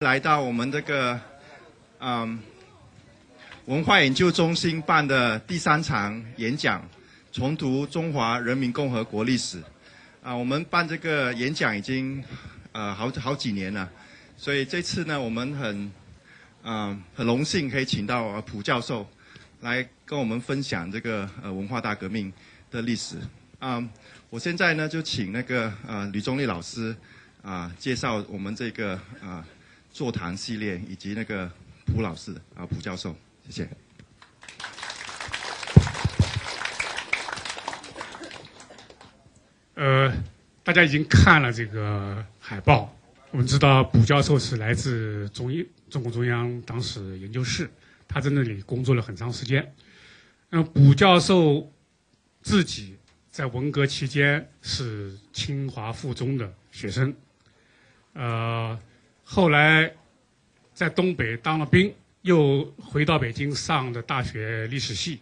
[0.00, 1.18] 来到我们这个
[2.00, 2.38] 嗯
[3.64, 6.86] 文化研究中心办的第三场演讲，
[7.32, 9.58] 重读中华人民共和国历史。
[10.22, 12.22] 啊，我们办这个演讲已经
[12.72, 13.90] 呃好好几年了，
[14.36, 15.90] 所以这次呢，我们很
[16.62, 19.08] 嗯很荣幸可以请到蒲教授
[19.62, 22.30] 来跟我们分享这个呃文化大革命
[22.70, 23.16] 的历史。
[23.58, 23.82] 啊，
[24.28, 26.94] 我现在呢就请那个呃吕中立老师
[27.40, 28.92] 啊介绍我们这个
[29.22, 29.42] 啊
[29.96, 31.50] 座谈系列，以及那个
[31.86, 33.16] 蒲老师啊蒲教授，
[33.48, 33.66] 谢谢。
[39.72, 40.12] 呃，
[40.62, 42.94] 大家已经看了这个海报，
[43.30, 47.70] 我们知道卜教授是来自中央中共中央党史研究室，
[48.06, 49.74] 他在那里工作了很长时间。
[50.50, 51.72] 那卜教授
[52.42, 52.98] 自己
[53.30, 57.14] 在文革期间是清华附中的学生，
[58.12, 58.78] 呃，
[59.28, 59.92] 后来
[60.72, 65.20] 在东北当了兵，又回到北京上的大学历史系。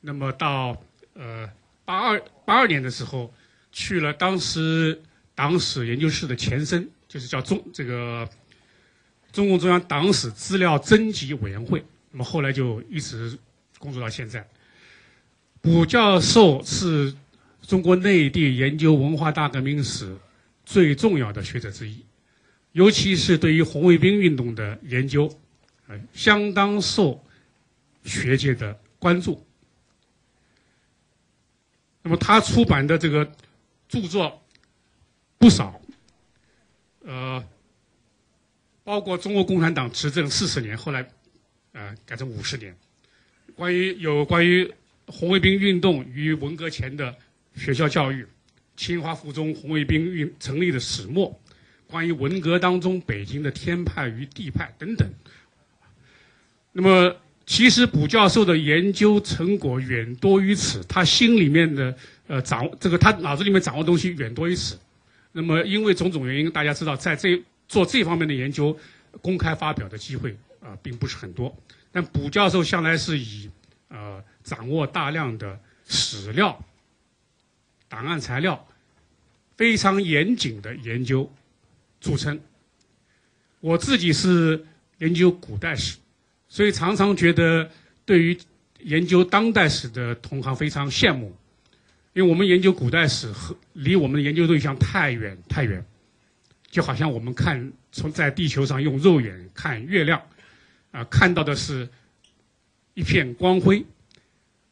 [0.00, 0.76] 那么到
[1.14, 1.48] 呃
[1.84, 3.32] 八二八二年的时候。
[3.74, 5.00] 去了当时
[5.34, 8.28] 党史研究室的前身，就是叫中这个
[9.32, 11.82] 中共中央党史资料征集委员会。
[12.10, 13.38] 那么后来就一直
[13.78, 14.46] 工作到现在。
[15.62, 17.14] 卜教授是
[17.62, 20.14] 中国内地研究文化大革命史
[20.66, 22.04] 最重要的学者之一，
[22.72, 25.32] 尤其是对于红卫兵运动的研究，
[25.86, 27.24] 呃，相当受
[28.04, 29.46] 学界的关注。
[32.02, 33.32] 那么他出版的这个。
[33.88, 34.42] 著作
[35.36, 35.78] 不少，
[37.04, 37.44] 呃，
[38.84, 41.06] 包括中国共产党执政四十年，后来，
[41.72, 42.74] 呃，改成五十年。
[43.54, 44.72] 关于有关于
[45.08, 47.14] 红卫兵运动与文革前的
[47.54, 48.26] 学校教育，
[48.74, 51.38] 清华附中红卫兵运成立的始末，
[51.92, 55.06] 关于文革当中北京的天派与地派等等。
[56.72, 57.14] 那么，
[57.44, 61.94] 其实卜教授的研究成果远多于此，他心里面的。
[62.28, 64.78] 呃，掌握这个他脑子里面掌握东西远多于此。
[65.32, 68.74] 那么，因为种种原因，大家知道，在这做这方面的研究，
[69.20, 71.54] 公开发表的机会啊，并不是很多。
[71.90, 73.50] 但卜教授向来是以
[73.88, 76.58] 呃掌握大量的史料、
[77.86, 78.66] 档案材料，
[79.58, 81.30] 非常严谨的研究
[82.02, 82.38] 著称。
[83.60, 84.66] 我自己是
[84.98, 85.96] 研究古代史，
[86.48, 87.70] 所以常常觉得
[88.04, 88.36] 对于
[88.80, 91.34] 研究当代史的同行非常羡慕。
[92.12, 95.82] 因为我们研究古代史和离我们的研究对象太远太远，
[96.70, 100.20] 就好像我们看从在地球上用肉眼看月亮，
[100.90, 101.88] 啊，看到的是
[102.92, 103.82] 一片光辉。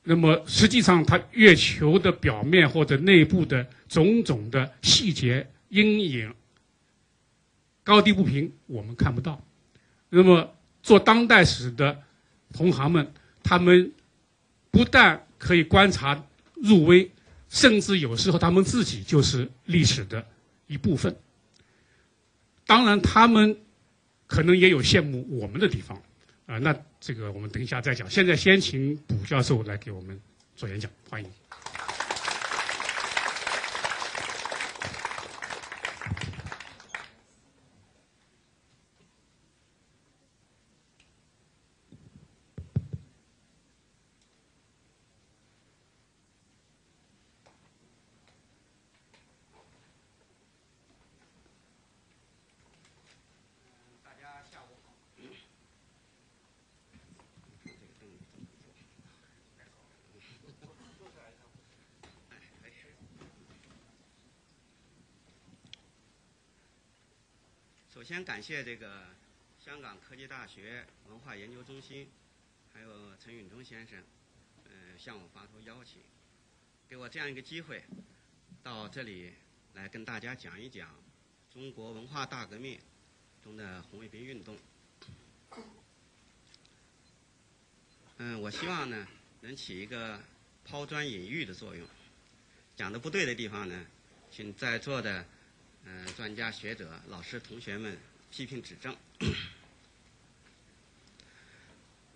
[0.02, 6.34] 那么实际上，它月球的表面或者内部的种种的细节、阴影、
[7.82, 9.42] 高低不平，我们看不到。
[10.08, 12.02] 那么做当代史的
[12.52, 13.92] 同行们，他们
[14.70, 16.24] 不但可以观察
[16.54, 17.10] 入微。
[17.48, 20.24] 甚至有时候他们自己就是历史的
[20.69, 21.16] 一部分。
[22.64, 23.58] 当然，他们
[24.28, 26.00] 可能也有羡慕我们的地方，
[26.46, 28.08] 啊，那这个我们等一下再讲。
[28.08, 30.20] 现在先请卜教授来给我们
[30.54, 31.28] 做演讲，欢迎。
[67.92, 69.06] 首先感谢这个
[69.64, 72.06] 香港科技大学文化研究中心，
[72.70, 73.99] 还有陈允中先生，
[74.67, 76.02] 嗯，向我发出邀请，
[76.87, 77.82] 给我这样一个机会，
[78.62, 79.32] 到这里
[79.72, 80.94] 来跟大家讲一讲
[81.50, 82.78] 中国文化大革命
[83.43, 84.55] 中的红卫兵运动。
[88.19, 89.08] 嗯，我希望呢
[89.40, 90.22] 能起一个
[90.67, 91.88] 抛砖引玉的作用，
[92.76, 93.87] 讲的不对的地方呢，
[94.31, 95.25] 请在座的。
[95.82, 97.99] 嗯，专家学者、老师、同学们
[98.31, 98.97] 批评指正。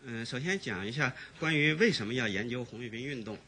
[0.03, 3.39] 嗯， 首先讲一下关于为什么要研究红卫兵运动。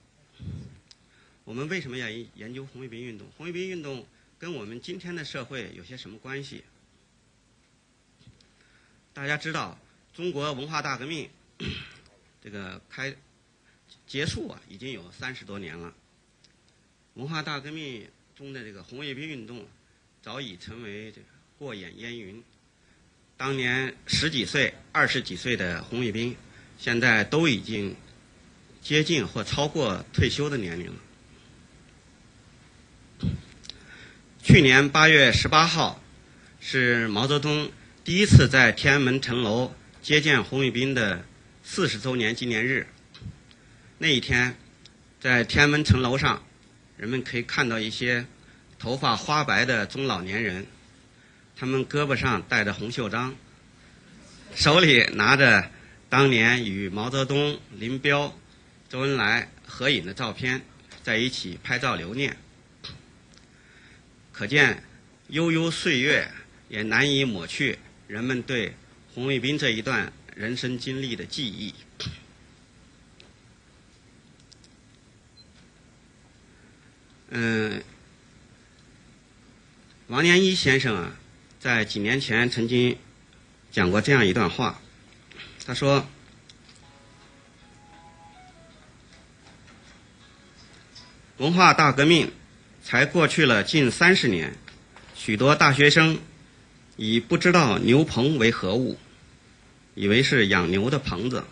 [1.44, 3.28] 我们为什么要研究红卫兵运动？
[3.36, 4.06] 红卫兵运动
[4.38, 6.64] 跟我们今天的社会有些什么关系？
[9.14, 9.78] 大家知道，
[10.12, 11.30] 中国文化大革命
[12.42, 13.16] 这个开
[14.06, 15.94] 结束啊，已经有三十多年了。
[17.14, 19.66] 文化大革命中的这个红卫兵运动。
[20.22, 21.26] 早已成为这个
[21.56, 22.42] 过眼烟云。
[23.38, 26.34] 当年十几岁、二十几岁的红卫兵，
[26.78, 27.94] 现在都已经
[28.80, 30.94] 接近或超过退休的年龄了。
[34.42, 36.02] 去年八月十八号，
[36.60, 37.70] 是毛泽东
[38.02, 41.22] 第一次在天安门城楼接见红卫兵的
[41.62, 42.86] 四十周年纪念日。
[43.98, 44.56] 那一天，
[45.20, 46.42] 在天安门城楼上，
[46.96, 48.24] 人们可以看到一些
[48.78, 50.66] 头发花白的中老年人。
[51.58, 53.34] 他们胳膊上戴着红袖章，
[54.54, 55.70] 手里拿着
[56.10, 58.38] 当年与毛泽东、林彪、
[58.90, 60.60] 周恩来合影的照片，
[61.02, 62.36] 在一起拍照留念。
[64.32, 64.84] 可见，
[65.28, 66.30] 悠悠岁月
[66.68, 68.74] 也难以抹去人们对
[69.14, 71.74] 红卫兵这一段人生经历的记忆。
[77.30, 77.82] 嗯，
[80.08, 81.16] 王年一先生啊。
[81.66, 82.96] 在几年前曾经
[83.72, 84.80] 讲过这样一段话，
[85.66, 86.06] 他说
[91.38, 92.30] ：“文化大革命
[92.84, 94.54] 才过去了近三十年，
[95.16, 96.20] 许多大学生
[96.96, 98.96] 以不知道牛棚为何物，
[99.96, 101.42] 以为是养牛的棚子。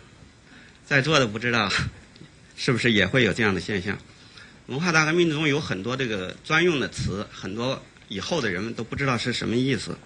[0.85, 1.69] 在座的不知道
[2.55, 3.97] 是不是也会有这样的现象？
[4.67, 9.97] 文化大革命中有很多这个专用的词，很多。”以后的人们都不知道是什么意思。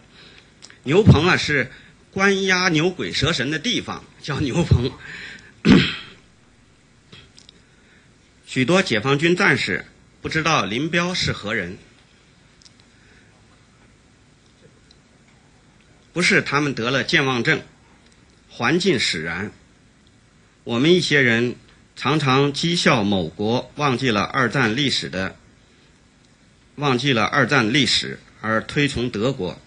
[0.84, 1.72] 牛棚啊，是
[2.12, 4.92] 关押牛鬼蛇神的地方，叫牛棚。
[8.46, 9.86] 许多解放军战士
[10.22, 11.78] 不知道林彪是何人，
[16.14, 17.62] 不是他们得了健忘症，
[18.50, 19.52] 环境使然。
[20.64, 21.56] 我们一些人
[21.96, 25.36] 常常讥笑某国忘记了二战历史的。
[26.80, 29.62] 忘记了二战历史而推崇德国，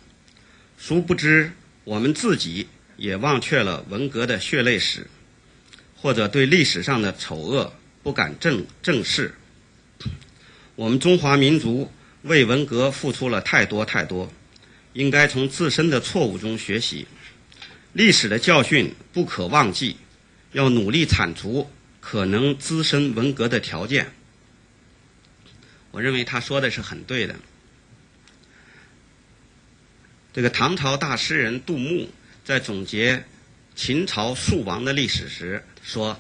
[0.79, 1.53] 殊不知
[1.85, 5.07] 我们自己也忘却了文革的血泪史，
[5.95, 9.35] 或者对历史上的丑恶不敢正正视。
[10.75, 11.93] 我们中华民族
[12.23, 14.33] 为文革付出了太多太多，
[14.95, 17.07] 应该从自身的错误中学习，
[17.93, 19.97] 历史的教训不可忘记，
[20.53, 21.71] 要努力铲除
[22.01, 24.15] 可能滋生文革的条件。
[25.93, 27.37] 我认为他说的是很对的。
[30.33, 32.11] 这个唐朝大诗人杜牧
[32.43, 33.23] 在总结
[33.75, 36.19] 秦朝数亡的历史时说：“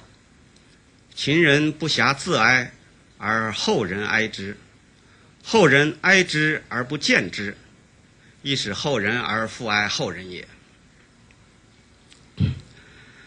[1.14, 2.72] 秦人不暇自哀，
[3.16, 4.54] 而后人哀之；
[5.42, 7.56] 后人哀之而不见之，
[8.42, 10.46] 亦使后人而复哀后人也。”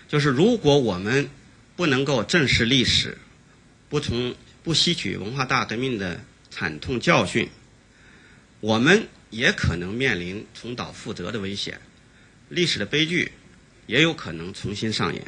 [0.07, 1.27] 就是如果我们
[1.75, 3.17] 不能够正视历史，
[3.89, 6.23] 不从不吸取文化大革命的。
[6.57, 7.49] 惨痛教训，
[8.61, 11.81] 我们也可能面临重蹈覆辙的危险，
[12.47, 13.33] 历史的悲剧
[13.87, 15.27] 也有可能重新上演。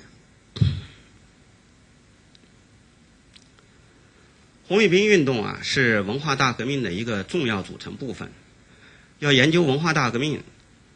[4.70, 8.32] 红卫兵运动啊，是文化大革命的一个重要组成部分。
[9.20, 10.42] 要研究文化大革命，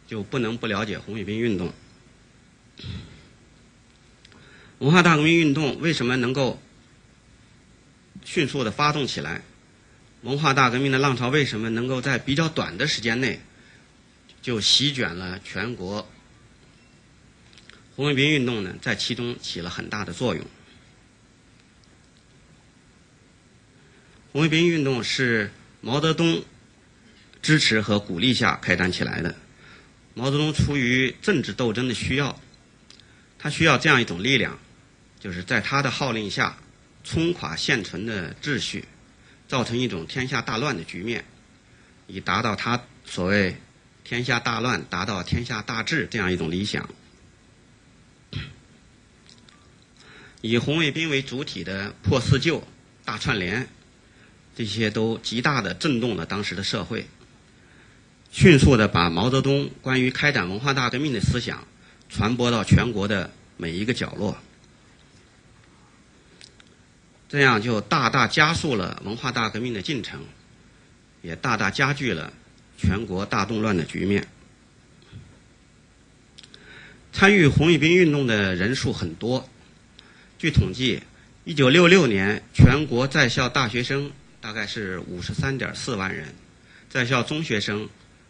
[0.08, 1.74] 就不能不了解红卫兵运动。
[4.80, 6.62] 文化大革命运动为什么能够
[8.24, 9.42] 迅速的发动起来？
[10.22, 13.42] 文化大革命的浪潮为什么能够在比较短的时间内
[14.42, 16.08] 就席卷了全国？
[17.96, 20.46] 红卫兵运动呢，在其中起了很大的作用。
[24.32, 25.52] 红卫兵运动是
[25.82, 26.44] 毛泽东
[27.42, 29.36] 支持和鼓励下开展起来的。
[30.14, 32.40] 毛泽东出于政治斗争的需要，
[33.40, 34.60] 他需要这样一种力量，
[35.20, 36.58] 就是在他的号令下
[37.04, 38.86] 冲垮现存的秩序。
[39.52, 41.26] 造成一种天下大乱的局面，
[42.08, 43.54] 以达到他所谓
[44.02, 46.88] “天下大乱，达到天下大治”这样一种理想。
[50.40, 52.66] 以红卫兵为主体的破四旧、
[53.04, 53.68] 大串联，
[54.56, 57.06] 这些都极大的震动了当时的社会，
[58.32, 61.68] 迅速的把毛泽东关于开展文化大革命的思想
[62.08, 64.38] 传播到全国的每一个角落。
[67.32, 70.20] 这样就大大加速了文化大革命的进程，
[71.22, 72.34] 也大大加剧了
[72.78, 74.28] 全国大动乱的局面。
[77.14, 79.50] 参与红卫兵运动的人数很多，
[80.38, 81.04] 据统计，
[81.46, 84.12] 一九六六年全国在校大学生
[84.42, 86.36] 大概是五十三点四万人，
[86.90, 87.88] 在校中学生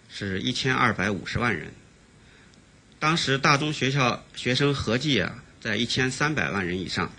[0.10, 1.74] 是一千二百五十万人。
[3.00, 7.12] 当时大中学校学生合计啊，在一千三百万人以上。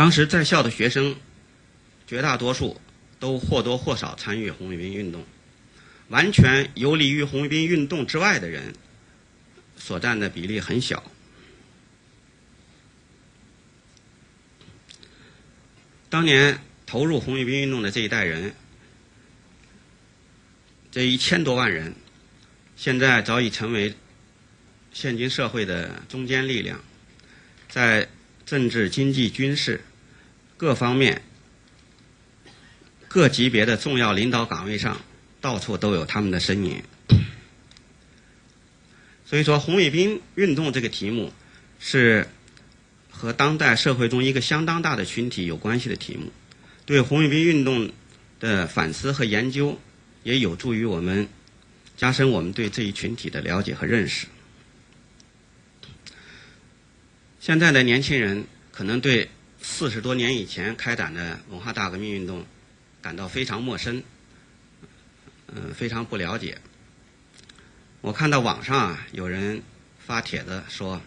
[0.00, 1.14] 当时在校的学生，
[2.06, 2.80] 绝大多数
[3.18, 5.26] 都或多或少参与红卫兵运动。
[6.08, 8.72] 完全游离于红卫兵运动之外的人
[9.76, 11.04] 所占的比例很小。
[16.08, 18.54] 当年投入红卫兵运动的这一代人，
[20.90, 21.94] 这一千多万人，
[22.74, 23.94] 现在早已成为
[24.94, 26.80] 现今社会的中坚力量，
[27.68, 28.08] 在
[28.46, 29.78] 政治、经济、军事
[30.60, 31.22] 各方面、
[33.08, 35.00] 各级别的重要领导岗位上，
[35.40, 36.82] 到处都有他们的身影。
[39.24, 41.32] 所以说，红卫兵运动这个题目
[41.78, 42.28] 是。
[43.12, 46.32] 和当代社会中一个相当大的群体有关系的题目，
[46.86, 47.92] 对红卫兵运动
[48.38, 49.78] 的反思和研究，
[50.22, 51.28] 也有助于我们
[51.98, 54.26] 加深我们对这一群体的了解和认识。
[57.40, 59.28] 现在的年轻人可能对
[59.60, 62.44] 四十多年以前开展的文化大革命运动
[63.00, 64.02] 感到非常陌生，
[65.48, 66.58] 嗯，非常不了解。
[68.00, 69.62] 我看到网上啊有人
[69.98, 71.00] 发帖子说。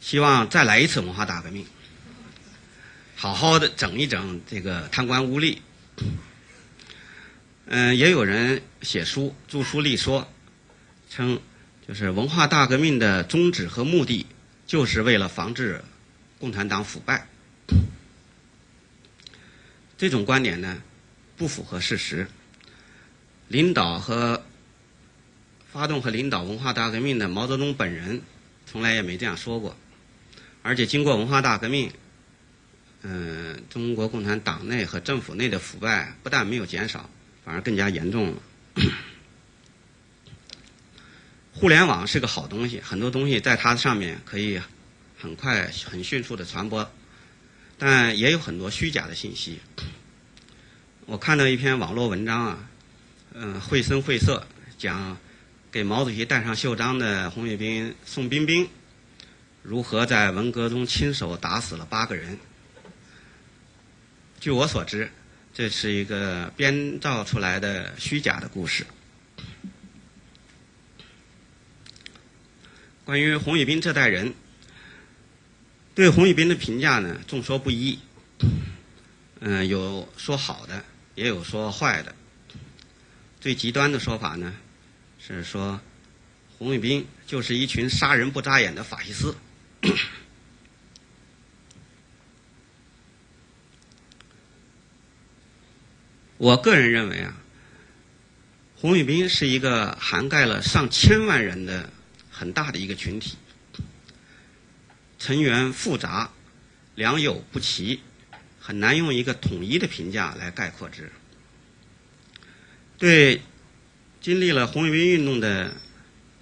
[0.00, 1.64] 希望再来一次文化大革命，
[3.16, 5.56] 好好的整一整这个贪官污吏。
[7.64, 10.30] 嗯，也有人写书著书立说，
[11.08, 11.40] 称
[11.88, 14.26] 就是文化大革命的宗旨和目的，
[14.66, 15.82] 就是为了防治
[16.44, 17.26] 共产党腐败。
[19.96, 20.82] 这种观点呢，
[21.38, 22.26] 不符合事实。
[23.48, 24.44] 领导和
[25.72, 28.20] 发动和领导文化大革命的毛泽东本人，
[28.66, 29.74] 从来也没这样说过。
[30.60, 31.90] 而且经过文化大革命，
[33.00, 37.08] 嗯，中国共产党内和政府内的腐败不但没有减少，
[37.42, 38.42] 反而更加严重了。
[41.54, 44.60] 互联网是个好东西，很多东西在它上面可以
[45.24, 46.86] 很快、很迅速的传播，
[47.78, 49.58] 但也有很多虚假的信息。
[51.06, 52.68] 我看到一篇网络文章啊，
[53.32, 55.16] 嗯，绘声绘色讲
[55.72, 58.68] 给毛主席戴上袖章的红卫兵宋彬彬。
[59.62, 62.38] 如何在文革中亲手打死了八个人？
[64.40, 65.10] 据我所知，
[65.54, 68.84] 这是一个编造出来的虚假的故事。
[73.06, 74.34] 关于红卫兵这代人，
[75.94, 77.98] 对洪玉斌的评价呢，众说不一。
[79.40, 80.84] 嗯，有说好的，
[81.14, 82.14] 也有说坏的。
[83.40, 84.54] 最极端的说法呢，
[85.18, 85.80] 是说
[86.58, 89.36] 洪玉斌就是一群杀人不眨眼的法西斯。
[96.38, 97.36] 我个人认为啊，
[98.74, 101.88] 洪玉斌是一个涵盖了上千万人的
[102.30, 103.36] 很大的一个群体，
[105.24, 106.30] 成员复杂，
[106.94, 108.00] 良莠不齐，
[108.60, 111.10] 很难用一个统一的评价来概括之。
[112.98, 113.40] 对
[114.20, 115.72] 经历了红卫兵运动的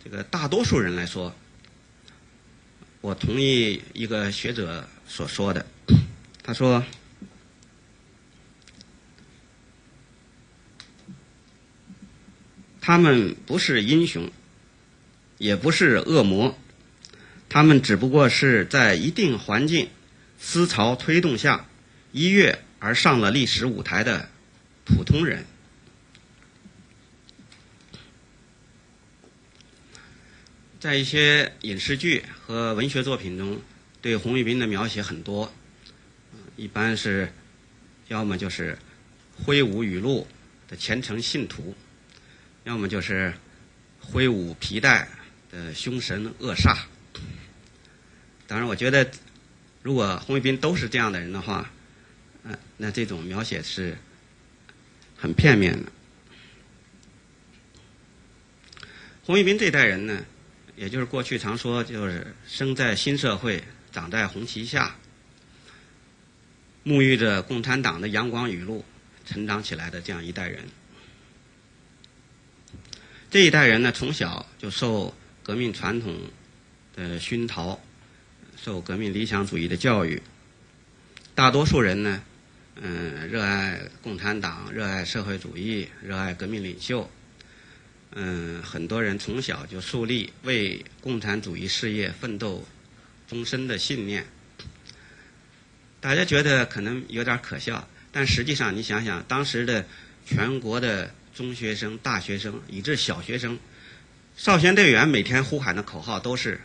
[0.03, 1.33] 这个大多数人来说，
[3.01, 5.65] 我同意一个学者所说的，
[6.43, 6.85] 他说
[12.83, 14.29] ：“他们不是英雄，
[15.39, 16.59] 也不是恶魔，
[17.53, 19.91] 他们只不过是在一定环境、
[20.39, 21.67] 思潮推动下
[22.11, 24.31] 一跃而上了历史舞台的
[24.87, 25.45] 普通人。”
[30.81, 33.61] 在一些影视剧和文学作品中，
[34.01, 35.53] 对红卫兵的描写很多，
[36.57, 37.31] 一般是
[38.09, 38.79] 要么就是
[39.45, 40.27] 挥舞雨露
[40.69, 41.77] 的虔诚信徒，
[42.65, 43.35] 要么就是
[44.01, 45.07] 挥舞皮带
[45.51, 46.75] 的凶神恶煞。
[48.47, 49.11] 当然，我觉得
[49.83, 51.71] 如果红卫兵都是这样的人的话，
[52.45, 53.97] 嗯，那这种描写是
[55.17, 55.93] 很片面的。
[59.25, 60.25] 红卫兵这代人呢？
[60.75, 64.97] 也就是过去常说，就是生在新社会，长在红旗下，
[66.85, 68.85] 沐浴着共产党的阳光雨露，
[69.25, 70.65] 成长起来的这样一代人。
[73.31, 76.19] 这一代人呢，从小就受革命传统
[76.97, 77.79] 的熏陶，
[78.65, 80.23] 受革命理想主义的教育。
[81.35, 82.23] 大多数人呢，
[82.77, 87.11] 嗯，热爱共产党，热爱社会主义，热爱革命领袖。
[88.13, 92.65] 嗯，很多人从小就树立为共产主义事业奋斗
[93.27, 94.25] 终身的信念。
[96.01, 99.85] 大家觉得可能有点可笑，但实际上你想想，当时的
[100.25, 103.59] 全国的中学生、大学生，以至小学生，
[104.37, 106.61] 少先队员每天呼喊的口号都是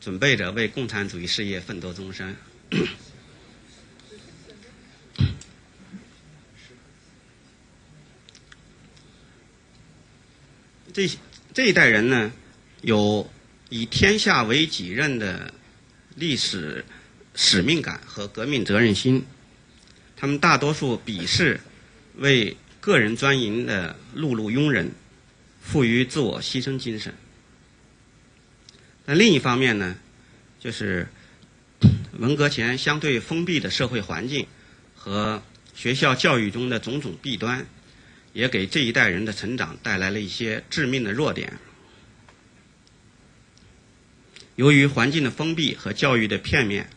[0.00, 2.36] 准备着为共产主义事业奋斗终身。
[10.92, 11.08] 这
[11.52, 12.32] 这一代人呢，
[12.82, 13.30] 有
[13.68, 15.52] 以天下为己任的
[16.16, 16.84] 历史
[17.34, 19.24] 使命感和革命责任心，
[20.16, 21.60] 他们大多数鄙视
[22.16, 24.90] 为个人专营的碌碌庸人，
[25.62, 27.14] 富于自我牺牲精神。
[29.10, 29.96] 那另一方面呢，
[30.60, 31.08] 就是
[32.18, 34.46] 文革前相对封闭的社会环境
[34.94, 35.42] 和
[35.74, 37.66] 学校教育中的种种弊端，
[38.34, 41.58] 也给这一代人的成长带来了一些致命的弱点。
[44.56, 46.90] 由于环境的封闭和教育的片面，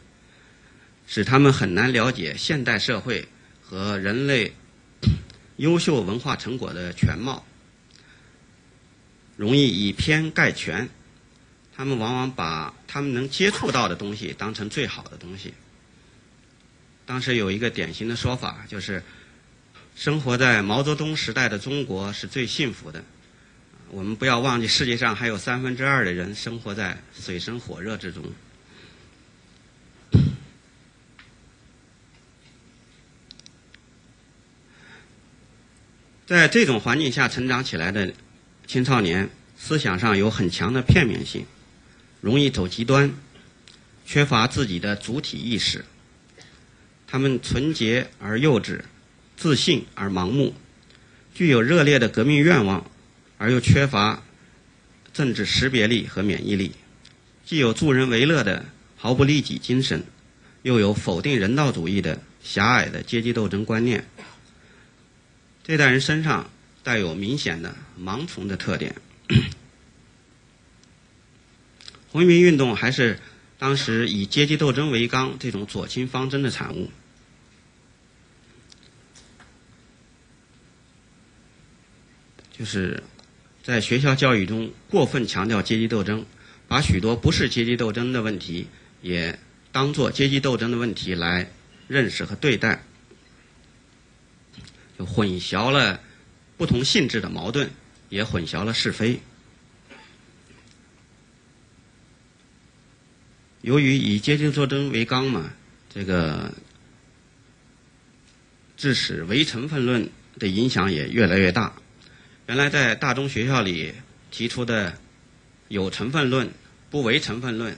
[1.07, 3.25] 使他们很难了解现代社会
[3.61, 4.53] 和人类
[5.55, 7.45] 优秀文化成果的全貌，
[9.37, 10.89] 容易以偏概全。
[11.81, 15.51] 他们往往把他们能接触到的东西当成最好的东西。
[17.07, 19.01] 当时有一个典型的说法，就是
[19.95, 23.03] 生活在毛泽东时代的中国是最幸福的。
[23.89, 28.31] 我们不要忘记，世界上还有三分之二的人生活在水深火热之中。
[36.27, 38.13] 在这种环境下成长起来的
[38.67, 41.43] 青少年，思想上有很强的片面性，
[42.21, 43.13] 容易走极端，
[44.05, 45.83] 缺乏自己的主体意识。
[47.07, 48.81] 他们纯洁而幼稚，
[49.35, 50.53] 自信而盲目，
[51.33, 52.89] 具有热烈的革命愿望，
[53.37, 54.23] 而又缺乏
[55.13, 56.71] 政治识别力和免疫力。
[57.43, 60.03] 既有助人为乐的毫不利己精神，
[60.61, 64.07] 又有否定人道主义的狭隘的阶级斗争观念。
[65.63, 66.49] 这代人身上
[66.83, 68.95] 带有明显的盲从的特点。
[72.11, 73.19] 红卫兵运动还是
[73.57, 76.91] 当时以阶级斗争为纲这种左倾方针的产物。
[82.57, 83.01] 就是
[83.63, 86.25] 在学校教育中过分强调阶级斗争，
[86.67, 88.67] 把许多不是阶级斗争的问题
[89.01, 89.39] 也
[89.71, 91.49] 当做阶级斗争的问题来
[91.87, 92.83] 认识和对待，
[94.99, 96.01] 就混淆了
[96.57, 97.71] 不同性质的矛盾，
[98.09, 99.21] 也混淆了是非。
[103.61, 105.51] 由于以阶级斗争为纲嘛，
[105.93, 106.51] 这个
[108.75, 111.73] 致使唯成分论的影响也越来越大。
[112.47, 113.93] 原来在大中学校里
[114.31, 114.97] 提出的
[115.67, 116.49] 有成分论、
[116.89, 117.77] 不唯成分论、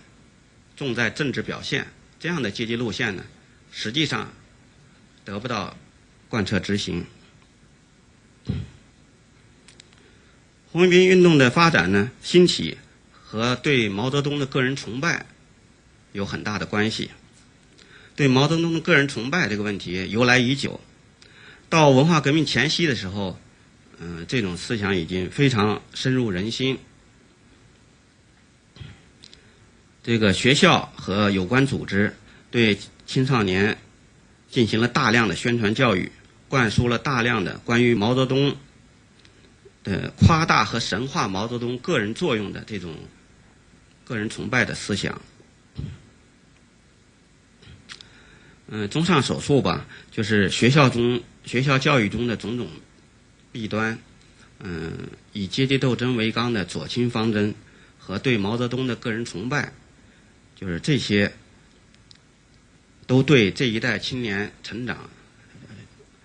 [0.75, 1.87] 重在政治表现
[2.19, 3.25] 这样的阶级路线呢，
[3.71, 4.31] 实际上
[5.25, 5.75] 得不到
[6.29, 7.05] 贯彻执行。
[10.71, 12.77] 红卫兵运动的发展呢，兴起
[13.11, 15.25] 和对毛泽东的个人崇拜
[16.13, 17.11] 有很大的关系。
[18.15, 20.79] 对毛泽东的个人崇拜这个问题由来已久，
[21.69, 23.37] 到文化革命前夕的时候。
[23.99, 26.79] 嗯，这种思想已经非常深入人心。
[30.01, 32.13] 这个学校和有关组织
[32.49, 33.77] 对青少年
[34.49, 36.11] 进行了大量的宣传教育，
[36.49, 38.57] 灌输了大量的关于毛泽东
[39.83, 42.95] 的夸大和神话毛泽东个人作用的这种
[44.03, 45.21] 个人崇拜的思想。
[48.67, 52.67] 嗯，综上所述吧，就是学校中学校教育中的种种。
[53.51, 53.99] 弊端，
[54.61, 54.93] 嗯，
[55.31, 57.53] 以阶级斗争为纲的左倾方针
[57.99, 59.71] 和对毛泽东的个人崇拜，
[60.55, 61.31] 就是这些，
[63.05, 65.07] 都对这一代青年成长、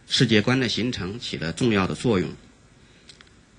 [0.06, 2.30] 世界观的形成起了重要的作用，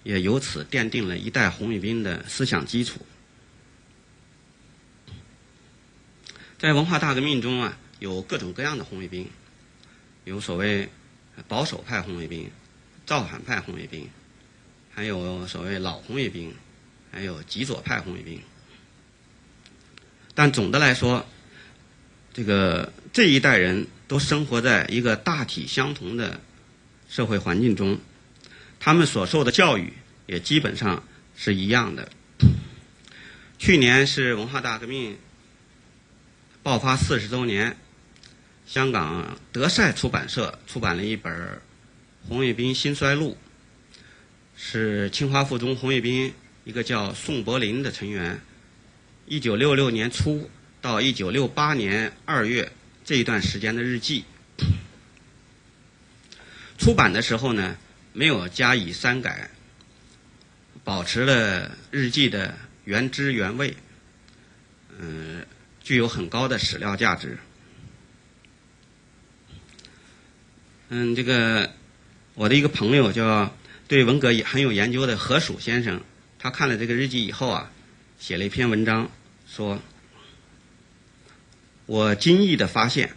[0.02, 3.06] 也由此奠定了一代红卫兵的思想基础。
[6.58, 9.30] 在文化大革命中啊，有各种各样的红卫兵，
[10.26, 10.90] 有所谓
[11.48, 12.50] 保守派红卫兵。
[13.06, 14.08] 造反派红卫兵，
[14.94, 16.54] 还有所谓老红卫兵，
[17.12, 18.40] 还有极左派红卫兵。
[20.36, 21.26] 但总的来说，
[22.32, 26.40] 这个这一代人都生活在一个大体相同的
[27.10, 28.00] 社会环境中，
[28.80, 29.92] 他们所受的教育
[30.28, 31.04] 也基本上
[31.36, 32.12] 是一样的。
[33.58, 35.18] 去年是文化大革命
[36.62, 37.76] 爆发四十周年，
[38.72, 41.60] 香港德赛出版社出版了一本。
[42.28, 43.36] 红卫兵兴衰录
[44.56, 46.32] 是清华附中红卫兵
[46.66, 48.40] 一个叫宋柏林的成员，
[49.26, 50.48] 一九六六年初
[50.82, 52.72] 到一九六八年二月
[53.04, 54.24] 这一段时间的日记。
[56.78, 57.76] 出版的时候呢，
[58.14, 59.50] 没有加以删改，
[60.84, 63.76] 保持了日记的原汁原味，
[65.00, 65.44] 嗯，
[65.82, 67.36] 具有很高的史料价值。
[70.90, 71.72] 嗯，这个。
[72.36, 73.54] 我的一个朋友叫
[73.90, 76.00] 对文革也很有研究的何曙先生，
[76.38, 77.70] 他看了这个日记以后啊，
[78.18, 79.12] 写了一篇文章，
[79.46, 79.82] 说
[81.86, 83.12] ：“我惊异的发现，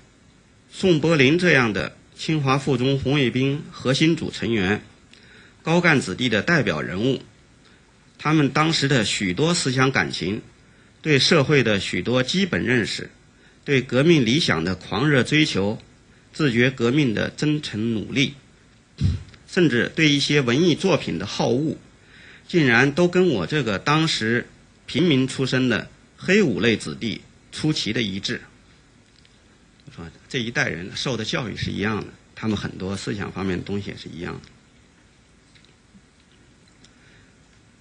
[0.73, 4.83] 宋柏林这样的清华附中红卫兵核心组成员、
[5.63, 7.23] 高干子弟的代表人物，
[8.19, 10.43] 他们当时的许多思想感情，
[11.01, 13.09] 对社会的许多基本认识，
[13.65, 15.81] 对革命理想的狂热追求，
[16.33, 18.35] 自觉革命的真诚努力，
[19.47, 21.77] 甚至对一些文艺作品的好恶。”
[22.49, 24.47] 竟然都跟我这个当时
[24.85, 28.43] 平民出身的黑五类子弟出奇的一致。
[29.95, 34.41] 说这一代人受的教育是一样的，他们很多思想方面的东西也是一样的。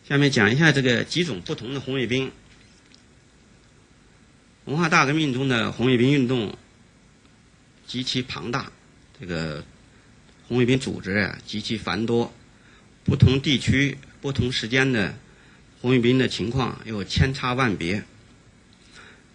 [0.07, 2.31] 下面讲一下这个几种不同的红卫兵。
[4.65, 6.57] 文化大革命中的红卫兵运动
[7.91, 8.71] 极其庞大，
[9.19, 9.61] 这个
[10.47, 12.33] 红卫兵组织啊极其繁多，
[13.03, 13.97] 不同地区。
[14.21, 15.13] 不同时间的
[15.81, 18.01] 红卫兵的情况又千差万别，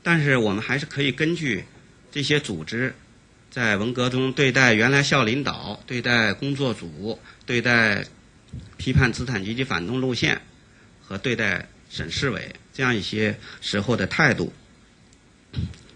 [0.03, 1.65] 但是我们还是可以根据
[2.11, 2.95] 这些组织
[3.51, 8.07] 在文革中对待原来校领导、对待工作组、对待
[8.79, 10.41] 批判资产阶级反动路线
[11.03, 14.51] 和对待省市委这样一些时候的态度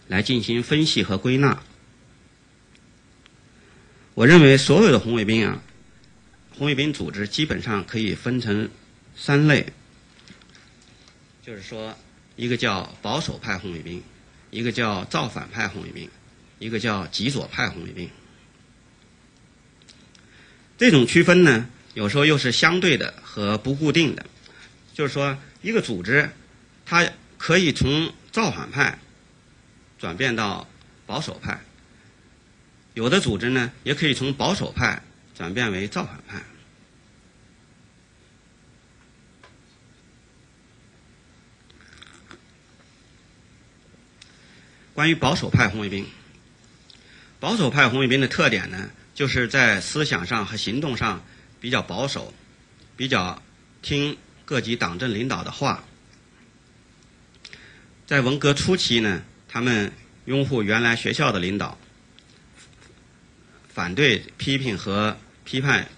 [0.09, 1.63] 来进行分析和归纳。
[4.15, 5.63] 我认为所有的红卫兵啊，
[6.57, 8.69] 红卫兵组织基本上可以分成。
[9.17, 9.67] 三类，
[11.45, 11.95] 就是说，
[12.37, 14.03] 一个叫保守派红卫兵，
[14.51, 16.09] 一个叫造反派红卫兵，
[16.59, 18.09] 一个叫极左派红卫兵。
[20.79, 24.25] 这种区分呢，有时候又是相对的和不固定的。
[24.95, 26.31] 就是说，一个组织，
[26.87, 28.99] 它可以从造反派
[29.99, 30.67] 转变到
[31.05, 31.59] 保守派；
[32.95, 35.03] 有的组织呢，也可以从保守派
[35.35, 36.43] 转变为造反派。
[44.93, 46.07] 关于保守派红卫兵，
[47.39, 51.25] 保守派红卫兵的特点呢，就是在思想上和行动上
[51.59, 52.35] 比较保守，
[52.97, 53.41] 比较
[53.81, 55.85] 听各级党政领导的话。
[58.07, 59.91] 在文革初期呢，他们
[60.27, 61.79] 拥护原来学校的领导，
[63.81, 65.89] 反对批评和批判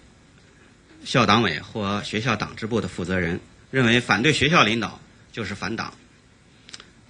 [1.04, 3.40] 校党委或学校党支部的负责人，
[3.72, 5.00] 认为反对学校领导
[5.32, 5.92] 就是反党。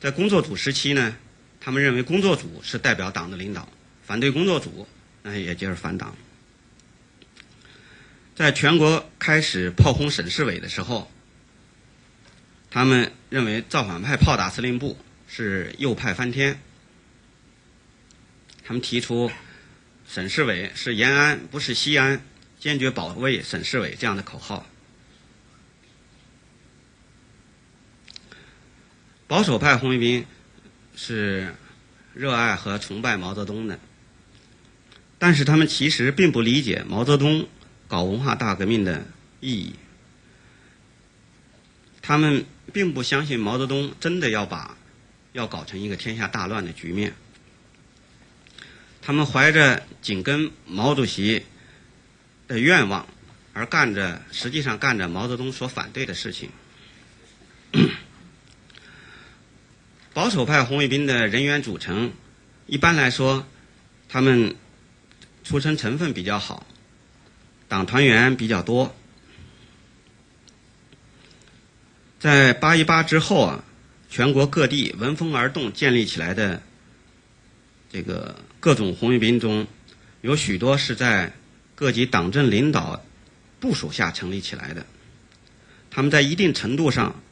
[0.00, 1.14] 在工作组时期呢。
[1.60, 3.68] 他们认为工作组是代表党的领导，
[4.02, 4.88] 反对工作组，
[5.22, 6.16] 那也就是反党。
[8.34, 11.08] 在全国开始炮轰省市委的时候，
[12.68, 14.96] 他们认为造反派炮打司令部
[15.28, 16.58] 是右派翻天。
[18.64, 19.30] 他们提出
[20.12, 22.22] 省市委是延安不是西安，
[22.60, 24.66] 坚决保卫省市委这样的口号。
[29.26, 30.26] 保守派红卫兵。
[30.94, 31.54] 是
[32.12, 33.80] 热爱和崇拜毛泽东的，
[35.18, 37.48] 但是他们其实并不理解毛泽东
[37.88, 39.06] 搞文化大革命的
[39.40, 39.74] 意义。
[42.02, 42.44] 他们
[42.74, 44.76] 并不相信毛泽东真的要把
[45.32, 47.14] 要搞成一个天下大乱的局面。
[49.02, 51.44] 他们怀着紧跟毛主席
[52.48, 53.06] 的愿望
[53.52, 56.48] 而干着，实际上干着毛泽东所反对的事情。
[60.14, 62.12] 保守派红卫兵的人员组成，
[62.66, 63.46] 一般来说，
[64.08, 64.54] 他们
[65.42, 66.66] 出身成分比较好，
[67.66, 68.94] 党团员比较多。
[72.20, 73.64] 在八一八之后啊，
[74.08, 76.62] 全国各地闻风而动建立起来的
[77.92, 79.66] 这个各种红卫兵中，
[80.22, 81.32] 有许多是在
[81.74, 83.04] 各级党政领导
[83.60, 84.86] 部署下成立起来的，
[85.90, 87.22] 他们在一定程度上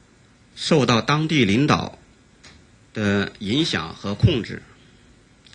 [0.55, 1.97] 受到当地领导。
[2.93, 4.65] 的影响和控制，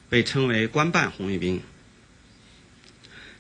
[0.08, 1.60] 被称为官办红卫兵。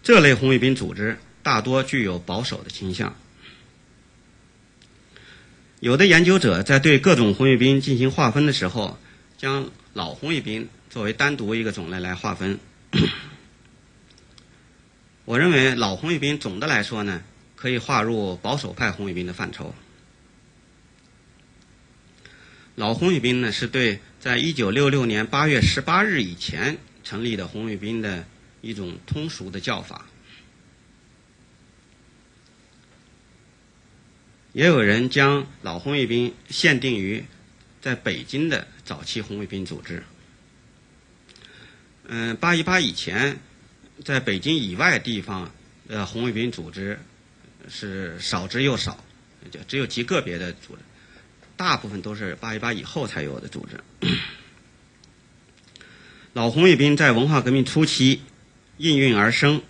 [0.03, 3.15] 这类红卫兵组织大多具有保守的倾向。
[5.79, 8.99] 有的研究者在对各种红卫兵进行划分的时候，
[9.37, 12.59] 将老红卫兵作为单独一个种类来划分。
[15.23, 17.23] 我认为老红卫兵总的来说呢，
[17.55, 19.73] 可以划入保守派红卫兵的范畴。
[22.75, 28.27] 老红卫兵呢，是对在一九六六年八月十八日以前成立的红卫兵的
[28.59, 30.07] 一种通俗的叫法。
[34.51, 37.23] 也有人将老红卫兵限定于
[37.85, 40.01] 在北京的早期红卫兵组织。
[42.07, 43.37] 嗯，八一八以前，
[44.03, 45.51] 在北京以外地方
[45.87, 46.99] 的红卫兵组织
[47.69, 49.05] 是少之又少，
[49.51, 50.81] 就只有极个别的组织，
[51.55, 53.79] 大部分都是八一八以后才有的组织。
[56.33, 58.23] 老红卫兵在文化革命初期
[58.77, 59.61] 应运而生，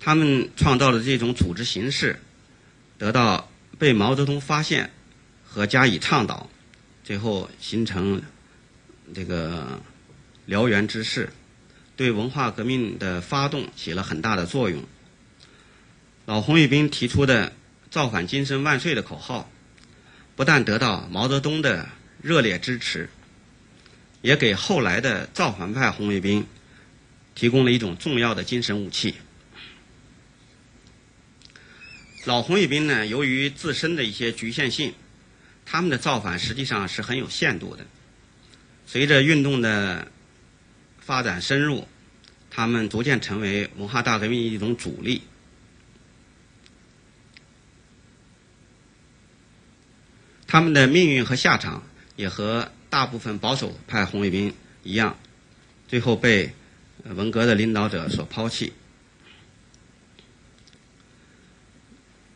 [0.00, 2.20] 他们创造的这种组织形式，
[2.96, 4.90] 得到被毛泽东发现
[5.44, 6.48] 和加以倡导，
[7.08, 8.20] 最后形成
[9.14, 9.80] 这个
[10.46, 11.30] 燎原之势，
[11.96, 14.84] 对文化革命的发动起了很大的作用。
[16.26, 17.54] 老红卫兵提出的
[17.90, 19.50] “造反精神万岁”的口号，
[20.36, 21.88] 不但得到毛泽东的
[22.20, 23.08] 热烈支持。
[24.20, 26.46] 也给后来的造反派红卫兵
[27.34, 29.14] 提供了一种重要的精神武器。
[32.26, 34.92] 老红卫兵呢，由于自身的一些局限性，
[35.70, 37.84] 他们的造反实际上是很有限度的。
[38.86, 40.10] 随着运动的
[40.98, 41.86] 发展深入，
[42.50, 45.22] 他们逐渐成为文化大革命一种主力。
[50.46, 51.82] 他们的命运和下场
[52.16, 52.70] 也和。
[52.90, 55.18] 大部分保守派红卫兵一样，
[55.88, 56.54] 最后被
[57.04, 58.72] 文革的领导者所抛弃。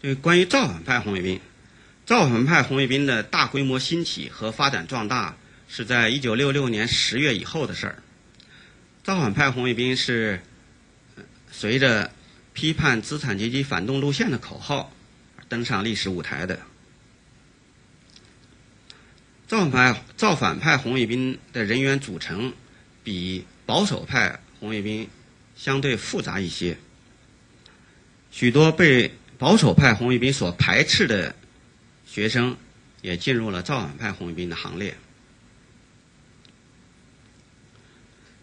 [0.02, 1.40] 对关于造反派红卫兵，
[2.12, 5.34] 造反派红卫兵的大规模兴起和发展壮大
[5.66, 8.02] 是在一九六六年十月以后的事儿。
[9.02, 10.42] 造反派红卫兵是
[11.50, 12.12] 随着
[12.52, 14.92] 批判资产阶级反动路线的口号
[15.48, 16.58] 登上历史舞台的。
[19.48, 22.52] 造反派造反派红卫兵的人员组成
[23.02, 25.08] 比保守派红卫兵
[25.56, 26.76] 相对复杂一些，
[28.30, 31.34] 许多被保守派红卫兵所排斥的
[32.12, 32.54] 学生
[33.00, 34.94] 也进入了造反派红卫兵的行列。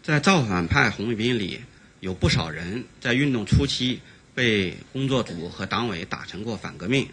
[0.01, 1.61] 在造反派红卫兵里，
[1.99, 3.99] 有不少人在运动初期
[4.33, 7.07] 被工作组和党委打成过反革命，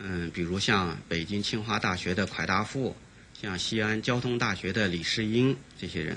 [0.00, 2.96] 嗯，比如像北京清华大学的蒯大富。
[3.40, 6.16] 像西安交通大学的李世英这些人，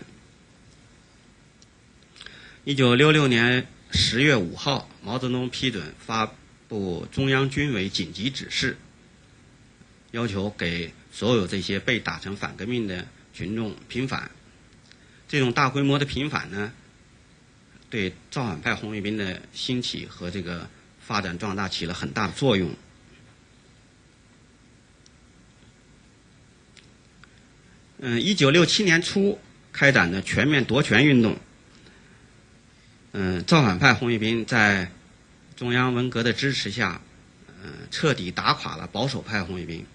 [2.63, 6.33] 一九六六年十月五号，毛泽东批准发
[6.67, 8.75] 布中央军委紧急指示，
[10.11, 14.29] 要求给所有这些被打成反革命的群众平反。
[15.27, 16.73] 这种大规模的平反呢，
[17.89, 20.69] 对造反派红卫兵的兴起和这个
[20.99, 22.69] 发展壮大起了很大的作用。
[27.99, 29.39] 嗯，一九六七年初
[29.71, 31.37] 开展的全面夺权运动，
[33.13, 34.91] 嗯，造反派红卫兵在
[35.55, 36.99] 中央文革的支持下，
[37.63, 39.85] 嗯，彻底打垮了保守派红卫兵。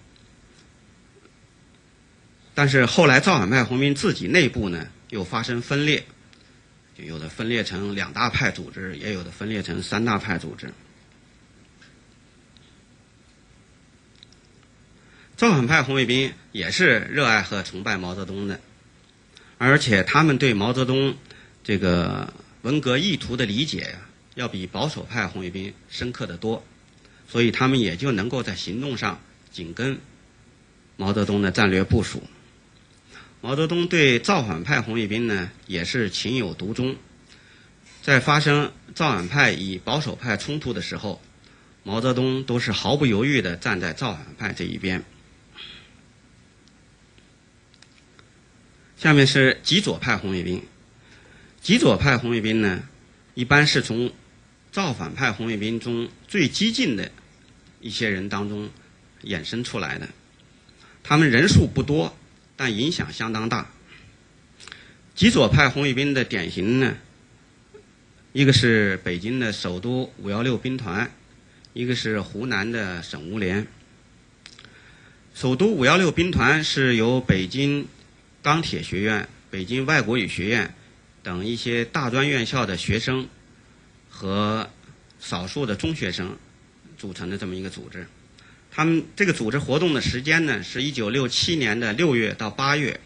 [2.57, 6.03] 但是后来造反派红卫兵自己内部呢，又发生分裂，
[6.97, 10.73] 就有的分裂成两大派组织，也有的分裂成三大派组织。
[15.35, 18.59] 造反派红卫兵也是热爱和崇拜毛泽东的，
[19.59, 21.15] 而且他们对毛泽东
[21.63, 23.99] 这个文革意图的理解呀，
[24.33, 26.65] 要比保守派红卫兵深刻的多，
[27.29, 29.19] 所以他们也就能够在行动上
[29.51, 29.99] 紧跟
[30.95, 32.23] 毛泽东的战略部署。
[33.47, 36.97] 毛泽东对造反派红卫兵呢，也是情有独钟，
[38.01, 41.21] 在发生造反派与保守派冲突的时候，
[41.81, 45.01] 毛泽东都是毫不犹豫地站在造反派这一边。
[48.97, 50.61] 下面是极左派红卫兵。
[51.61, 52.83] 极左派红卫兵呢，
[53.33, 54.11] 一般是从
[54.73, 57.09] 造反派红卫兵中最激进的
[57.79, 58.69] 一些人当中
[59.23, 60.09] 衍生出来的。
[61.01, 62.13] 他们人数不多，
[62.57, 63.69] 但影响相当大。
[65.15, 66.97] 极左派红卫兵的典型呢，
[68.33, 71.09] 一个是北京的首都五幺六兵团，
[71.71, 73.65] 一个是湖南的省五连。
[75.33, 77.87] 首都五幺六兵团是由北京。
[78.43, 80.73] 钢铁学院、北京外国语学院
[81.21, 83.27] 等一些大专院校的学生
[84.09, 84.69] 和
[85.19, 86.37] 少数的中学生
[86.97, 88.07] 组成的这么一个组织。
[88.77, 92.99] 他们这个组织活动的时间呢，是一九六七年的六月到八月。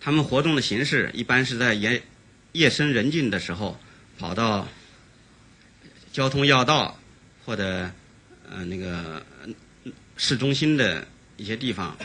[0.00, 2.00] 他们活动的形式一般是在夜
[2.52, 3.80] 夜深人静的时候，
[4.16, 4.68] 跑到
[6.12, 6.96] 交通要道
[7.44, 7.90] 或者
[8.48, 9.26] 呃那个
[10.16, 11.98] 市中心的一些地方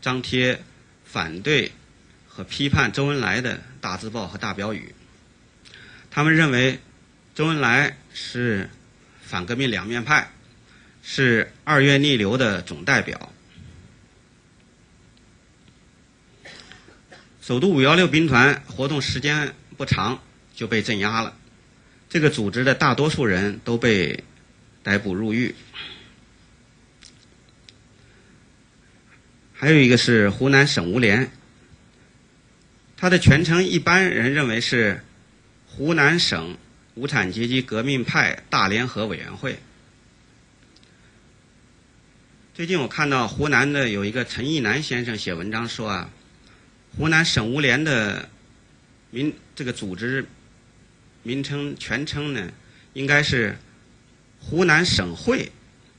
[0.00, 0.58] 张贴。
[1.04, 1.70] 反对
[2.26, 4.92] 和批判周恩来的大字报和大标语，
[6.10, 6.80] 他们认为
[7.36, 8.68] 周恩来是
[9.22, 10.32] 反革命两面派，
[11.06, 13.30] 是二月逆流的总代表。
[17.42, 20.22] 首都五幺六兵团活动时间不长
[20.54, 21.36] 就被镇压了，
[22.08, 24.24] 这个组织的大多数人都被
[24.82, 25.54] 逮捕入狱。
[29.52, 31.30] 还有一个是湖南省无联，
[32.96, 35.04] 它的全称一般人认为是
[35.66, 36.56] 湖南省
[36.94, 39.58] 无产阶级革命派大联合委员会。
[42.54, 46.08] 最近我看到湖南的有一个陈义南先生写文章说啊，
[46.96, 48.28] 湖南省无联的
[49.10, 50.24] 名这个组织
[51.24, 52.52] 名称全称呢，
[52.92, 53.58] 应该是
[54.38, 55.50] 湖南省会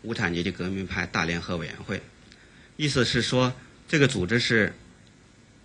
[0.02, 2.02] 无产阶级革命派大联合委员会，
[2.78, 3.54] 意思是说
[3.90, 4.74] 这个组织是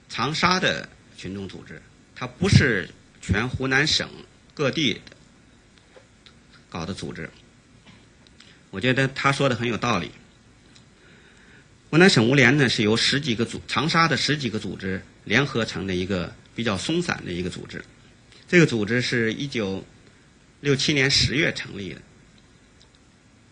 [0.08, 1.80] 长沙的群众组织，
[2.16, 4.10] 它不是全湖南省
[4.54, 5.00] 各地
[6.68, 7.30] 搞的组织。
[8.70, 10.10] 我觉得他说的很有道理。
[11.90, 17.84] 湖南省无联呢，是由十几个组长沙的十几个组织联合成的一个比较松散的一个组织。
[18.46, 19.84] 这个组织是一九
[20.60, 22.00] 六七年十月成立的，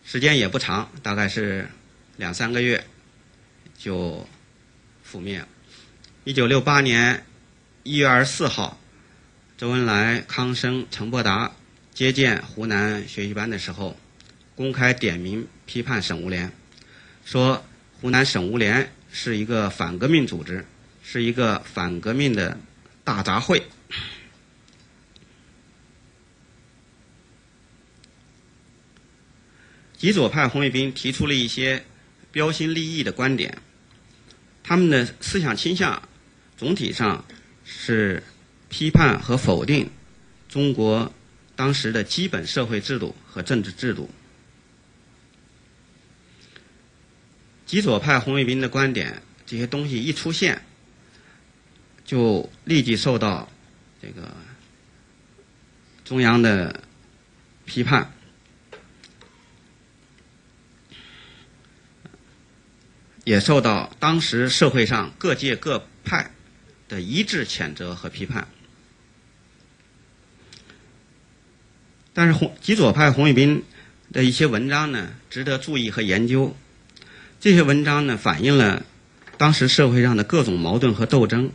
[0.05, 1.67] 时间也不长，大概是
[2.15, 2.81] 两三个月
[3.77, 4.25] 就
[5.05, 5.47] 覆灭了。
[6.23, 7.25] 一九六八年
[7.83, 8.79] 一月二十四号，
[9.57, 11.51] 周恩来、康生、陈伯达
[11.93, 13.99] 接见湖南学习班的时候，
[14.55, 16.49] 公开点名批判省无联，
[17.25, 17.65] 说。
[18.01, 20.65] 湖南省无联是一个反革命组织，
[21.03, 22.57] 是一个反革命的
[23.03, 23.61] 大杂烩。
[29.97, 31.83] 极左派红卫兵提出了一些
[32.31, 33.57] 标新立异的观点，
[34.63, 36.01] 他们的思想倾向
[36.55, 37.25] 总体上
[37.65, 38.23] 是
[38.69, 39.89] 批判和否定
[40.47, 41.11] 中国
[41.57, 44.09] 当时的基本社会制度和政治制度。
[47.69, 50.59] 极左派红卫兵的观点，这些东西一出现，
[52.03, 53.47] 就立即受到
[54.01, 54.35] 这个
[56.03, 56.81] 中央的
[57.65, 58.11] 批判，
[63.23, 66.31] 也受到当时社会上各界各派
[66.87, 68.47] 的一致谴责和批判。
[72.15, 73.63] 但是红极左派红卫兵
[74.11, 76.57] 的一些文章呢，值得注意和研究。
[77.39, 78.85] 这些文章呢，反映了
[79.37, 81.49] 当时社会上的各种矛盾和斗争，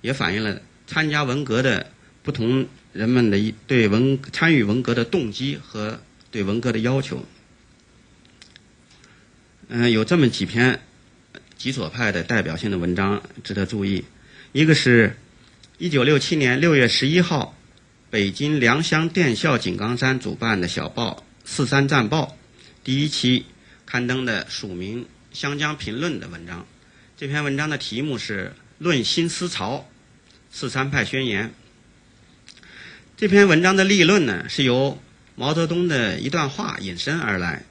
[0.00, 7.22] 也反映了参加文革的不同人们的一对文参与文革的动机和对文革的要求。
[9.68, 10.80] 嗯，有这么几篇
[11.58, 14.06] 极左派的代表性的文章值得注意。
[14.52, 15.18] 一个是
[15.80, 17.54] 1967年6月11号，
[18.08, 22.24] 北京良乡电校井冈山主办的小报《四三战报》
[22.82, 23.44] 第一期
[23.84, 25.04] 刊登的署名。
[25.36, 26.66] 湘江评论的文章，
[27.14, 29.86] 这篇文章的题目是《论新思潮：
[30.50, 31.48] 四三派宣言》。
[33.18, 34.98] 这篇文章的立论呢，是由
[35.34, 37.64] 毛泽东的一段话引申而来，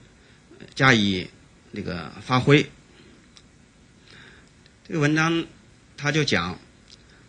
[0.76, 1.28] 加以
[1.72, 2.70] 那个发挥。
[4.88, 5.48] 这个文章
[5.98, 6.60] 他就讲，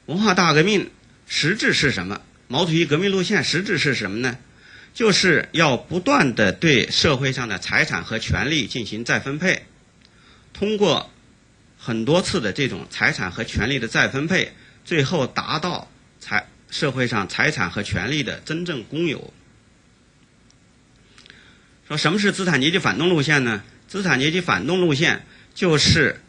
[0.05, 0.90] 文化大革命
[1.27, 2.20] 实质是什么？
[2.46, 4.37] 毛主席革命路线实质是什么呢？
[4.92, 9.64] 就是要不断的对社会上的财产和权利进行再分配。
[10.59, 11.11] 通过
[11.79, 14.55] 很多次的这种财产和权利的再分配，
[14.87, 19.35] 最后达到财社会上财产和权利的真正公有。
[21.87, 23.62] 说什么是资产阶级反动路线呢？
[23.87, 26.23] 资产阶级反动路线就是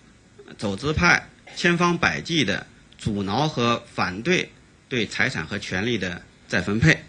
[0.57, 4.51] 走资派千方百计的阻挠和反对
[4.89, 7.01] 对财产和权利的再分配，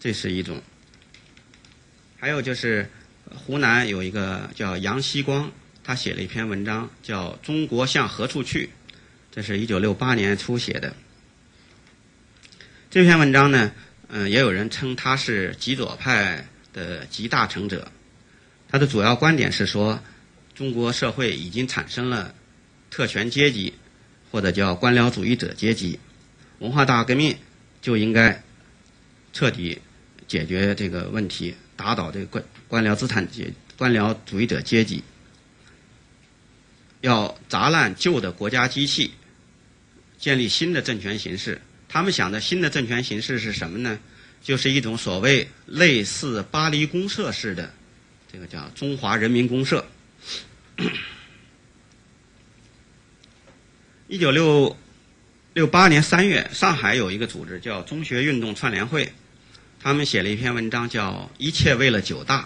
[0.00, 0.60] 这是一种。
[2.18, 2.90] 还有就是。
[3.34, 5.50] 湖南有一个叫杨希光，
[5.84, 8.66] 他写了一篇文章，叫《中国向何处去》，
[9.30, 10.94] 这是一九六八年初写的。
[12.90, 13.72] 这篇文章呢，
[14.08, 17.90] 嗯，也有人称他是极左派的集大成者。
[18.70, 20.02] 他的主要观点是说，
[20.54, 22.34] 中国社会已经产生了
[22.90, 23.74] 特权阶级，
[24.30, 25.98] 或者叫官僚主义者阶级，
[26.58, 27.36] 文化大革命
[27.80, 28.42] 就应该
[29.32, 29.78] 彻底
[30.26, 31.54] 解决这个问题。
[31.78, 35.04] 打倒这个官官僚资产阶官僚主义者阶级，
[37.02, 39.12] 要砸烂旧的国家机器，
[40.18, 41.60] 建立新的政权形式。
[41.88, 43.96] 他们想的新的政权形式是什么呢？
[44.42, 47.72] 就是一种所谓类似巴黎公社式的，
[48.32, 49.86] 这个叫中华人民公社。
[54.08, 54.76] 一九六
[55.54, 59.12] 六八年三月，上海有一个组织叫中学运动串联会。
[59.88, 62.42] 他们写了一篇文章叫《一切为了九大》，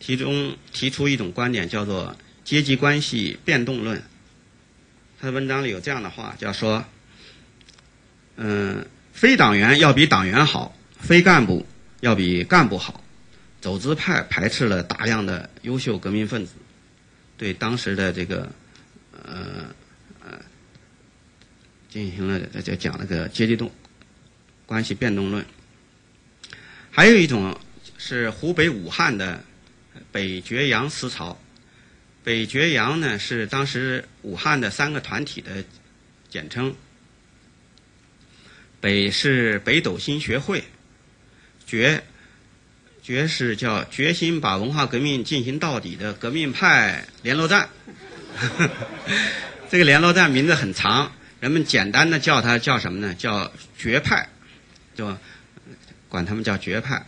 [0.00, 4.02] 其中提出一种观点叫做阶级关系变动论。
[5.20, 6.84] 他的文章里有这样的话，叫说
[8.34, 11.64] ：“嗯，非党员要比党员好，非干部
[12.00, 13.00] 要比干部好。
[13.60, 16.54] 走资派排斥了大量的优秀革命分子，
[17.36, 18.50] 对当时的这个，
[19.22, 19.66] 呃，
[20.24, 20.36] 呃，
[21.88, 23.70] 进行了就讲了个阶级动
[24.66, 25.46] 关系变动论。”
[26.90, 27.58] 还有一种
[27.96, 29.44] 是湖北武汉的
[30.10, 31.40] 北绝阳思潮。
[32.22, 35.64] 北绝阳呢是当时武汉的三个团体的
[36.28, 36.74] 简称。
[38.80, 40.64] 北是北斗星学会，
[41.66, 42.02] 绝
[43.02, 47.68] 绝是叫决心把文化革命进行到底的革命派联络站。
[49.70, 53.14] 这个联络站名字很长，人们简单的叫它叫什么呢？
[53.14, 54.28] 叫绝派，
[54.96, 55.18] 对吧
[56.10, 57.06] 管他们叫绝派。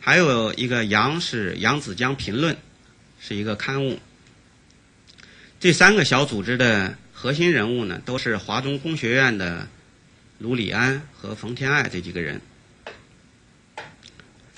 [0.00, 2.56] 还有一个杨是扬子江评论，
[3.20, 3.98] 是一个刊物。
[5.60, 9.68] 这三个小组织的核心人物呢，都是华中工学院的
[10.38, 12.40] 卢里安和冯天爱这几个人。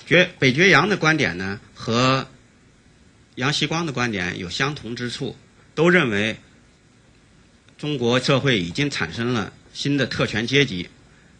[0.05, 2.27] 绝北绝阳的观点呢，和
[3.35, 5.37] 杨锡光的观点有相同之处，
[5.75, 6.37] 都认为
[7.77, 10.89] 中国社会已经产生了新的特权阶级，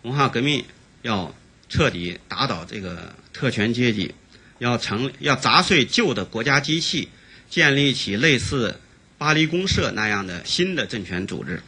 [0.03, 0.63] 文化革命
[1.01, 1.33] 要
[1.69, 4.13] 彻底打倒这个特权阶级，
[4.59, 7.09] 要成要砸碎旧的国家机器，
[7.49, 8.79] 建立起类似。
[9.19, 11.63] 巴黎公社那样的新的政权组织。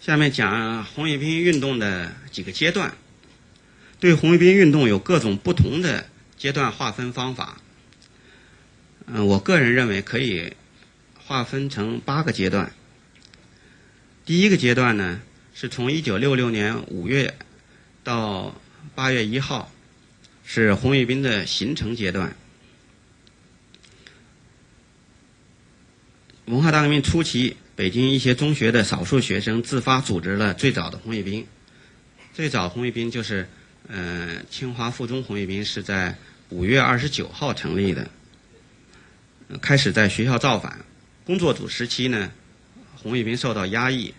[0.00, 2.92] 下面讲红卫兵运动的几个阶段。
[4.00, 7.58] 对红卫兵运动有各种不同的阶段划分方法。
[9.06, 10.54] 嗯，我个人认为可以
[11.24, 12.72] 划分成八个阶段。
[14.24, 15.20] 第一个阶段呢，
[15.54, 17.34] 是从一九六六年五月
[18.02, 18.54] 到
[18.94, 19.70] 八月一号。
[20.44, 22.34] 是红卫兵的形成阶段。
[26.46, 31.46] 文化大革命初期，北京一些中学的少数学生自发组织了最早的红卫兵。
[32.34, 33.48] 最早红卫兵就是，
[33.86, 36.18] 呃，清华附中红卫兵是在
[36.48, 38.10] 五月二十九号成立的，
[39.60, 40.84] 开始在学校造反。
[41.24, 42.32] 工作组时期呢，
[43.02, 44.14] 红卫兵受到压抑。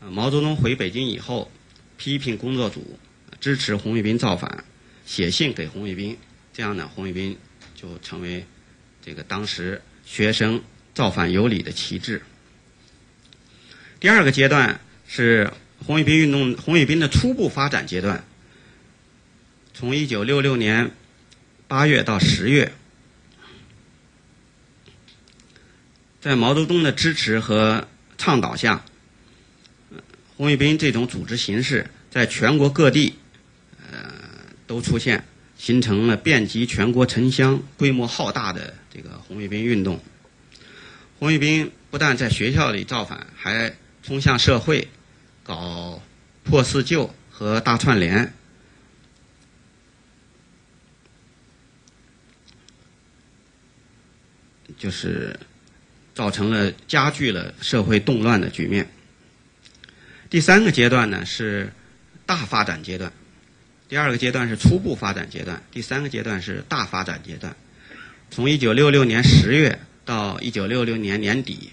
[0.00, 1.50] 毛泽东回北京以后，
[1.96, 2.98] 批评工作组，
[3.40, 4.64] 支持红卫兵造反。
[5.04, 6.16] 写信给红卫兵，
[6.52, 7.36] 这样呢，红卫兵
[7.76, 8.44] 就成为
[9.04, 10.60] 这个当时学生
[10.94, 12.22] 造反有理的旗帜。
[14.00, 15.52] 第二个阶段是
[15.86, 18.24] 红卫兵运动，红卫兵的初步发展阶段，
[19.74, 20.90] 从一九六六年
[21.68, 22.72] 八月到十月，
[26.20, 27.86] 在毛泽东的支持和
[28.18, 28.84] 倡导下，
[30.36, 33.14] 红卫兵这种组织形式在全国各地。
[34.68, 35.24] 都出现，
[35.56, 40.02] 形成了遍及全国城乡、规模浩大的这个红卫兵运动。
[41.20, 44.88] 红卫兵不但在学校里造反，还冲向社会，
[45.44, 46.02] 搞
[46.42, 48.34] 破四旧和大串联，
[54.76, 55.38] 就是
[56.16, 58.88] 造成了加剧了社会动乱的局面。
[60.30, 61.70] 第三个阶段呢是
[62.24, 63.12] 大发展阶段。
[63.86, 67.54] 第二个阶段是初步发展阶段，第三个阶段是大发展阶段。
[68.30, 71.70] 从一九六六年十月到一九六六年年底，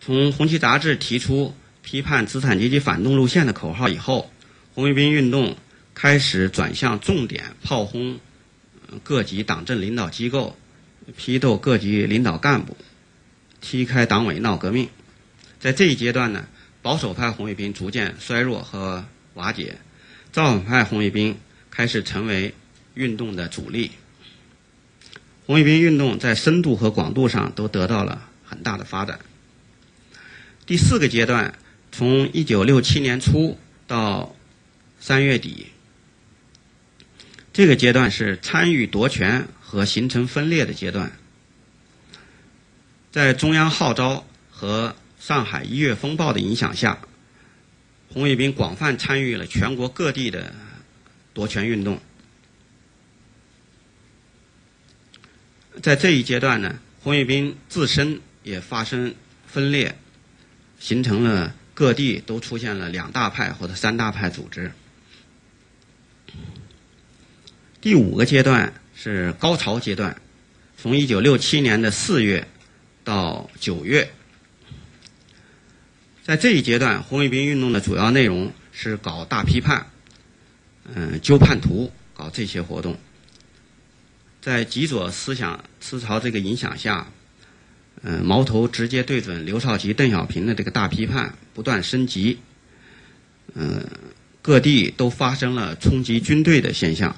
[0.00, 1.52] 从《红旗》杂志提出
[1.82, 4.32] 批判资产阶级反动路线的口号以后，
[4.72, 5.56] 红卫兵运动
[5.94, 8.20] 开始转向重点炮轰
[9.02, 10.56] 各级党政领导机构，
[11.16, 12.76] 批斗各级领导干部，
[13.60, 14.88] 踢开党委闹革命。
[15.58, 16.46] 在这一阶段呢。
[16.82, 19.04] 保守派红卫兵逐渐衰弱和
[19.34, 19.76] 瓦解，
[20.32, 21.36] 造反派红卫兵
[21.70, 22.54] 开始成为
[22.94, 23.90] 运动的主力。
[25.44, 29.20] 红卫兵运动在深度和广度上都得到了很大的发展。
[30.64, 31.52] 第四个阶段，
[31.92, 34.34] 从一九六七年初到
[35.00, 35.66] 三月底，
[37.52, 41.12] 这个阶段是参与夺权和形成分裂的阶段。
[43.12, 46.98] 在中央号召和上海一月风暴的影响下，
[48.12, 50.52] 红卫兵广泛参与了全国各地的
[51.32, 52.00] 夺权运动。
[55.80, 59.14] 在这一阶段呢，红卫兵自身也发生
[59.46, 59.96] 分裂，
[60.80, 64.72] 形成了各地都出现了两大派或者三大派组织。
[67.80, 70.20] 第五个阶段是高潮阶段，
[70.76, 72.46] 从一九六七年的四月
[73.02, 74.10] 到九月。
[76.22, 79.86] 在这一阶段，红卫兵运动的主要内容是搞大批判，
[80.94, 82.94] 嗯，纠叛徒，搞这些活动。
[84.42, 87.10] 在极左思想思潮这个影响下，
[88.02, 92.38] 嗯，矛头直接对准刘少奇、邓小平的这个大批判不断升级，
[93.54, 93.82] 嗯，
[94.42, 97.16] 各地都发生了冲击军队的现象。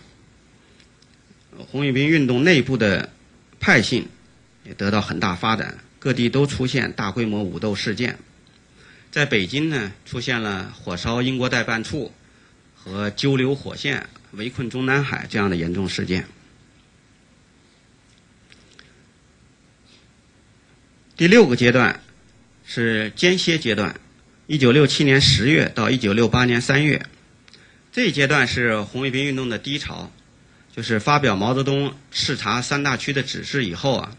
[1.59, 3.11] 红卫兵运动内部的
[3.61, 4.09] 派性
[4.65, 8.19] 也得到很大发展，各地都出现大规模武斗事件。
[9.11, 12.13] 在北京呢，出现了火烧英国代办处
[12.75, 16.27] 和揪留火线、围困中南海这样的严重事件。
[21.15, 22.01] 第六个阶段
[22.65, 24.01] 是间歇阶段，
[24.47, 27.05] 一九六七年十月到一九六八年三月，
[27.93, 30.11] 这一阶段是红卫兵运动的低潮，
[30.75, 34.17] 就是发表毛泽东视察三大区的指示以后啊，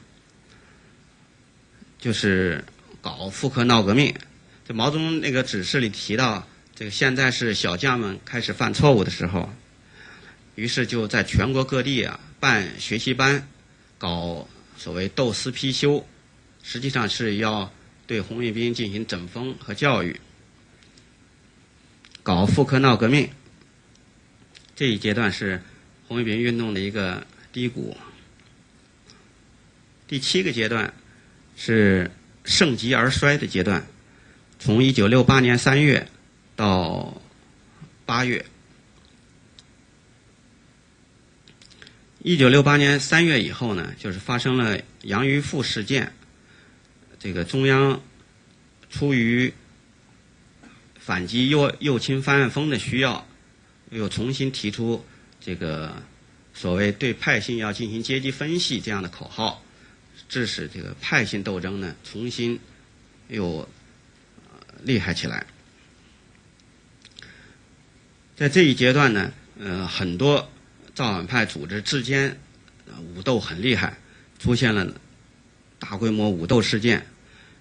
[1.99, 2.63] 就是
[3.01, 4.15] 搞复课闹革命。
[4.67, 9.51] 这毛泽东那个指示里提到，这个现在是小将们开始犯错误的时候，
[10.53, 13.47] 于是就在全国各地啊办学习班，
[13.97, 14.47] 搞
[14.77, 16.05] 所谓斗私批修，
[16.61, 17.73] 实际上是要
[18.05, 20.21] 对红卫兵进行整风和教育，
[22.21, 23.29] 搞复课闹革命。
[24.75, 25.61] 这一阶段是
[26.13, 27.97] 红卫兵运动的一个低谷。
[30.07, 30.93] 第七个阶段
[31.55, 32.11] 是
[32.43, 33.83] 盛极而衰的阶段。
[34.59, 36.07] 从一九六八年三月
[36.55, 37.19] 到
[38.05, 38.45] 八月，
[42.19, 46.13] 一九六八年三月以后呢，就是发生了杨玉富事件。
[47.17, 47.99] 这个中央
[48.91, 49.51] 出于
[50.99, 53.27] 反击右右倾翻案风的需要，
[53.89, 55.03] 又重新提出
[55.45, 56.01] 这个
[56.53, 59.63] 所谓对派性要进行阶级分析这样的口号，
[60.29, 62.59] 致使这个派性斗争呢重新
[63.27, 63.67] 又。
[64.85, 65.45] 厉害起来，
[68.35, 70.51] 在这一阶段呢，呃，很多
[70.93, 72.37] 造反派组织之间
[73.15, 73.97] 武斗很厉害，
[74.39, 74.93] 出现了
[75.79, 77.05] 大规模武斗事件。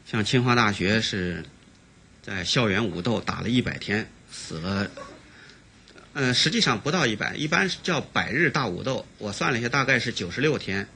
[0.05, 1.45] 像清华大学是
[2.23, 4.91] 在校园武斗打了一百天，死了，
[6.15, 9.07] 呃，实际上不到一百，一般是叫百日大武斗。
[9.17, 10.87] 我算了一下，大概是九十六天，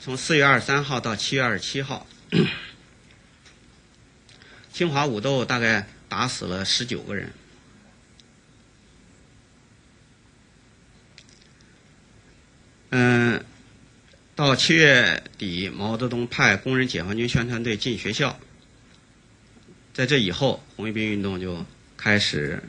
[0.00, 2.06] 从四月二十三号到七月二十七号。
[4.72, 7.32] 清华武斗大概打死了十九个人。
[12.90, 13.44] 嗯，
[14.34, 18.40] 到七月底，毛泽东派工人解放军宣传队进学校。
[19.92, 22.62] 在这以后，红卫兵运动就开始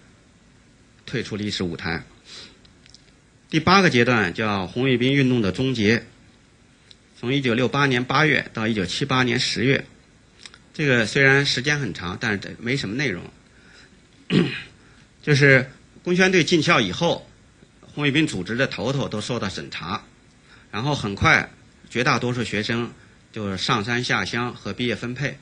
[1.10, 2.04] 退出历史舞台。
[3.50, 6.06] 第八个阶段叫红卫兵运动的终结，
[7.20, 9.84] 从一九六八年八月到一九七八年十月。
[10.72, 13.24] 这个虽然时间很长，但是没什么内容。
[15.24, 15.72] 就是
[16.04, 17.28] 工宣队进校以后，
[17.82, 20.04] 红卫兵组织的头头都受到审查，
[20.70, 21.52] 然后很快
[21.90, 22.94] 绝大多数学生
[23.32, 25.40] 就是上山下乡和毕业分配。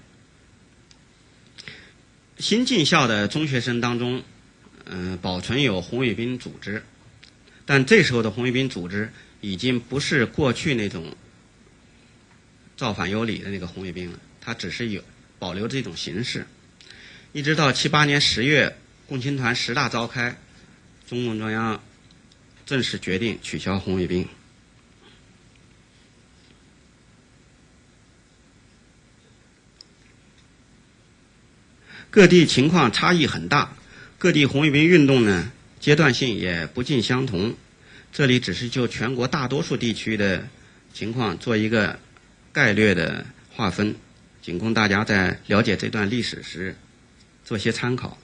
[2.40, 4.24] 新进校的中学生当中，
[4.90, 6.84] 嗯，保存有红卫兵组织，
[7.66, 9.12] 但这时候的红卫兵组织
[9.42, 11.16] 已经不是过去那种
[12.76, 15.04] 造反有理的那个红卫兵了，它只是有。
[15.40, 16.48] 保留这种形式，
[17.32, 18.76] 一直到七八年十月，
[19.06, 20.36] 共青团十大召开，
[21.08, 21.80] 中共中央
[22.66, 24.28] 正式决定取消红卫兵。
[32.10, 33.77] 各地情况差异很大，
[34.18, 37.56] 各地红卫兵运动呢阶段性也不尽相同。
[38.12, 40.48] 这里只是就全国大多数地区的
[40.94, 42.00] 情况做一个
[42.52, 43.96] 概略的划分。
[44.42, 46.76] 仅供大家在了解这段历史时
[47.44, 48.18] 做些参考。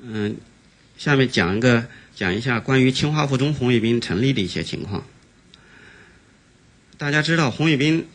[0.00, 0.36] 嗯，
[0.98, 5.06] 下面讲一个讲一下关于清华附中红卫兵成立的一些情况。
[6.98, 8.06] 大家知道，红卫兵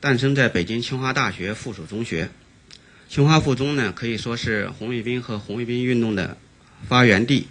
[0.00, 2.28] 诞生在北京清华大学附属中学，
[3.14, 6.36] 清华附中呢可以说是红卫兵和红卫兵运动的
[6.88, 7.46] 发源地。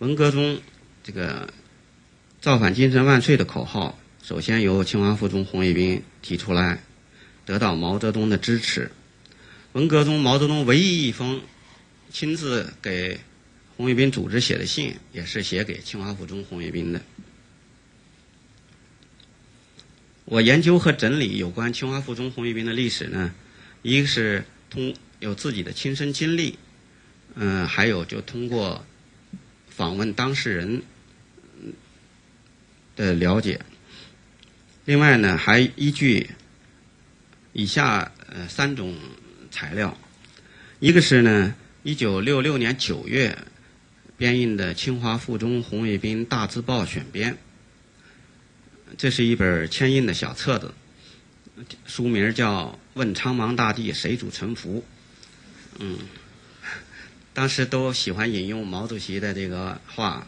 [0.00, 0.60] 文革中，
[1.04, 1.54] 这个
[2.42, 3.96] “造反精神万岁”的口号。
[4.20, 6.82] 首先由清华附中红卫兵提出来，
[7.46, 8.90] 得到毛泽东的支持。
[9.74, 11.40] 文革中，毛泽东唯一一封
[12.10, 13.20] 亲自给
[13.76, 17.00] 红卫兵组织写的信，也是写给清华附中红卫兵的。
[20.24, 23.32] 我研究和整理有关清华附中红卫兵的历史呢，
[23.82, 26.58] 一个是通有自己的亲身经历，
[27.34, 28.84] 嗯，还有就通过
[29.68, 30.82] 访问当事人
[32.96, 33.60] 的了解。
[34.84, 36.30] 另外呢，还依据
[37.52, 38.96] 以下呃三种
[39.50, 39.96] 材料，
[40.80, 43.36] 一个是呢，一九六六年九月
[44.16, 47.34] 编印的《清华附中红卫兵大字报选编》，
[48.96, 50.72] 这是一本签印的小册子，
[51.86, 54.78] 书名叫《问苍茫大地谁主沉浮》。
[55.78, 55.96] 嗯，
[57.32, 60.26] 当时都喜欢引用毛主席的这个话。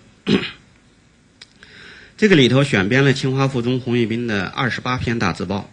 [2.17, 5.69] 这个里头选编了清华附中红卫兵的二十八篇大字报。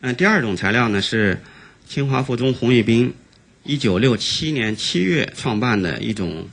[0.00, 1.40] 嗯，第二种材料呢是
[1.88, 3.14] 清华附中红卫兵
[3.62, 6.48] 一九六七年七月创办的一种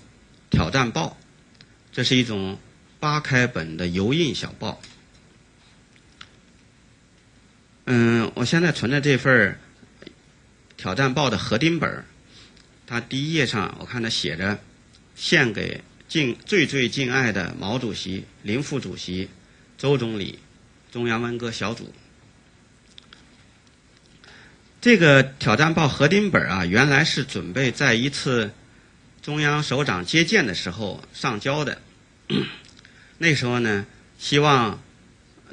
[0.50, 1.18] 挑战报，
[1.92, 2.58] 这是一种
[3.02, 4.80] 八开本的油印小报。
[7.94, 9.60] 嗯，我现在存的这份
[10.78, 12.06] 挑战报的合订本
[12.88, 14.58] 它第一页上我看它写着
[15.14, 19.28] “献给敬最最敬爱的毛主席、林副主席、
[19.78, 20.40] 周总理、
[20.90, 21.94] 中央文革小组”。
[24.80, 28.54] 这个挑战报合订本啊，原来是准备在一次
[29.22, 31.82] 中央首长接见的时候上交的。
[33.20, 33.86] 那时候呢，
[34.18, 34.82] 希望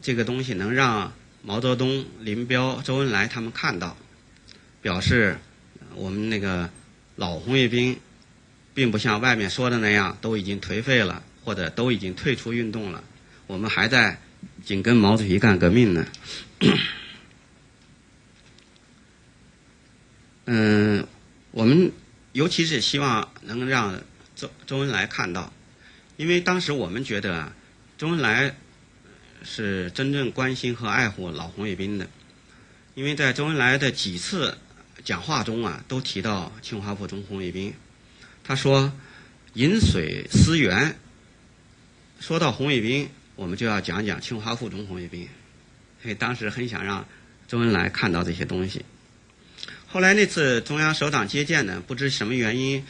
[0.00, 1.12] 这个东西能让。
[1.42, 3.96] 毛泽东、林彪、周恩来他们看到，
[4.82, 5.38] 表示
[5.94, 6.68] 我们那个
[7.16, 7.98] 老红卫兵，
[8.74, 13.02] 并不像外面说的那样都已经颓废了，或者都已经退出运动了，
[13.46, 14.20] 我们还在
[14.64, 16.06] 紧跟毛主席干革命呢。
[20.46, 21.06] 嗯，
[21.52, 21.92] 我们
[22.32, 24.02] 尤其是希望能让
[24.34, 25.52] 周周恩来看到，
[26.16, 27.52] 因为当时我们觉得
[27.96, 28.54] 周恩来。
[29.42, 32.08] 是真正关心和爱护老红卫兵的，
[32.94, 34.58] 因为在周恩来的几次
[35.04, 37.72] 讲话中啊，都提到清华附中红卫兵。
[38.44, 38.92] 他说
[39.54, 40.96] ：“饮水思源。”
[42.20, 45.28] 说到红卫兵，我们就要讲讲清华附中红卫兵。
[46.02, 47.06] 所以当时很想让
[47.46, 48.84] 周恩来看到这些东西。
[49.86, 52.84] 后来那次中央首长接见呢，不知什么原因，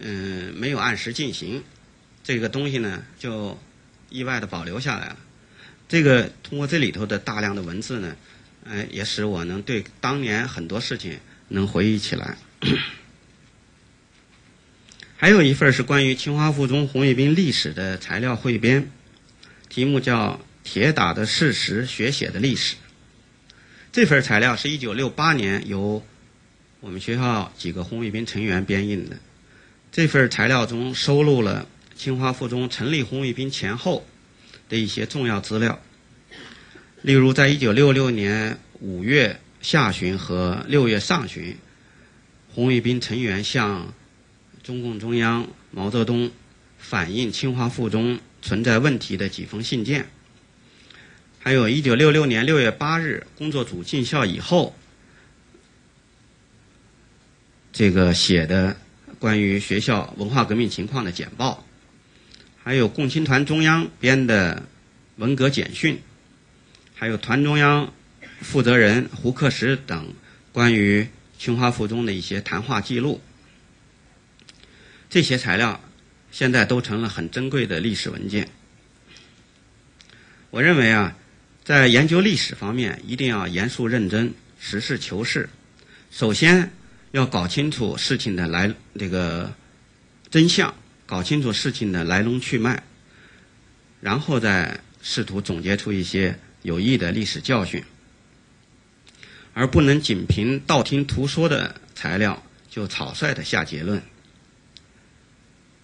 [0.00, 1.62] 嗯，没有按时进行，
[2.24, 3.58] 这个东西呢，就
[4.08, 5.16] 意外的保留下来了。
[5.92, 8.16] 这个通过这里头的大量的文字呢，
[8.64, 11.18] 哎，也使我能对当年很多事情
[11.48, 12.38] 能回忆起来。
[15.18, 18.90] 还有一份是关于清华附中红卫兵历史的材料汇编，
[19.68, 20.30] 题目叫
[20.64, 22.76] 《铁打的事实，学写的历史》。
[23.92, 26.02] 这份材料是一九六八年由
[26.80, 29.18] 我们学校几个红卫兵成员编印的。
[29.92, 34.06] 这份材料中收录了清华附中成立红卫兵前后。
[34.72, 35.78] 的一些重要资料，
[37.02, 41.58] 例如，在一九六六年五月下旬和六月上旬，
[42.54, 43.92] 红卫兵成员向
[44.62, 46.30] 中共中央、毛泽东
[46.78, 50.04] 反映清华附中存在问题的几封信件；
[51.38, 54.74] 还有一九六六年六月八日工作组进校以后，
[57.74, 58.74] 这个写的
[59.18, 61.62] 关于学校文化革命情况的简报。
[62.64, 64.62] 还有共青团中央编的
[65.16, 66.00] 文革简讯，
[66.94, 67.92] 还有团中央
[68.40, 70.14] 负责人胡克石等
[70.52, 71.08] 关于
[71.38, 73.20] 清华附中的一些谈话记录，
[75.10, 75.80] 这些材料
[76.30, 78.48] 现在都成了很珍贵的历史文件。
[80.50, 81.16] 我认为啊，
[81.64, 85.48] 在研究历史方面一定要严肃认真、实事求是。
[86.10, 86.70] 首先
[87.10, 89.52] 要搞清楚事情的来这个
[90.30, 90.72] 真相。
[91.12, 92.84] 搞清楚事情的来龙去脉，
[94.00, 97.84] 然后再试图总结出一些有益的历史教训，
[99.52, 104.02] 而不能仅凭道听途说的材料就草率的下结论。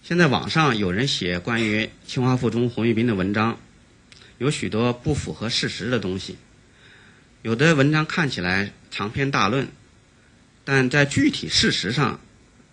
[0.01, 3.59] 现在网上有人写关于清华附中红卫兵的文章，
[4.39, 6.37] 有许多不符合事实的东西，
[7.43, 9.67] 有的文章看起来长篇大论，
[10.65, 12.19] 但在具体事实上，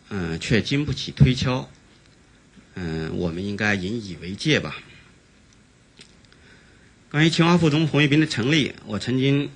[0.08, 1.70] 嗯，却经不起推敲。
[2.78, 4.76] 嗯，我们应该引以为戒吧。
[7.10, 9.50] 关于清华附中红卫兵的成立，我曾经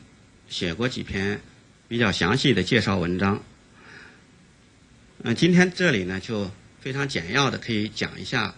[0.48, 1.38] 写过几篇
[1.86, 3.42] 比较详细的介绍文章。
[5.22, 6.50] 嗯，今天这里呢，就
[6.80, 8.54] 非常简要的可以讲一下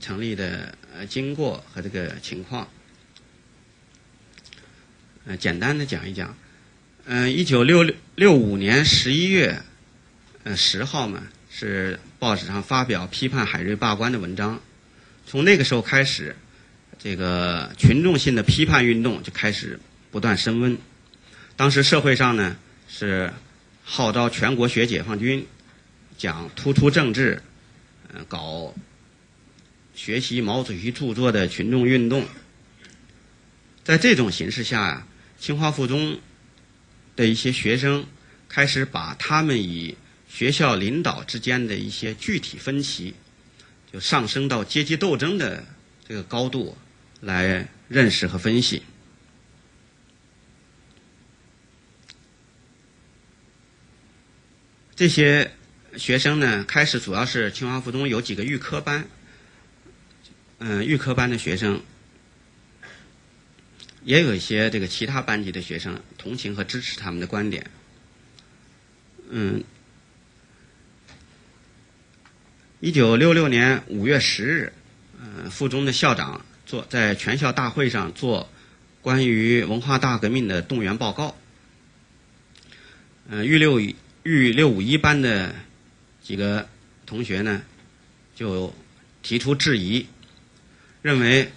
[0.00, 2.66] 成立的呃经过和这个情况。
[5.26, 6.34] 呃，简单的讲一讲。
[7.04, 9.60] 嗯，一九六六六五年十一月
[10.44, 11.22] 呃十号嘛。
[11.58, 14.60] 是报纸上发表批判海瑞罢官的文章，
[15.26, 16.36] 从那个时候开始，
[16.98, 19.80] 这个群众性的批判运动就开始
[20.10, 20.76] 不断升温。
[21.56, 22.58] 当时社会上呢
[22.90, 23.32] 是
[23.82, 25.46] 号召全国学解放军，
[26.18, 27.40] 讲突出政治，
[28.12, 28.74] 嗯，搞
[29.94, 32.26] 学习毛主席著作的群众运动。
[33.82, 35.06] 在这种形势下呀，
[35.40, 36.20] 清华附中
[37.16, 38.04] 的一些学生
[38.46, 39.96] 开始把他们以
[40.36, 43.14] 学校领导之间的一些具体分歧，
[43.90, 45.64] 就上升到阶级斗争的
[46.06, 46.76] 这个高度
[47.22, 48.82] 来认识和分析。
[54.94, 55.52] 这些
[55.96, 59.08] 学生呢，开始主要是清华附中有几个预科班，
[60.58, 61.80] 嗯、预科班的学生，
[64.04, 67.70] 也有一些这个其他班级的学生同情和支持他们的观点。
[69.30, 69.64] 嗯，
[72.80, 74.72] 一九六六年五月十日，
[75.18, 78.50] 呃，附中的校长做在全校大会上做
[79.00, 81.34] 关于文化大革命的动员报告。
[83.30, 83.80] 呃，预六
[84.24, 85.54] 预六五一班的
[86.22, 86.68] 几个
[87.06, 87.62] 同学呢，
[88.34, 88.74] 就
[89.22, 90.06] 提出质疑，
[91.00, 91.50] 认为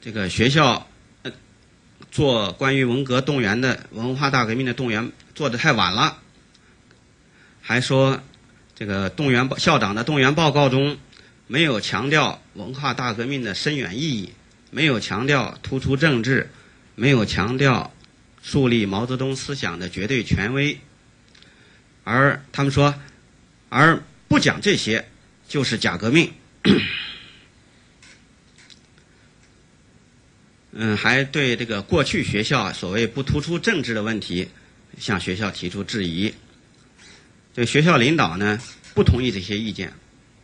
[0.00, 0.88] 这个学校
[1.24, 1.32] 呃
[2.10, 6.22] 做关于文革动员的文化大革命的动员做的太晚了，
[7.60, 8.22] 还说
[8.74, 10.98] 这个动员校长的动员报告中
[11.46, 14.32] 没有强调文化大革命的深远意义，
[14.70, 16.50] 没有强调突出政治，
[16.94, 17.94] 没有强调
[18.42, 20.78] 树立毛泽东思想的绝对权威。
[22.02, 22.94] 而他们说，
[23.68, 25.06] 而不讲这些
[25.48, 26.32] 就是假革命。
[30.72, 34.48] 嗯，还对这个过去学校所谓不突出政治的问题，
[34.98, 36.34] 向学校提出质疑。
[37.54, 38.60] 这学校领导呢
[38.94, 39.92] 不同意这些意见，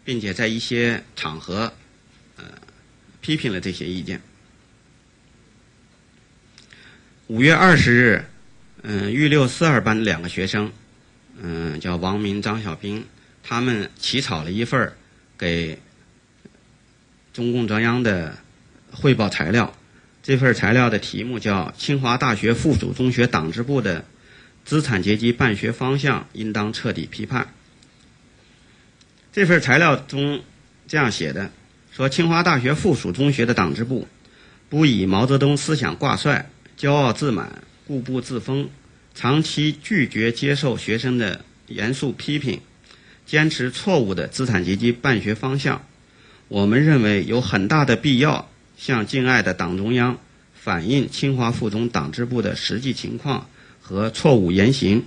[0.04, 1.72] 并且在一些场合，
[2.36, 2.44] 呃，
[3.20, 4.22] 批评了这些意见。
[7.26, 8.24] 五月二十日，
[8.82, 10.72] 嗯，预六四二班两个学生。
[11.42, 13.04] 嗯，叫王明、张小兵，
[13.42, 14.92] 他们起草了一份
[15.38, 15.78] 给
[17.32, 18.36] 中共中央的
[18.92, 19.74] 汇报材料。
[20.22, 24.04] 这份材料的题目叫《清华大学附属中学党支部的
[24.64, 27.44] 资产阶级办学方向应当彻底批判》。
[29.32, 30.42] 这份材料中
[30.88, 31.50] 这样写的：
[31.92, 34.08] 说清华大学附属中学的党支部
[34.68, 38.68] 不以毛泽东思想挂帅，骄傲自满，固步自封。
[39.12, 42.60] 长期拒绝接受学生的严肃批评，
[43.26, 45.84] 坚持错误的资产阶级办学方向。
[46.48, 50.18] 我们认为有很大的必要向敬爱的党中央
[50.54, 53.48] 反映清华附中党支部的实际情况
[53.90, 55.04] 和错误言行。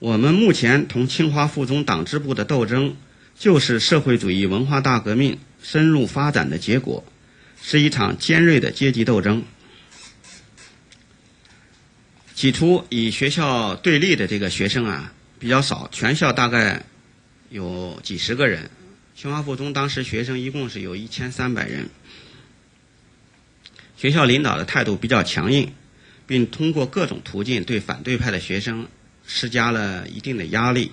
[0.00, 2.96] 我们目前同清华附中党支部的斗争，
[3.38, 7.04] 就是社会主义文化大革命深入发展的结果，
[7.62, 9.44] 是一场尖锐的阶级斗争。
[12.34, 16.82] 起初与学校对立的这个学生啊比较少，全校大概
[17.50, 18.68] 有几十个人。
[19.14, 21.88] 清华附中当时学生一共是有一千三百人。
[23.96, 25.70] 学校领导的态度比较强硬，
[26.30, 28.86] 并通过各种途径对反对派的学生
[29.26, 30.92] 施加了一定的压力。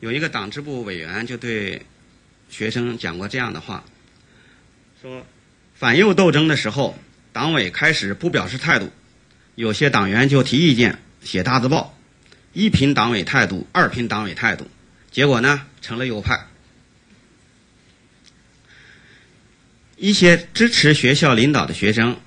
[0.00, 1.80] 有一个党支部委员就对
[2.50, 3.82] 学生讲过这样的话：
[5.00, 5.24] 说
[5.74, 6.98] 反右斗争的时候，
[7.32, 8.92] 党委开始不表示态度。
[9.54, 11.98] 有些党员就提意见，写大字报，
[12.52, 14.68] 一评党委态度，二评党委态度，
[15.10, 16.46] 结果呢成了右派。
[19.96, 22.20] 一些支持学校领导的学生，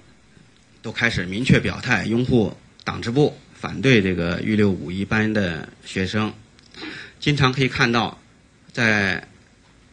[0.88, 6.34] 都开始明确表态，拥护党支部，反对这个预六五一班的学生。
[7.20, 8.18] 经常可以看到，
[8.72, 9.28] 在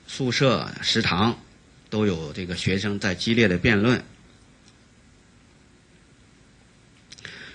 [0.06, 1.36] 宿舍、食堂，
[1.90, 4.04] 都有这个学生在激烈的辩论。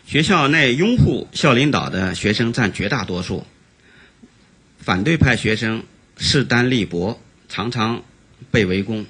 [0.05, 3.47] 学校内拥护校领导的学生占绝大多数，
[4.79, 5.85] 反对派学生
[6.17, 7.17] 势单力薄，
[7.47, 8.03] 常常
[8.51, 9.05] 被围攻。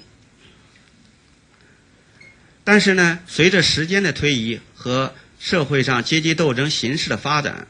[2.64, 7.66] 但是呢，随着时间的推移和社会上阶级斗争形势的发展，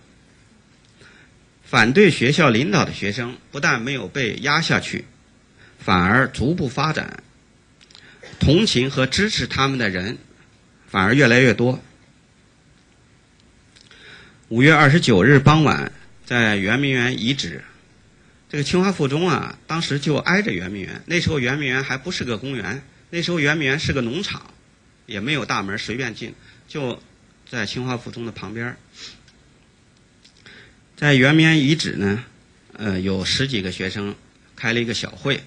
[1.64, 5.04] 反对学校领导的学生不但没有被压下去，
[5.78, 7.22] 反而逐步发展，
[8.40, 10.18] 同情和支持他们的人
[10.88, 11.80] 反而越来越多。
[14.48, 15.92] 五月二十九日傍晚，
[16.26, 17.62] 在圆明园遗址，
[18.48, 21.00] 这个清华附中啊，当时就挨着圆明园。
[21.06, 24.52] 那时候圆明园还不是个公园，那时候圆明园是个农场，
[25.10, 26.32] 也没有大门，随便进。
[26.68, 27.02] 就
[27.50, 28.76] 在清华附中的旁边，
[30.96, 32.24] 在圆明园遗址呢，
[32.72, 34.14] 呃，有十几个学生
[34.54, 35.42] 开了一个小会，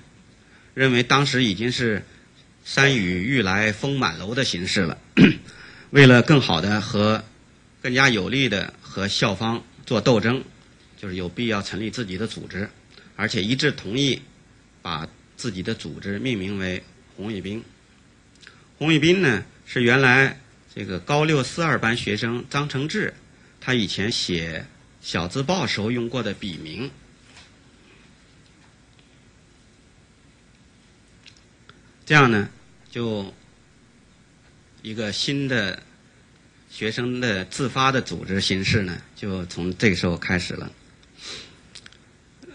[0.74, 2.04] 认为当时已经是
[2.64, 5.00] 山雨欲来风满楼的形势了。
[5.90, 7.24] 为了更好的和
[7.82, 8.74] 更加有力的。
[8.94, 10.44] 和校方做斗争，
[11.02, 12.70] 就是有必要成立自己的组织，
[13.16, 14.22] 而且一致同意
[14.84, 16.84] 把自己的组织命名为
[17.16, 17.64] 红卫兵。
[18.78, 19.44] 红卫兵呢
[19.74, 20.40] 是原来
[20.76, 23.12] 这个高六四二班学生张承志，
[23.60, 24.64] 他以前写
[25.02, 26.92] 小字报时候用过的笔名。
[32.06, 32.48] 这样呢，
[32.92, 33.34] 就
[34.84, 35.82] 一个新的。
[36.70, 40.72] 学生的自发的组织形式呢，就从这个时候开始了。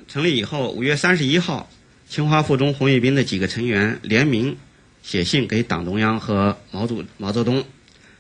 [0.09, 1.71] 成立以后，五月三十一号，
[2.09, 4.59] 清华附中红卫兵的几个成员联名
[5.03, 7.65] 写信给党中央和毛主毛泽东，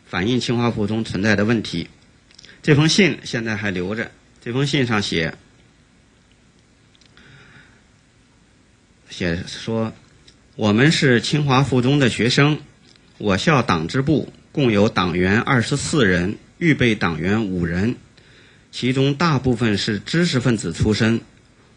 [0.06, 1.88] 反映清华附中存在的问题。
[2.62, 4.10] 这封信现在还留着。
[4.40, 5.34] 这封信上写
[9.10, 9.92] 写说，
[10.54, 12.58] 我们是清华附中的学生，
[13.18, 17.96] 我校党支部共有党员二十四人，预备党员五人，
[18.70, 21.20] 其中大部分是知识分子出身，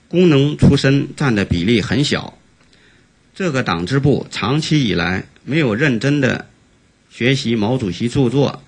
[0.07, 2.37] 工农出身占的比例很小。
[3.41, 6.45] 这个党支部长期以来没有认真的
[7.09, 8.61] 学习毛主席著作，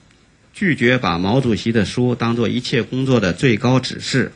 [0.52, 4.32] 拒绝把毛主席的书当做一切工作的最高指示，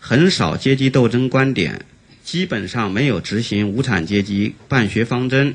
[0.00, 1.84] 很少阶级斗争观点，
[2.24, 5.54] 基本上没有执行无产阶级办学方针，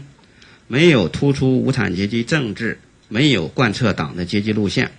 [0.68, 4.92] 没有突出无产阶级政治，没有贯彻党的阶级路线。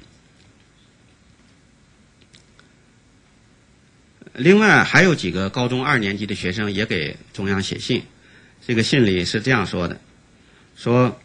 [4.34, 8.02] 另外，还有几个高中二年级的学生也给中央写信。
[8.66, 10.00] 这个信里是这样说的
[10.76, 11.20] ：“说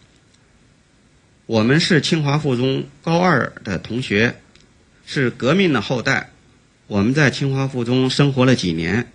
[1.48, 4.40] 我们是清华附中高二的同学，
[5.08, 6.30] 是革命的后代。
[6.86, 9.12] 我们在清华附中生活了几年，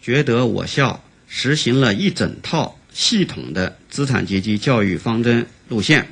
[0.00, 6.08] 觉得我校实行了一整套系统的资产阶级教育方针路线。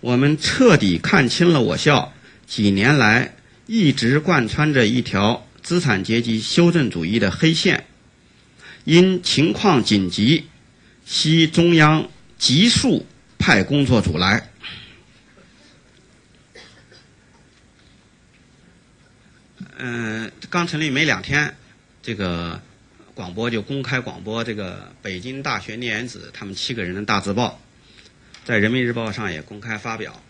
[0.00, 2.14] 我们彻底看清了我校
[2.46, 3.34] 几年来
[3.66, 7.84] 一直贯穿着一条资产阶级修正主义的黑线。
[8.84, 10.46] 因情况紧急。”
[11.04, 13.06] 西中央急速
[13.38, 14.50] 派工作组来。
[19.76, 21.54] 嗯，刚成立没两天，
[22.02, 22.60] 这个
[23.14, 27.60] 广播就公开广播这个北京大学聂远子他们七个人的大字报，
[28.44, 30.22] 在人民日报上也公开发表。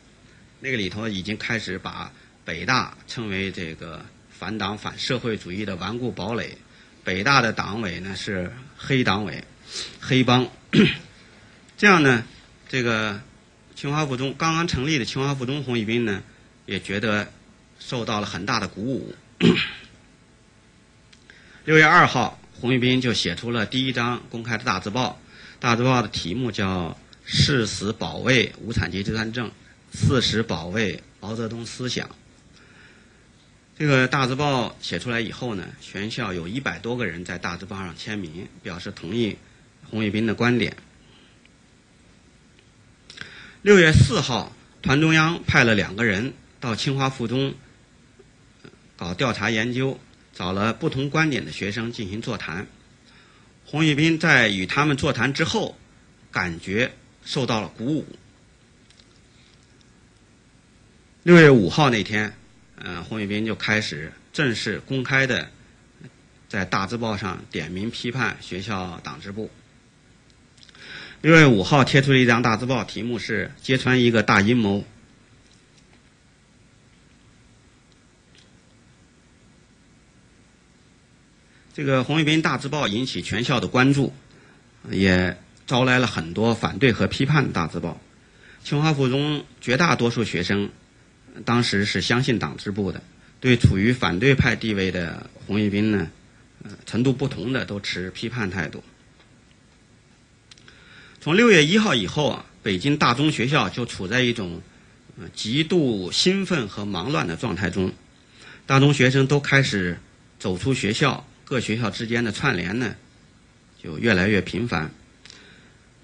[0.61, 2.11] 那个里头已经开始把
[2.45, 6.57] 北大称为这个反党反社会主义的顽固堡垒，
[7.05, 9.45] 北大的党委呢是黑党委、
[10.01, 10.49] 黑帮。
[11.77, 12.25] 这样呢，
[12.69, 13.21] 这个
[13.75, 16.23] 清华附中刚刚成立的清华附中红卫兵呢，
[16.67, 17.31] 也觉得
[17.79, 19.15] 受到了很大的鼓舞。
[21.65, 25.21] 六月二号，红卫兵就写出了第一张公开的大字报，
[25.61, 29.51] 大字报的题目叫“誓死保卫无产阶级专政，
[29.93, 32.09] 誓死保卫毛泽东思想”。
[33.79, 39.37] 这个大字报写出来以后呢，全校有一百多个人在大字报上签名，表示同意。
[39.95, 40.77] 红卫兵的观点。
[43.63, 47.55] 六月四号，团中央派了两个人到清华附中
[48.97, 50.01] 搞调查研究，
[50.33, 52.67] 找了不同观点的学生进行座谈。
[53.65, 55.79] 红卫兵在与他们座谈之后，
[56.33, 56.91] 感觉
[57.25, 58.05] 受到了鼓舞。
[61.23, 62.37] 六月五号那天，
[62.75, 65.49] 呃，红卫兵就开始正式公开的
[66.49, 69.49] 在大字报上点名批判学校党支部。
[71.25, 74.85] 六月五号贴出了一张大字报，题目是“揭穿一个大阴谋”。
[81.73, 84.13] 这个红卫兵大字报引起全校的关注，
[84.91, 87.99] 也招来了很多反对和批判的大字报。
[88.63, 90.69] 清华附中绝大多数学生
[91.47, 93.03] 当时是相信党支部的，
[93.41, 96.11] 对处于反对派地位的红卫兵呢，
[96.85, 98.85] 程度不同的都持批判态度。
[101.25, 104.61] 从六月一号以后啊，北京大中学校就处在一种
[105.33, 107.91] 极度兴奋和忙乱的状态中，
[108.67, 109.99] 大中学生都开始
[110.39, 112.95] 走出学校，各学校之间的串联呢
[113.83, 114.91] 就越来越频繁。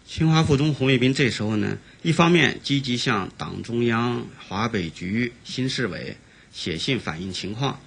[0.07, 6.17] 清华附中红卫兵这时候呢，一方面积极向党中央、华北局、新市委
[6.51, 7.79] 写信反映情况，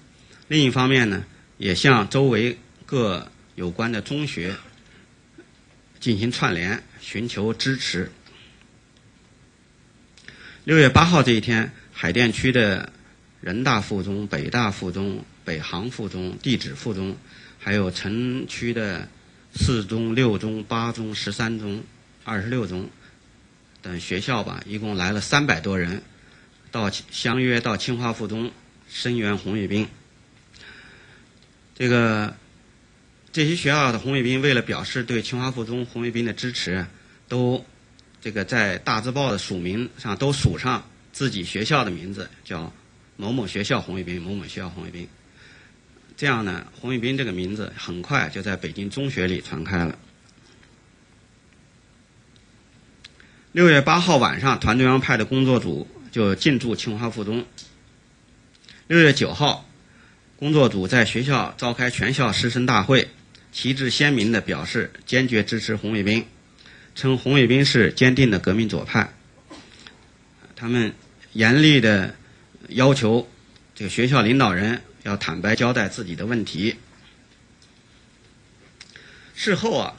[0.47, 1.25] 另一方面呢，
[1.57, 4.55] 也向周围各有关的中学。
[5.99, 8.09] 进行串联，寻求支持。
[10.63, 12.93] 六月八号这一天，海淀区的
[13.41, 17.17] 人大附中、北大附中、北航附中、地质附中，
[17.59, 19.09] 还有城区的
[19.53, 21.83] 四中、六中、八中、十三中、
[22.23, 22.89] 二十六中
[23.81, 26.01] 等学校吧，一共来了三百多人，
[26.71, 28.49] 到相约到清华附中
[28.89, 29.89] 声援红卫兵。
[31.75, 32.33] 这个。
[33.33, 36.85] 这些学校的红卫兵为了表示对清华附中红卫兵的支持，
[37.27, 37.65] 都
[38.21, 42.71] 这个在大字报的署名上都署上自己学校的名字，叫
[43.17, 45.07] 某某学校红卫兵、某某学校红卫兵。
[46.15, 49.97] 这样呢，红卫兵这个名字很快就在北京中学里传开了。
[53.51, 57.43] 六月八号晚上，团中央派的工作组就进驻清华附中。
[58.85, 59.67] 六月九号，
[60.37, 63.09] 工作组在学校召开全校师生大会。
[63.53, 66.25] 旗帜鲜明地表示坚决支持红卫兵。
[66.95, 69.13] 称红卫兵是坚定的革命左派。
[70.55, 70.93] 他们
[71.31, 72.15] 严厉的
[72.69, 73.27] 要求
[73.73, 76.75] 这个学校领导人要坦白交代自己的问题。
[79.33, 79.95] 事后啊，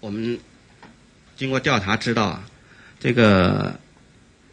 [0.00, 0.38] 我们
[1.36, 2.48] 经过调查知道啊，
[3.00, 3.78] 这个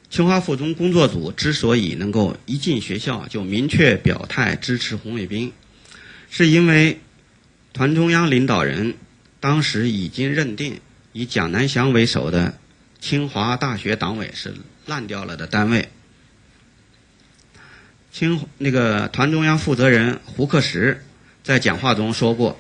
[0.10, 5.54] 清华附中工作组之所以能够一进学校就明确表态支持红卫兵，
[6.30, 7.00] 是因为
[7.74, 8.94] 团中央领导人
[9.40, 10.80] 当时已经认定
[11.12, 12.60] 以蒋南翔为首的
[13.00, 14.54] 清华大学党委是
[14.86, 15.90] 烂掉了的单位。
[18.12, 21.04] 清那个团中央负责人胡克石
[21.42, 22.60] 在讲话中说过。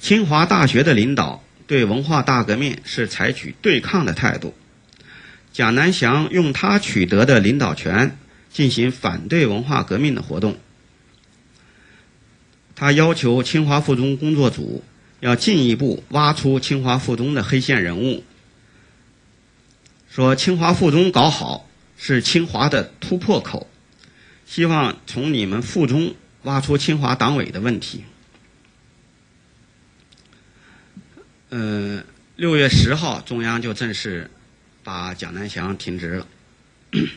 [0.00, 4.54] 清华大学的领导对文化大革命是采取对抗的态度。
[5.52, 8.18] 蒋南翔用他取得的领导权
[8.50, 10.58] 进行反对文化革命的活动。
[12.76, 14.82] 他要求清华附中工作组
[15.20, 18.24] 要进一步挖出清华附中的黑线人物，
[20.10, 23.68] 说清华附中搞好是清华的突破口，
[24.46, 28.04] 希望从你们附中挖出清华党委的问题。
[31.50, 32.02] 呃，
[32.36, 34.30] 六月十号，中央就正式
[34.82, 36.26] 把蒋南翔停职了。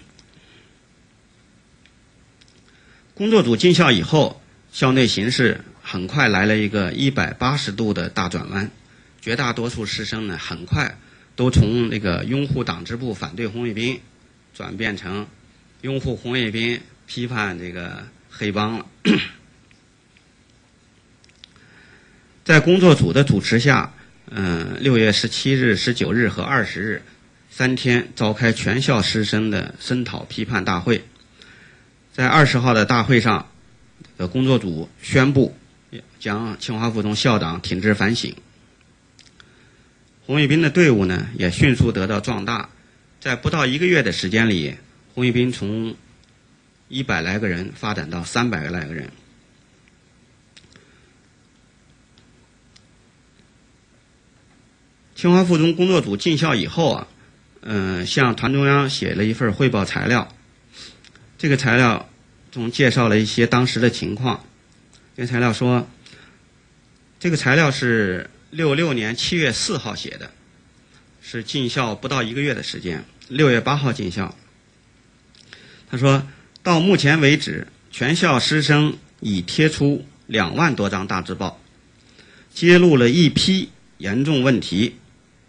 [3.16, 4.40] 工作组进校以后，
[4.78, 8.70] 校内形势很快来了一个一百八十度的大转弯，
[9.20, 11.00] 绝大多数师生呢，很快
[11.36, 14.00] 都从那个拥护党支部、反对红卫兵，
[14.54, 15.26] 转变成
[15.82, 18.86] 拥护红卫兵、批判这个黑帮了。
[22.44, 23.92] 在工作组的主持下。
[24.30, 27.02] 嗯，六月十七日、十九日和二十日
[27.50, 31.04] 三天召开全校师生的声讨批判大会。
[32.14, 33.50] 在二十号的大会上，
[34.18, 35.56] 呃，工作组宣布
[36.20, 38.36] 将清华附中校长停职反省。
[40.26, 42.70] 红卫兵的队伍呢，也迅速得到壮大，
[43.22, 44.76] 在不到一个月的时间里，
[45.14, 45.96] 红卫兵从
[46.90, 49.10] 一百来个人发展到三百来个人。
[55.16, 57.08] 清华附中工作组进校以后啊，
[57.62, 60.28] 嗯，向团中央写了一份汇报材料。
[61.38, 62.10] 这个材料
[62.52, 64.46] 中介绍了一些当时的情况。
[65.16, 65.88] 这个材料说，
[67.20, 70.32] 这个材料是六六年七月四号写的，
[71.22, 73.06] 是进校不到一个月的时间。
[73.28, 74.36] 六月八号进校。
[75.90, 76.28] 他说
[76.64, 81.60] 到目前为止，全校师生已贴出两万多张大字报，
[82.54, 84.96] 揭露了一批严重问题。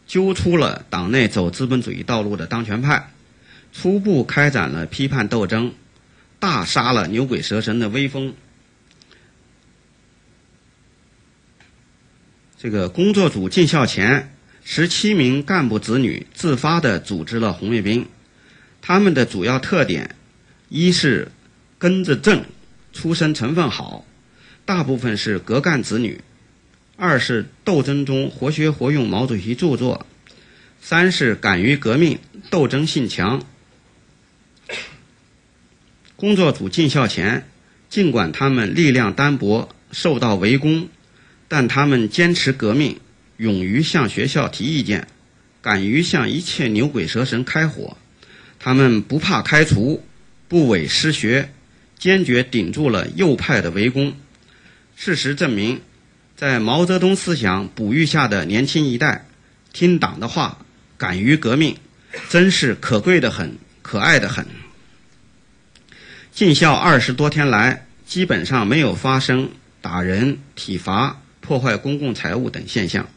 [0.07, 3.11] 揪出了党内走资本主义道路的当权派，
[3.75, 5.75] 初步开展了批判斗争，
[6.39, 8.35] 大杀了牛鬼蛇神的威风。
[12.59, 14.35] 这个工作组进校前，
[14.65, 18.07] 十七名干部子女自发的组织了红卫兵，
[18.83, 20.17] 他们的主要特点，
[20.69, 21.31] 一是
[21.79, 22.45] 根子正，
[22.93, 24.05] 出身成分好，
[24.65, 26.21] 大部分是革干子女。
[26.97, 30.05] 二是斗争中活学活用毛主席著作，
[30.81, 32.19] 三是敢于革命，
[32.51, 33.47] 斗争性强。
[36.19, 37.47] 工作组进校前，
[37.89, 40.89] 尽管他们力量单薄，受到围攻，
[41.47, 42.99] 但他们坚持革命，
[43.37, 45.07] 勇于向学校提意见，
[45.63, 47.97] 敢于向一切牛鬼蛇神开火。
[48.59, 50.03] 他们不怕开除，
[50.49, 51.53] 不畏失学，
[51.97, 54.13] 坚决顶住了右派的围攻。
[54.97, 55.81] 事实证明。
[56.35, 59.27] 在毛泽东思想哺育下的年轻一代，
[59.73, 60.65] 听党的话，
[60.97, 61.77] 敢于革命，
[62.29, 64.45] 真是可贵的很，可爱的很。
[66.39, 73.09] 进校二十多天来，基本上没有发生打人、体罚、破坏公共财物等现象。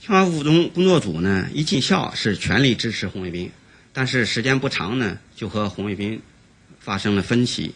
[0.00, 3.52] 清华附中工作组呢，一进校是全力支持红卫兵，
[3.92, 6.20] 但是时间不长呢，就和红卫兵。
[6.80, 7.72] 发生了分歧。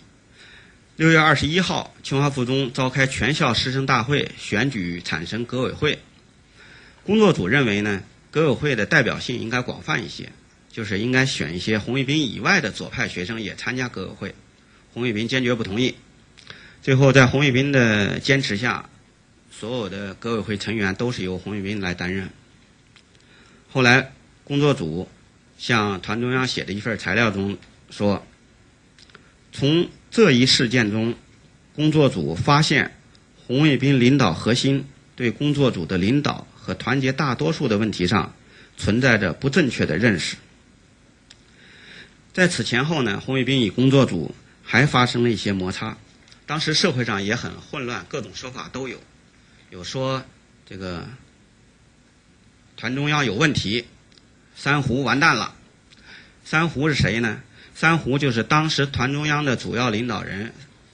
[0.97, 6.01] 六月二十一号，清华附中召开全校师生大会，选举产生革委会。
[7.05, 10.31] 工作组认为呢，革委会的代表性应该广泛一些，
[10.71, 14.35] 就是应该选一些红卫兵以外的左派学生也参加革委会。
[14.93, 15.95] 红卫兵坚决不同意。
[16.83, 18.89] 最后，在红卫兵的坚持下，
[19.51, 22.31] 所有的革委会成员都是由红卫兵来担任。
[23.71, 24.13] 后来，
[24.45, 25.09] 工作组
[25.59, 27.57] 向团中央写的一份材料中
[27.91, 28.25] 说。
[29.51, 31.17] 从这一事件中，
[31.75, 32.95] 工作组发现
[33.47, 34.85] 红卫兵领导核心
[35.17, 38.35] 对工作组的领导和团结大多数的问题上
[38.77, 40.37] 存在着不正确的认识。
[42.35, 45.97] 在此前后呢，红卫兵与工作组还发生了一些摩擦。
[46.45, 49.01] 当时社会上也很混乱，各种说法都有，
[49.71, 50.23] 有说
[50.67, 51.09] 这个
[52.77, 53.87] 团中央有问题，
[54.55, 55.55] 三胡完蛋了。
[56.45, 57.41] 三胡是谁呢？
[57.75, 60.53] 三胡就是当时团中央的主要领导人，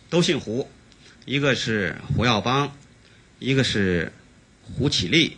[0.08, 0.70] 都姓胡，
[1.24, 2.76] 一个是胡耀邦，
[3.40, 4.12] 一个是
[4.62, 5.36] 胡启立，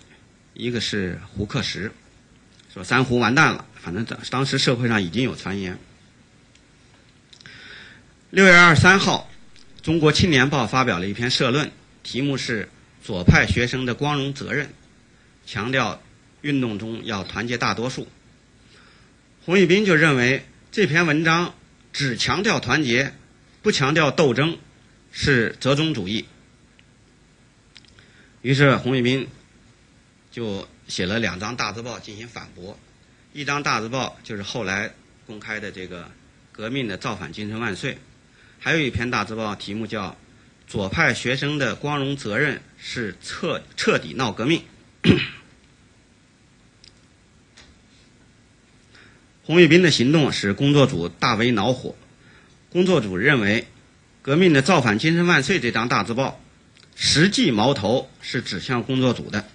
[0.58, 1.92] 一个是胡克石，
[2.72, 3.66] 说三胡完蛋了。
[3.74, 5.78] 反正当当时社会上已经有传言。
[8.30, 9.30] 六月二十三号，
[9.84, 11.70] 《中国青年报》发表了一篇社论，
[12.02, 12.64] 题目是
[13.06, 14.66] 《左派学生的光荣责任》，
[15.46, 16.02] 强调
[16.40, 18.08] 运动中要团结大多数。
[19.44, 21.54] 红卫兵就认为这篇文章
[21.92, 23.12] 只强调团结，
[23.62, 24.58] 不强调斗争，
[25.12, 26.24] 是折中主义。
[28.40, 29.28] 于是红卫兵
[30.36, 32.78] 就写了两张大字报进行反驳。
[33.32, 34.92] 一张大字报就是后来
[35.26, 36.02] 公开的这个
[36.52, 37.94] 《革命的造反精神万岁》，
[38.58, 40.10] 还有一篇大字报，题目叫
[40.68, 44.62] 《左派学生的光荣责任是彻彻底闹革命》。
[49.42, 51.94] 红卫兵的行动使工作组大为恼火。
[52.68, 53.62] 工作组认为，
[54.20, 56.38] 《革命的造反精神万岁》这张大字报，
[56.94, 59.48] 实际矛头是指向工作组的。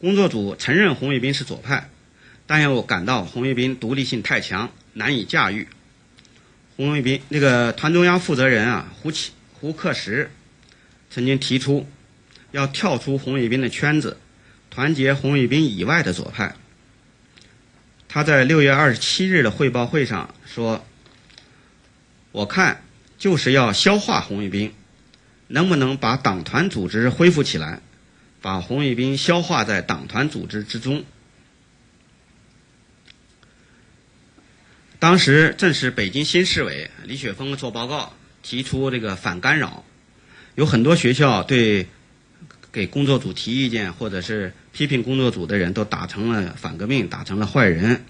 [0.00, 1.90] 工作组承认红卫兵是左派，
[2.46, 5.68] 但又感到红卫兵独立性太强，难以驾驭。
[6.76, 10.30] 红卫兵那个团中央负责人啊，胡启胡克石
[11.10, 11.86] 曾经提出，
[12.52, 14.16] 要跳出红卫兵的圈子，
[14.70, 16.54] 团结红卫兵以外的左派。
[18.08, 20.86] 他在六月二十七日的汇报会上说
[22.32, 22.82] ：“我看
[23.18, 24.72] 就是要消化红卫兵，
[25.48, 27.82] 能不能把党团组织恢复起来？”
[28.40, 31.04] 把红卫兵消化在党团组织之中。
[34.98, 39.84] 当时正是北京新市委李雪峰做报告，提出这个反干扰，
[40.56, 41.86] 有很多学校对
[42.70, 48.04] 给工作组提意见或者是批评工作组的人都打成了反革命，打成了坏人。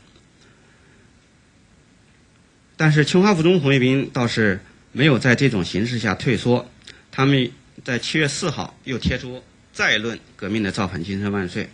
[2.76, 4.60] 但是清华附中红卫兵倒是
[4.90, 6.68] 没有在这种形势下退缩，
[7.12, 7.52] 他们
[7.84, 9.44] 在七月四号又贴出。
[9.72, 11.70] 再论革命的造反精神万岁！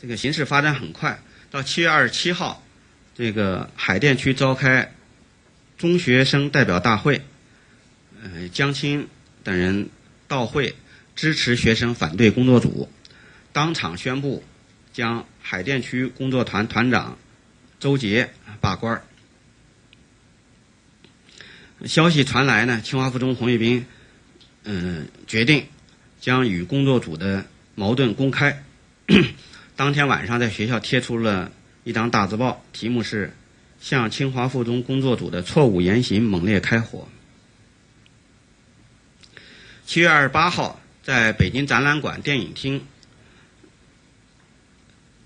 [0.00, 1.18] 这个形势发展很快，
[1.50, 2.62] 到七月二十七号，
[3.14, 4.92] 这个海淀区召开
[5.78, 7.22] 中学生代表大会，
[8.22, 9.08] 呃，江青
[9.42, 9.88] 等人
[10.28, 10.74] 到会
[11.14, 12.90] 支持学生反对工作组，
[13.52, 14.44] 当场宣布
[14.92, 17.16] 将海淀区工作团团长
[17.78, 18.30] 周杰
[18.60, 19.02] 罢官。
[21.86, 23.86] 消息传来呢，清华附中红卫兵。
[24.64, 25.66] 嗯，决定
[26.20, 27.44] 将与工作组的
[27.74, 28.64] 矛盾公开。
[29.76, 31.52] 当天晚上，在学校贴出了
[31.84, 33.34] 一张大字报，题目是
[33.78, 37.06] “向清华附中工作组的错误言行猛烈开火”。
[39.84, 42.80] 七月二十八号，在北京展览馆电影厅，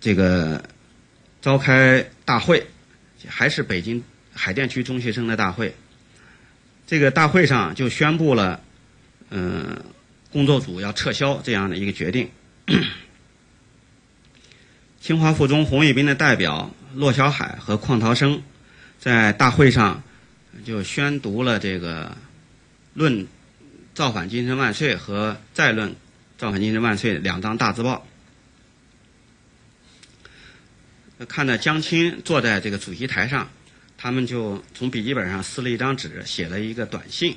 [0.00, 0.64] 这个
[1.40, 2.66] 召开大会，
[3.28, 4.02] 还是北京
[4.34, 5.76] 海淀区中学生的大会。
[6.88, 8.64] 这个大会上就宣布了。
[9.30, 9.84] 嗯，
[10.32, 12.30] 工作组要撤销这样的一个决定。
[15.00, 18.42] 清华附中红卫兵的代表骆小海和邝涛生
[18.98, 20.02] 在大会上
[20.64, 22.16] 就宣读了这个
[22.94, 23.26] “论
[23.94, 25.94] 造反精神万岁”和“再论
[26.36, 28.06] 造反精神万岁”两张大字报。
[31.28, 33.48] 看到江青坐在这个主席台上，
[33.96, 37.36] 他们就从笔记本上撕了一张纸，写了一个短信。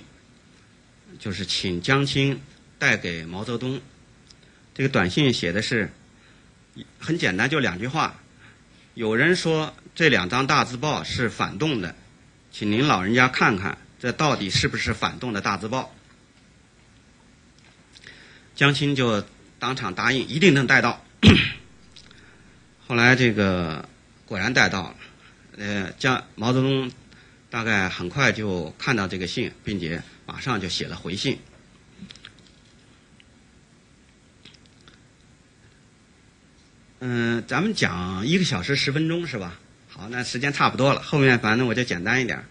[1.21, 2.41] 就是请江青
[2.79, 3.79] 带给毛泽东。
[4.73, 5.93] 这个短信写的是
[6.97, 8.19] 很简单，就两句话。
[8.95, 11.95] 有人说这两张大字报是反动的，
[12.51, 15.93] 请您老人家看看，这到底是不是反动的大字报？
[18.55, 19.23] 江青就
[19.59, 21.05] 当场答应，一定能带到。
[22.87, 23.87] 后来这个
[24.25, 24.95] 果然带到了，
[25.57, 26.91] 呃，江毛泽东
[27.51, 30.01] 大概很快就看到这个信，并且。
[30.31, 31.37] 马上就写了回信。
[36.99, 39.59] 嗯，咱们讲一个小时十分钟是吧？
[39.89, 42.45] 好，那时间差不多了，后面反正我就简单一点。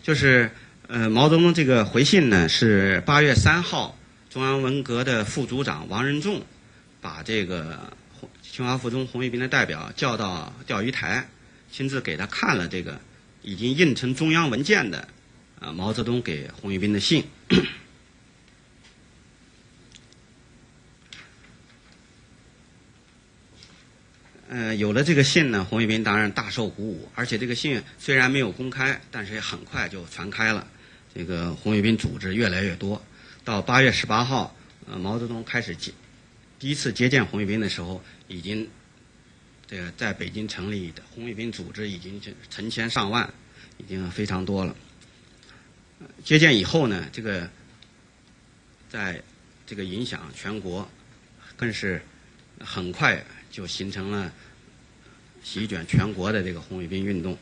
[0.00, 0.48] 就是
[0.86, 3.98] 呃，毛泽东这个回信呢，是八月三号，
[4.30, 6.40] 中央文革的副组长王任重
[7.00, 7.92] 把这个
[8.42, 11.26] 清华附中红卫兵的代表叫到钓鱼台，
[11.72, 13.00] 亲自给他看了这个
[13.42, 15.08] 已经印成中央文件的。
[15.64, 17.24] 啊，毛泽东给红卫兵的信。
[24.46, 30.68] 呃，有了这个信呢，红卫兵当然大受鼓舞，而且这个信虽然没有公开，但是也很快就传开了。
[31.14, 33.02] 这个红卫兵组织越来越多，
[33.42, 34.54] 到八月十八号，
[34.86, 35.90] 呃，毛泽东开始接
[36.58, 38.68] 第一次接见红卫兵的时候，已经
[39.66, 42.20] 这个在北京成立的红卫兵组织已经
[42.50, 43.32] 成千上万，
[43.78, 44.76] 已经非常多了。
[46.24, 47.48] 接见以后呢，这个
[48.88, 49.22] 在
[49.66, 50.88] 这个影响全国，
[51.56, 52.02] 更是
[52.60, 53.24] 很快。
[53.50, 54.32] 就形成了
[55.44, 57.38] 席卷全国的这个红卫兵运动。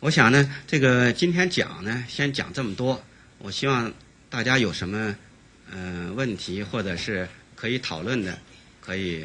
[0.00, 3.00] 我想呢，这个今天讲呢，先讲这么多。
[3.38, 3.94] 我希望
[4.28, 5.14] 大家有什么
[5.70, 8.36] 呃问题或者是可以讨论的，
[8.80, 9.24] 可以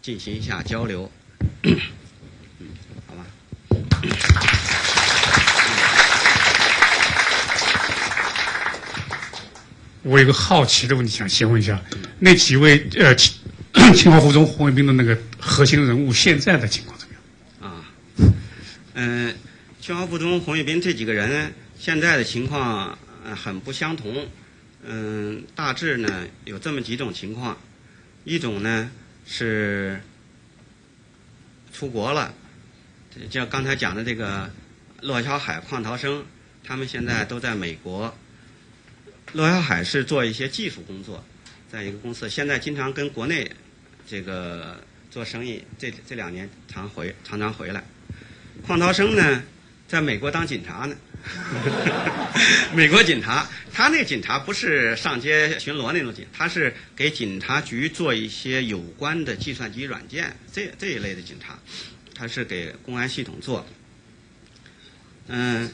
[0.00, 1.12] 进行一下交流。
[10.04, 11.82] 我有个好奇的问题想先问一下，
[12.20, 13.14] 那几位呃。
[13.96, 17.72] 清 华附中红卫兵的那个核心人物现在的情况怎么样？
[17.72, 17.84] 啊，
[18.94, 19.34] 嗯，
[19.80, 22.96] 清华附中红卫兵这几个人现在的情况
[23.34, 24.28] 很不相同。
[24.84, 27.58] 嗯，大致呢有这么几种情况，
[28.22, 28.88] 一种呢
[29.26, 30.00] 是
[31.72, 32.32] 出国了，
[33.28, 34.48] 像刚才讲的这个
[35.00, 36.24] 骆小海、邝涛生，
[36.62, 38.16] 他们现在都在美国。
[39.34, 41.22] 骆小海是做一些技术工作，
[41.70, 43.50] 在一个公司，现在经常跟国内。
[44.06, 44.78] 这个
[45.10, 47.82] 做生意，这这两年常回常常回来。
[48.66, 49.42] 邝涛生呢，
[49.88, 50.94] 在美国当警察呢。
[52.76, 61.58] 美国警察，他那警察不是上街巡逻那种警，他是给警察局做一些有关的计算机软件这这一类的警察，
[62.14, 63.66] 他是给公安系统做。
[65.28, 65.72] 嗯，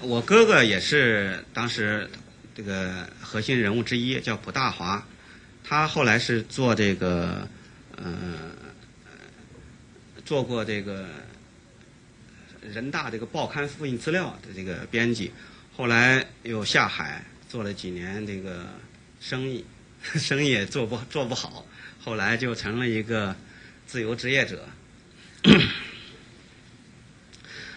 [0.00, 2.10] 我哥哥也是当时
[2.54, 5.06] 这个核心人物之一，叫卜大华。
[5.64, 7.48] 他后来是做这个，
[7.96, 8.52] 呃，
[10.24, 11.08] 做过这个
[12.60, 15.30] 人大这个报刊复印资料的这个编辑，
[15.76, 18.66] 后来又下海做了几年这个
[19.20, 19.64] 生意，
[20.02, 21.64] 生意也做不做不好，
[22.02, 23.34] 后来就成了一个
[23.86, 24.68] 自由职业者。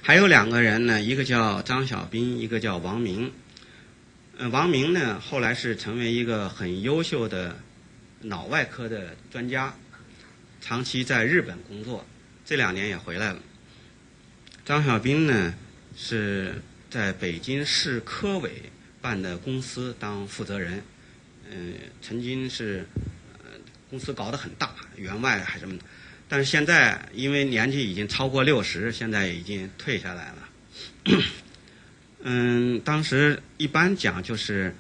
[0.02, 3.32] 还有两个人呢，一个叫张小斌，一个叫王明。
[4.38, 7.56] 嗯，王明呢，后来是成为一个很优秀的。
[8.22, 9.76] 脑外科的专家，
[10.60, 12.04] 长期在日本工作，
[12.44, 13.40] 这两年也回来了。
[14.66, 15.54] 张小兵呢
[15.96, 16.60] 是
[16.90, 18.64] 在北京市科委
[19.00, 20.82] 办的公司当负责人，
[21.52, 22.88] 嗯，曾经是
[23.92, 25.84] 公司搞得很大，员外还什么的，
[26.28, 31.22] 但是现在因为年纪已经超过六十，现在已经退下来了。
[32.28, 34.76] 嗯，当时一般讲就是。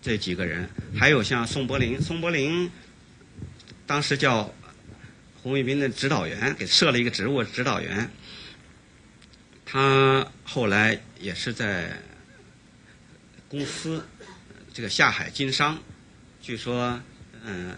[0.00, 2.70] 这几个人，还有像宋柏林，宋柏林
[3.84, 4.54] 当时叫
[5.42, 8.08] 红卫兵的指导员，给设了一个职务，指导员。
[9.66, 12.00] 他后来也是在
[13.48, 14.06] 公司
[14.72, 15.76] 这个下海经商，
[16.40, 16.98] 据说
[17.44, 17.74] 嗯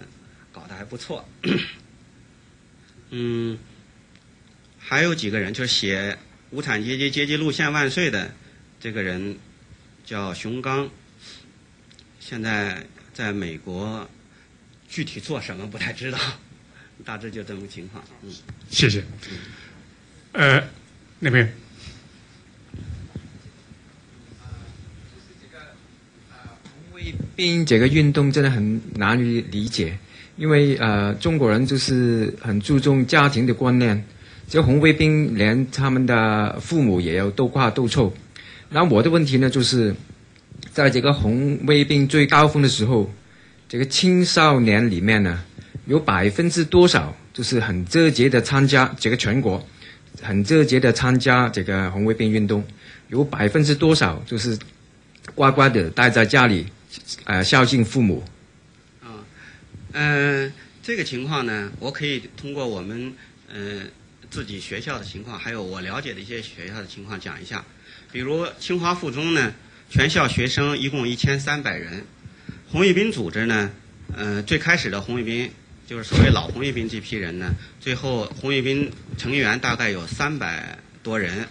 [0.52, 1.26] 搞得还不错。
[3.08, 3.58] 嗯，
[4.78, 6.12] 还有几个人，就是写
[6.50, 8.30] 《无产阶级阶级路线万岁》的
[8.81, 9.36] 这个人，
[10.07, 10.89] 叫熊刚。
[12.19, 12.82] 现在
[13.12, 14.09] 在美国，
[14.89, 16.19] 具体做什么不太知道，
[17.05, 18.02] 大致就这么个情况。
[18.23, 18.32] 嗯，
[18.70, 19.05] 谢谢。
[20.32, 20.62] 呃，
[21.19, 21.52] 那边。
[26.62, 29.98] 红卫兵这个运动真的很难以理解，
[30.36, 34.02] 因为呃，中国人就是很注重家庭的观念，
[34.48, 38.15] 这红卫兵连他们的父母也要斗挂斗臭。
[38.70, 39.94] 那我的问题呢，就是。
[40.72, 43.10] 在这个红卫兵最高峰的时候，
[43.68, 45.42] 这个青少年里面呢，
[45.86, 49.66] 有百分之多少就是很热节的参加这个全国，
[50.22, 52.62] 很热节的参加这个红卫兵运动，
[53.09, 54.56] 有百分之多少就是
[55.34, 56.66] 乖乖的待在家里，
[57.24, 58.22] 呃，孝敬父母。
[59.02, 59.24] 啊，
[59.92, 60.52] 嗯，
[60.82, 63.12] 这个情况呢，我可以通过我们
[63.52, 63.80] 呃
[64.30, 67.64] 自己学校的情况，还有我了解的一些学校的情况讲一下，
[68.12, 69.52] 比如清华附中呢。
[69.92, 72.04] 全校学生一共一千三百人，
[72.70, 73.72] 红卫兵组织呢，
[74.16, 75.50] 呃，最开始的红卫兵
[75.84, 78.88] 就是所谓老红卫兵这批人呢，最后红卫兵
[79.18, 81.48] 成员大概有三百多人。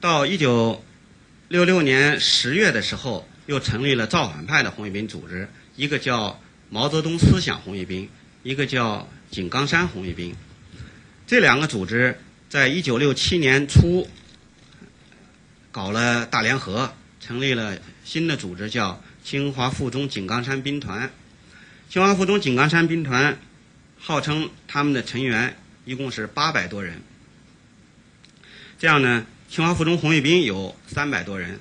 [0.00, 0.84] 到一九
[1.48, 8.08] 六六年十月的时候，又成立了造反派的红卫兵组织，一个叫毛泽东思想红卫兵，
[8.44, 10.32] 一个叫井冈山红卫兵。
[11.26, 14.06] 这两个组织在一九六七年初。
[15.74, 21.10] 搞了大联合，成立了新的组织，叫清华附中井冈山兵团。
[21.90, 23.36] 清华附中井冈山兵团
[23.98, 27.02] 号称他们的成员一共是八百多人。
[28.78, 31.58] 这样呢，清华附中红卫兵有三百多人，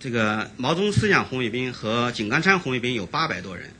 [0.00, 3.70] 这个毛泽东思想红卫兵和井冈山红卫兵有八百多人，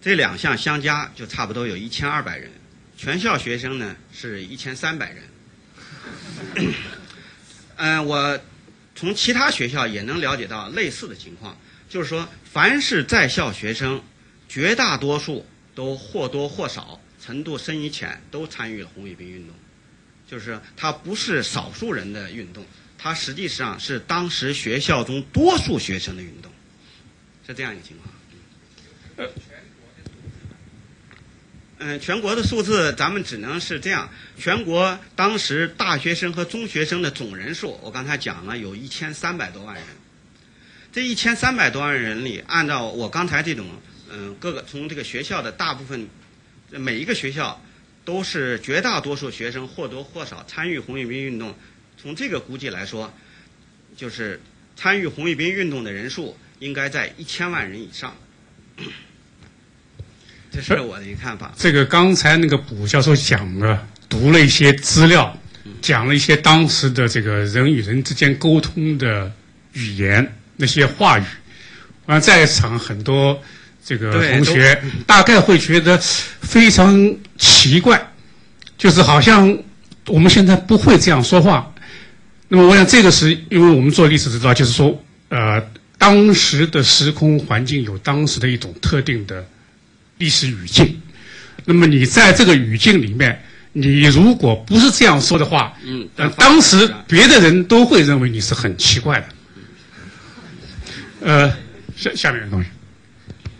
[0.00, 2.50] 这两项相加就差不多有一千二百人。
[2.96, 5.22] 全校学生呢是一千三百人。
[7.76, 8.40] 嗯， 我
[8.98, 11.56] 从其他学校也能了解到类似的情况，
[11.88, 14.02] 就是说，凡是在校学生，
[14.48, 19.54] 绝大多数都或多或少、程度深与浅都参与了红卫兵运动。
[20.26, 22.66] 就是它不是少数人的运动，
[22.98, 26.50] 它实际上是当时学校中多数学生的运动，
[27.46, 29.28] 是这样一个情况。
[31.80, 34.10] 嗯，全国的数字咱们只能是这样。
[34.36, 39.84] 全国当时大学生和中学生的总人数，我刚才讲了，有一千三百多万人。
[40.90, 43.66] 这一千三百多万人里，按照我刚才这种，
[44.10, 46.08] 嗯，各个从这个学校的大部分，
[46.70, 47.62] 每一个学校
[48.04, 51.54] 都是绝大多数学生或多或少参与红卫兵运动。
[51.96, 53.12] 从这个估计来说，
[53.96, 54.40] 就是
[54.74, 58.16] 参与红卫兵运动的人数应该在一千万人以上。
[60.50, 61.52] 这是我的一个看法。
[61.56, 65.36] 这个刚才那个卜教授讲了，读了一些资料，
[65.80, 69.30] 讲了一些当时的这个人与人之间沟通的
[69.74, 71.22] 语言，那些话语。
[72.06, 73.38] 完，在场很多
[73.84, 78.00] 这个同学 大概会觉得非常奇怪，
[78.78, 79.56] 就是好像
[80.06, 81.70] 我们现在不会这样说话。
[82.48, 85.62] 那么，我想这个是因为我们做历史知道，就是说，呃，
[85.98, 89.46] 当时的时空环境有当时的一种特定的。
[90.18, 91.00] 历史语境，
[91.64, 93.40] 那么你在这个语境里面，
[93.72, 99.26] 你如果不是这样说的话，嗯，呃当时别的人都会认为你是很奇怪的。
[101.20, 101.52] 呃，
[101.96, 102.68] 下下面的同学，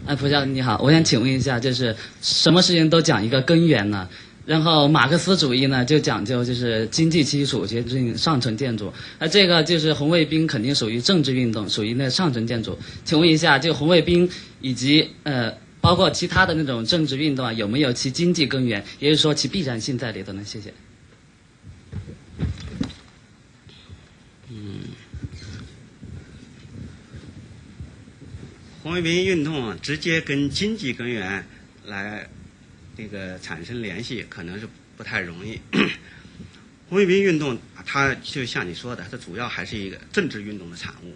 [0.06, 4.08] 哎，蒲教授你好，我想请问一下，就是什么事情都讲一个根源呢？
[4.44, 12.76] 然后马克思主义呢，就讲究就是经济基础决定上层建筑，那这个就是红卫兵肯定属于政治运动，属于那上层建筑。
[13.04, 14.28] 请问一下，就红卫兵
[14.60, 15.52] 以及呃。
[15.80, 18.84] 包括其他的那种政治运动啊，有没有其经济根源？
[18.98, 20.44] 也就是说，其必然性在里头呢？
[20.44, 20.74] 谢谢。
[24.50, 24.80] 嗯，
[28.82, 31.46] 红卫兵运动直接跟经济根源
[31.86, 32.28] 来
[32.96, 35.60] 这个产生联系，可能是不太容易。
[36.88, 41.14] 红卫兵运动，它就像你说的，它主要还是一个政治运动的产物。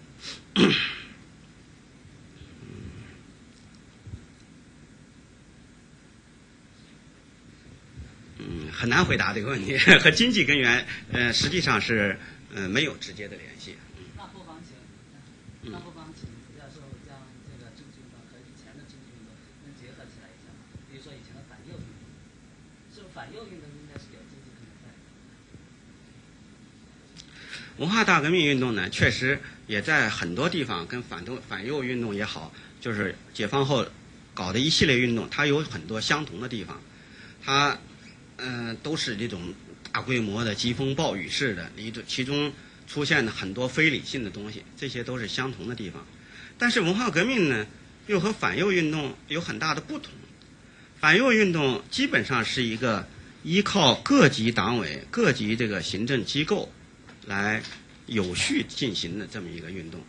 [8.45, 9.77] 嗯，很难回答这个问题。
[10.03, 12.19] 和经济根源，呃，实际上是
[12.53, 13.75] 呃没有直接的联系。
[14.17, 14.75] 那不妨请，
[15.71, 17.15] 那不妨请胡教授将
[17.47, 19.31] 这个政治运动和以前的政治运动
[19.63, 20.59] 能结合起来一下吗？
[20.91, 22.03] 比如说以前的反右运动，
[22.93, 24.51] 是不是反右运动应该是有经济？
[27.77, 33.87] 文化大革命运动呢，确实也在很多地方跟反动反右运动也好，就是解放后
[34.33, 36.81] 搞的一系列运动，它有很多相同的地方，
[37.41, 37.77] 它。
[38.45, 39.41] 嗯，都是这种
[39.93, 42.51] 大规模的疾风暴雨式的，一种其中
[42.85, 46.05] 出现了很多非理性的东西，这些都是相同的地方。
[46.57, 47.65] 但是文化革命呢，
[48.07, 50.11] 又和反右运动有很大的不同。
[50.99, 53.07] 反右运动基本上是一个
[53.43, 56.69] 依靠各级党委、各级这个行政机构
[57.25, 57.63] 来
[58.07, 60.01] 有序进行的这么一个运动，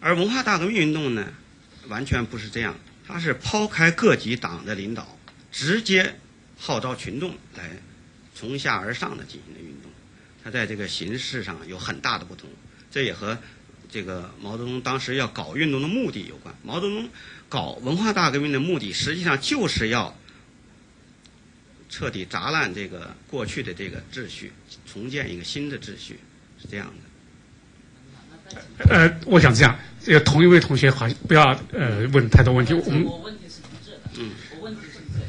[0.00, 1.32] 而文化大革命运动呢，
[1.86, 5.16] 完全不是这样，它是抛开各级党的领导，
[5.52, 6.16] 直接。
[6.58, 7.70] 号召群众来
[8.34, 9.90] 从下而上的进行的运动，
[10.44, 12.50] 它在这个形式上有很大的不同，
[12.90, 13.38] 这也和
[13.90, 16.54] 这个毛泽东当时要搞运动的目的有关。
[16.62, 17.08] 毛泽东
[17.48, 20.14] 搞文化大革命的目的，实际上就是要
[21.88, 24.52] 彻底砸烂这个过去的这个秩序，
[24.86, 26.20] 重建一个新的秩序，
[26.60, 26.92] 是这样的。
[28.88, 32.72] 呃，我想这样，这个同一位同学好像不要呃问太多问题。
[32.74, 34.00] 我们问题是一致的。
[34.16, 34.32] 嗯。
[34.56, 35.26] 我问题是一致的。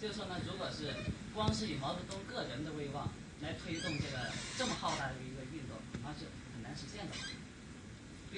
[0.00, 0.88] 就是说呢，如果是
[1.34, 3.12] 光是以毛泽东个人的威望
[3.42, 4.24] 来推动这个
[4.56, 6.24] 这么浩大的一个运动，那是
[6.54, 7.12] 很难实现的。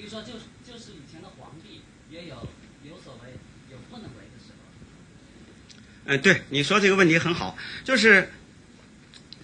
[0.09, 2.35] 说，就是就是以前的皇帝也有
[2.83, 3.33] 有所为，
[3.71, 5.75] 有不能为的时候。
[6.05, 7.55] 嗯，对，你说这个问题很好。
[7.83, 8.31] 就是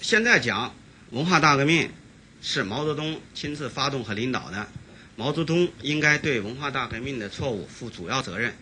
[0.02, 0.76] 现在讲
[1.12, 1.92] 文化大革命
[2.42, 4.68] 是毛泽东亲自发动和领导的，
[5.16, 8.56] 毛泽东应该对文化大革命的错误负主要责任，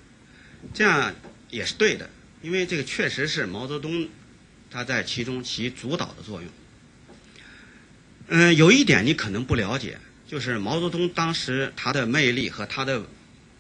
[0.74, 1.16] 这样
[1.50, 2.10] 也是对的。
[2.42, 4.10] 因为这个确实是毛泽东
[4.70, 6.52] 他在其中起主导的作用。
[8.28, 9.98] 嗯，有一点你可能不了解，
[10.34, 13.06] 就是毛泽东当时他的魅力和他的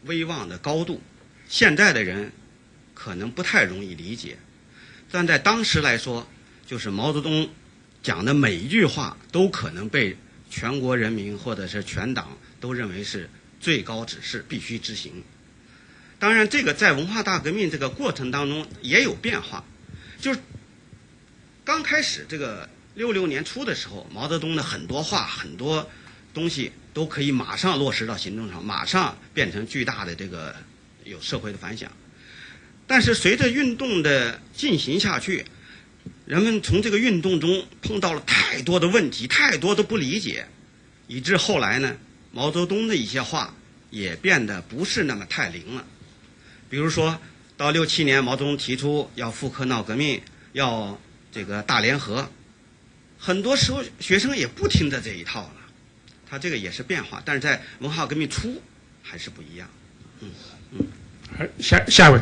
[0.05, 1.03] 威望的高度，
[1.47, 2.31] 现在的人
[2.95, 4.39] 可能不太容易理解。
[5.11, 6.27] 但在当时来说，
[6.65, 7.47] 就是毛泽东
[8.01, 10.17] 讲的每一句话都可能被
[10.49, 13.29] 全国人民或者是全党都认为是
[13.61, 15.23] 最高指示，必须执行。
[16.17, 19.63] 当然，这个在文化大革命这个过程当中也有变化，
[20.19, 20.39] 就是
[21.63, 25.87] 刚开始这个六六年初的时候，毛泽东的很多话、很多
[26.33, 30.55] 东西都可以马上落实到行动上，马上变成巨大的这个
[31.03, 31.91] 有社会的反响。
[32.85, 35.45] 但是随着运动的进行下去，
[36.25, 40.45] 人们从这个运动中碰到了太多的问题，太多的不理解，
[41.07, 41.95] 以致后来呢，
[42.31, 43.55] 毛泽东的一些话
[43.89, 45.85] 也变得不是那么太灵了。
[46.69, 47.19] 比如说
[47.55, 50.99] 到六七年，毛泽东提出要复课闹革命，要
[51.31, 52.29] 这个大联合，
[53.17, 55.55] 很多时候学生也不听的这一套了。
[56.33, 58.59] 他这个也是变化，但是在文化革命初
[59.03, 59.67] 还是不一样。
[60.19, 60.29] 嗯
[60.71, 60.79] 嗯，
[61.37, 62.19] 好下下一位。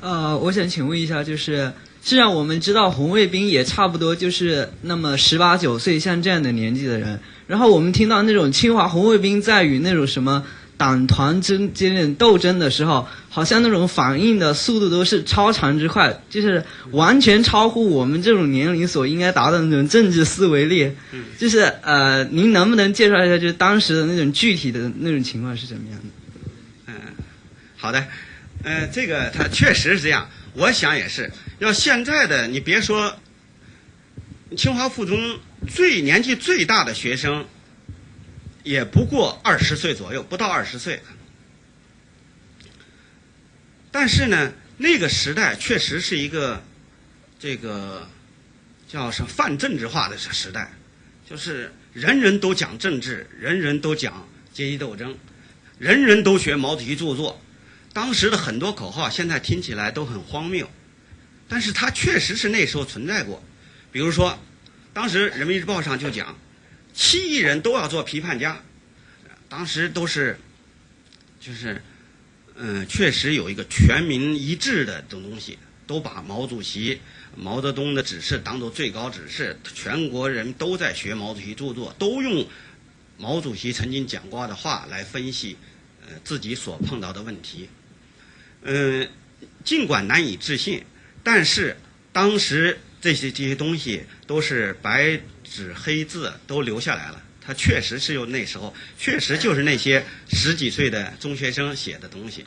[0.00, 1.70] 呃，我想请问一下，就是
[2.00, 10.42] 虽然我们知道红卫兵也差不多就是那么十八九岁，像这样的年纪的人，然后我们听到那种清华红卫兵在与那种什么
[10.80, 20.90] 党团之间的斗争的时候，好像那种反应的速度都是超常之快，就是完全超乎我们这种年龄所应该达到的那种政治思维力。
[21.12, 26.06] 嗯就是呃，您能不能介绍一下，就是当时的那种具体的那种情况是怎么样的？
[26.86, 26.94] 嗯，
[27.76, 28.06] 好的，
[28.64, 31.30] 呃，这个他确实是这样，我想也是。
[31.58, 33.14] 要现在的，你别说
[34.56, 35.38] 清华附中
[35.68, 37.44] 最年纪最大的学生，
[38.62, 41.00] 也不过二十岁左右，不到二十岁。
[43.90, 46.62] 但是呢，那个时代确实是一个
[47.38, 48.08] 这个
[48.86, 50.72] 叫什么泛政治化的时代，
[51.28, 55.16] 就是人人都讲政治，人人都讲阶级斗争，
[55.78, 57.40] 人人都学毛主席著作。
[57.92, 60.70] 当时的很多口号，现在听起来都很荒谬，
[61.48, 63.42] 但是它确实是那时候存在过。
[63.90, 64.38] 比如说，
[64.92, 66.38] 当时《人民日报》上就讲，
[67.00, 68.60] 七亿人都要做批判家，
[69.48, 70.38] 当时都是，
[71.40, 71.82] 就是，
[72.56, 77.00] 嗯、确实有一个全民一致的这种东西，都把毛主席、
[77.34, 82.46] 毛泽东的指示当做最高指示，全国人都在学毛主席著作，都用
[83.16, 85.56] 毛主席曾经讲过的话来分析，
[86.06, 87.70] 呃，自己所碰到的问题。
[88.60, 89.08] 嗯，
[89.64, 90.84] 尽管难以置信，
[91.22, 91.78] 但是
[92.12, 95.18] 当时这些这些东西都是白
[95.52, 97.20] 纸黑字都留下来了。
[97.44, 102.46] 他确实是有那时候，确实就是那些十几岁的中学生写的东西。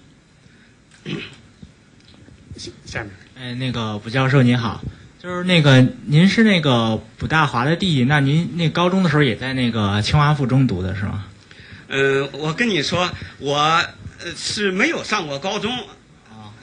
[2.85, 4.81] 下面哎，那个卜教授您好，
[5.21, 11.25] 就是那个您是那个卜大华的弟弟，那您那高中的时候也在那个清华附中读的是吗？
[11.89, 15.71] 嗯，我跟你说，我呃是没有上过高中，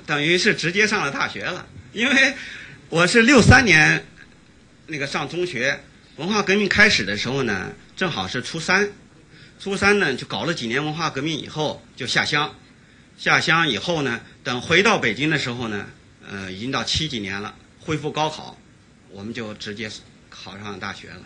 [0.06, 1.66] 等于是直接上了大学了。
[1.92, 2.34] 因为
[2.88, 4.06] 我是六三年
[4.86, 5.80] 那个上中学，
[6.20, 8.86] 文化革命开始的时候呢，正好是初三，
[9.58, 12.54] 初三呢就搞了几年文化革命以后就下乡，
[13.16, 15.86] 下乡以后呢，等回到北京的时候呢，
[16.30, 18.54] 呃，已经到七几年了，恢复高考，
[19.08, 19.90] 我们就直接
[20.28, 21.22] 考上大学了。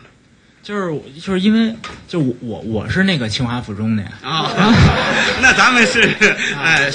[0.63, 1.75] 就是就是因为
[2.07, 4.49] 就我我我是那个清华附中的呀，啊，
[5.43, 6.03] 那咱们是
[6.63, 6.93] 呃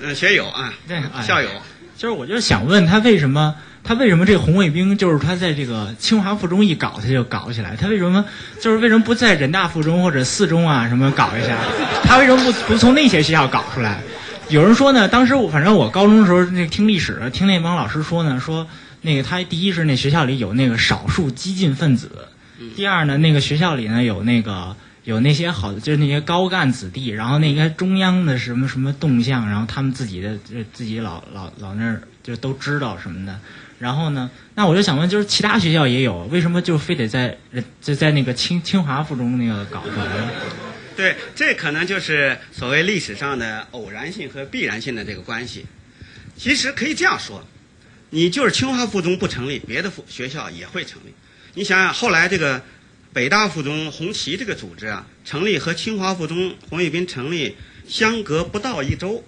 [0.00, 1.50] 呃学友啊，对，哎校友。
[1.98, 3.54] 就是我就是想问他为什么
[3.84, 8.24] 他为什么这红卫兵就是他在这个清华附中一搞他就搞起来，他为什么
[8.60, 11.56] 就是为什么不在人大附中或者四中啊什么搞一下？
[12.04, 14.00] 他为什么不不从那些学校搞出来？
[14.48, 18.66] 有人说呢，当时我反正我高中的时候那听历史，听那帮老师说呢，说
[19.00, 22.10] 那个他第一是那学校里有那个少数激进分子，
[22.76, 24.76] 第二呢那个学校里呢有那个。
[25.04, 33.36] 有那些好的，就是那些高干子弟，然后那些中央的什么什么动向，然后他们自己的呃自己老老老那儿就都知道什么的。
[33.82, 37.36] 然后呢，那我就想问，就是其他学校也有，为什么就非得在
[37.80, 40.30] 就在那个清清华附中那个搞出来呢？
[40.96, 45.66] 对，这可能就是所谓历史上的偶然性和必然性的这个关系。
[46.36, 47.44] 其实可以这样说，
[48.10, 51.12] 你就是清华附中不成立，别的附学校也会成立。
[51.54, 52.62] 你想想，后来这个
[53.12, 57.56] 北大附中红旗这个组织啊，成立和清华附中红卫兵成立
[57.88, 59.24] 相隔不到一周，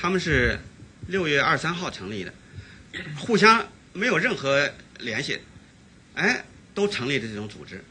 [0.00, 0.60] 他们是
[1.08, 2.32] 六月二三号成立的，
[3.18, 3.66] 互相
[3.96, 4.70] 没有任何
[5.00, 5.40] 联系，
[6.14, 6.44] 哎，
[6.74, 7.82] 都成立的这种组织。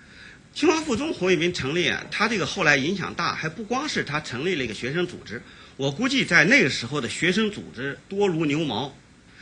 [0.54, 5.42] 清华附中红卫兵成立啊，它这个后来影响大，还不光是他成立了一个学生组织。
[5.76, 8.98] 我估计在那个时候的学生组织多如牛毛，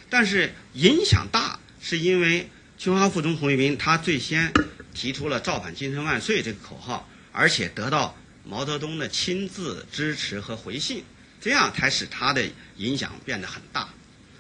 [0.10, 2.50] 但是影响大是因为
[2.80, 4.52] 清华附中红卫兵他最先
[4.96, 11.04] 提出了“造反精神万岁”这个口号，而且得到毛泽东的亲自支持和回信，
[11.40, 12.44] 这样才使他的
[12.78, 13.88] 影响变得很大。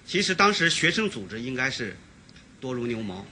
[0.06, 1.96] 其实当时学生组织应该是
[2.64, 3.26] 多如牛毛。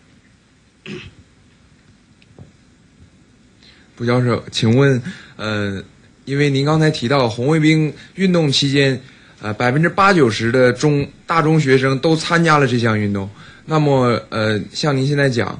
[3.95, 5.01] 卜教授，请问，
[5.37, 5.81] 呃，
[6.25, 9.01] 因为您刚才提到红卫兵运动期间，
[9.41, 13.29] 呃，百分之八九十的中大中学生都参加了这项运动，
[13.67, 15.57] 那么，呃，像您现在讲，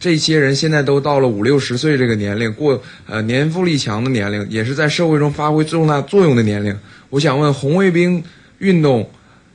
[0.00, 6.76] 这些人现在都到了五六十岁这个年龄，过呃年富力强的年龄，也是在社会中发挥重大作用的年龄。
[7.10, 8.20] 我想问，红卫兵
[8.58, 9.08] 运动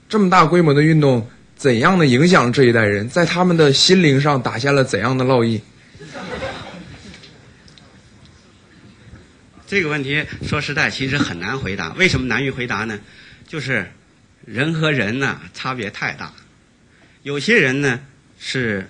[0.07, 1.28] 这么大规模的运动，
[1.64, 5.61] 怎样的影响这一代人，在他们的心灵上打下了怎样的烙印？
[9.65, 11.94] 这个问题说实在，其实很难回答。
[11.94, 12.99] 为什么难于回答呢？
[13.48, 13.90] 就是
[14.45, 16.34] 人和人呢差别太大。
[17.22, 17.98] 有些人呢
[18.38, 18.85] 是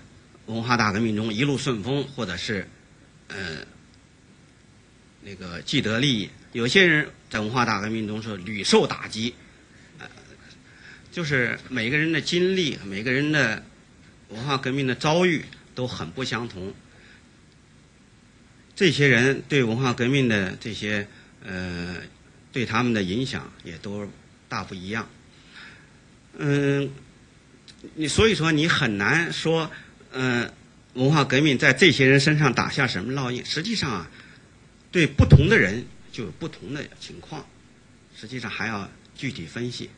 [0.47, 2.67] 文化大革命中一路顺风，或者是
[3.27, 3.37] 呃
[5.21, 9.35] 那个既得利益；有些人在文化大革命中是屡受打击。
[11.13, 13.63] 就是每个人的经历，每个人的
[14.29, 15.45] 文化革命的遭遇
[15.75, 16.73] 都很不相同。
[18.75, 21.07] 这些人对文化革命的这些
[21.45, 21.97] 呃，
[22.51, 24.09] 对他们的影响也都
[24.49, 25.07] 大不一样。
[26.39, 26.89] 嗯，
[27.93, 29.69] 你所以说你很难说，
[30.13, 30.51] 嗯，
[30.95, 33.45] 文化革命在这些人身上打下什么烙印？
[33.45, 34.09] 实际上啊，
[34.91, 37.45] 对不同的人就有不同的情况，
[38.19, 39.91] 实际上还要具体分析。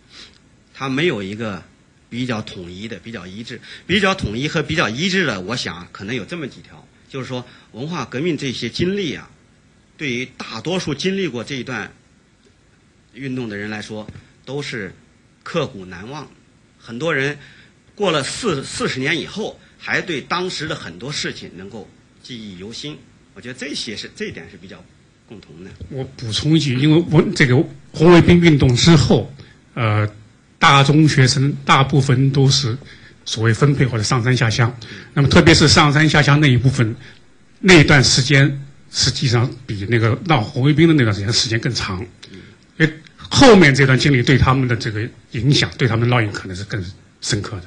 [0.76, 1.64] 它没有一个
[2.10, 5.40] 比较统一的、比较一致、比较统一和比较一致的。
[5.40, 6.86] 我想可能有这么几条。
[7.08, 9.30] 就是说，文化革命这些经历啊，
[9.96, 11.90] 对于大多数经历过这一段
[13.14, 14.06] 运动的人来说，
[14.44, 14.94] 都是
[15.44, 16.30] 刻骨难忘。
[16.78, 17.38] 很多人
[17.94, 21.90] 过了四四十年以后，还对当时的很多事情能够
[22.22, 22.98] 记忆犹新。
[23.34, 24.84] 我觉得这些是这一点是比较
[25.26, 25.72] 共同的。
[25.90, 27.56] 我补充一句，因为我这个
[27.94, 29.32] 红卫兵运动之后，
[29.74, 30.06] 呃，
[30.72, 32.78] 大中学生大部分都是。
[33.28, 34.72] 所谓分配或者上山下乡，
[35.16, 36.96] 那么特别是上山下乡那一部分，
[37.60, 42.00] 那一段时间实际上比那个闹红卫兵的那段时间时间更长，
[42.78, 45.02] 因为后面这段经历对他们的这个
[45.32, 46.80] 影响，对他们的烙印可能是更
[47.20, 47.64] 深刻的。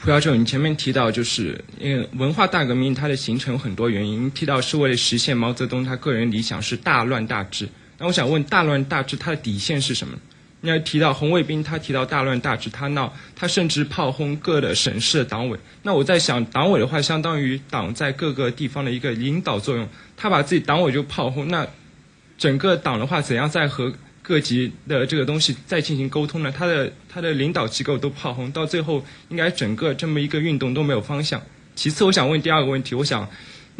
[0.00, 7.68] 胡教授，你前面提到就是因为文化大革命它的形成有很多原因，提到是为了实现毛泽东他个人理想是大乱大治，
[7.98, 10.18] 那我想问大乱大治它的底线是什么？
[10.60, 15.58] 你要提到红卫兵，他提到大乱大治，他闹，他甚至炮轰各的省市的党委。
[15.82, 19.88] 那我在想，党委的话，相当于党在各个地方的一个领导作用。
[20.16, 21.66] 他把自己党委就炮轰，那
[22.36, 26.50] 整个党的话，怎样再和各级的这个东西再进行沟通呢？
[26.50, 31.40] 他的他的领导机构都炮轰，到最后应该整个这么一个运动都没有方向。
[31.76, 33.28] 其次，我想问第二个问题，我想。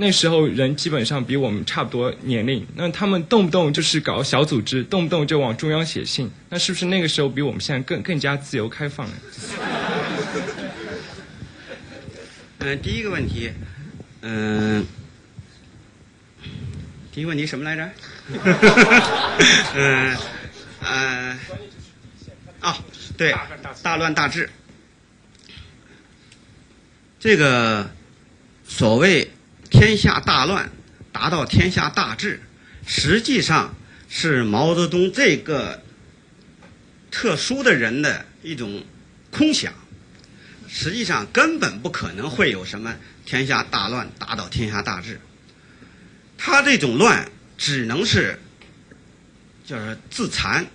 [0.00, 9.14] 那时候人基本上比我们差不多年龄，那他们动不动就是搞小组织，动不动就往中央写信，那是不是那个时候比我们现在更更加自由开放呢？
[12.60, 13.50] 嗯， 第一个问题，
[14.22, 14.86] 嗯，
[17.10, 17.90] 第一个问题什么来着？
[19.74, 20.16] 嗯，
[20.80, 21.38] 呃，
[22.60, 22.78] 啊，
[23.16, 23.34] 对，
[23.82, 24.48] 大乱大治，
[27.18, 27.90] 这个
[28.64, 29.28] 所谓。
[29.78, 30.72] 天下大乱，
[31.12, 32.40] 达到天下大治，
[32.84, 33.76] 实际上
[34.08, 35.84] 是毛泽东这个
[37.12, 38.82] 特殊的人的一种
[39.30, 39.72] 空想。
[40.66, 45.20] 实际上根本不可能会有什么天下大乱，达到天下大治。
[46.36, 48.36] 他这种乱只能是
[49.64, 50.66] 就是自残。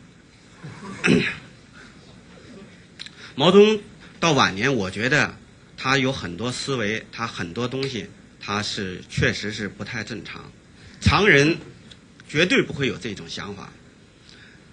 [3.35, 3.81] 毛泽东
[4.21, 5.35] 到晚年，我觉得
[5.75, 8.09] 他有很多思维，他很多东西。
[8.45, 10.52] 他是确实是不太正常，
[10.99, 11.57] 常人
[12.28, 13.72] 绝对不会有这种想法。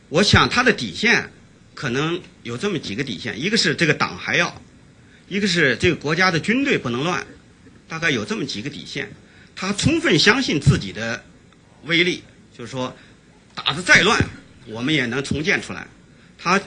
[0.09, 1.31] 我想他的底线
[1.73, 4.61] 可能有这么几个底线：一个是这个党还要，
[5.29, 7.25] 一个是这个国家的军队不能乱，
[7.87, 9.13] 大概有这么几个底线。
[9.55, 11.25] 他充分相信自己的
[11.85, 12.25] 威力，
[12.57, 12.97] 就是说
[13.55, 14.21] 打的再乱，
[14.67, 15.87] 我们也能重建出来。
[16.37, 16.61] 他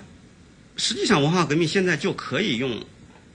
[0.77, 2.85] 实际上文化革命现在就可以用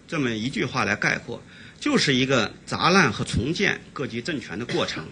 [0.06, 1.42] 这么一句话来概括。
[1.80, 5.06] 就是一个砸烂和重建各级政权的过程。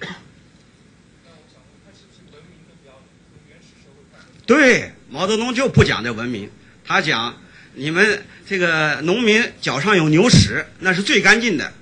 [4.46, 6.50] 对，毛泽东就不讲这文明，
[6.84, 7.36] 他讲
[7.74, 11.72] 你们这个农民脚上有牛屎，那是最干净的。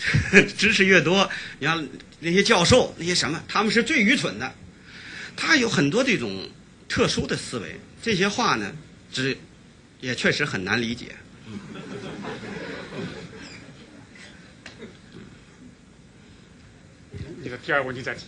[0.56, 1.28] 知识越多，
[1.58, 1.86] 你像
[2.20, 4.54] 那些教授那些什么，他们是最愚蠢的。
[5.36, 6.48] 他有很多这种
[6.88, 8.72] 特殊的思维，这些话呢，
[9.12, 9.36] 只
[10.00, 11.16] 也确实很难理解。
[17.50, 18.26] 个第二个问题再提。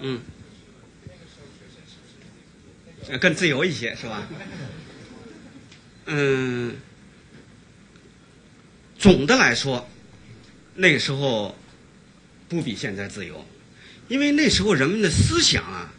[0.00, 0.20] 嗯，
[3.20, 4.28] 更自由一些是吧？
[6.06, 6.76] 嗯，
[8.98, 9.88] 总的来说，
[10.74, 11.56] 那个时候
[12.48, 13.44] 不比现在自由，
[14.08, 15.92] 因为那时候人们的思想啊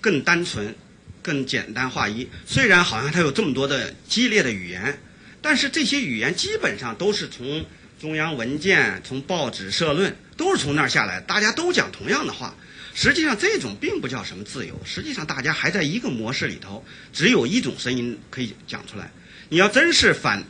[0.00, 0.74] 更单纯、
[1.22, 2.28] 更简单化一。
[2.44, 5.00] 虽然好像它有这么多的激烈的语言，
[5.40, 7.64] 但是这些语言基本上都是从
[8.00, 12.54] 中央文件、从报纸社论都是从那儿下来，大家都讲同样的话。
[12.96, 14.80] 实际上，这种并不叫什么自由。
[14.84, 19.10] 实际上，大家还在一个模式里头，只有一种声音可以讲出来。
[19.48, 20.44] 你要真是反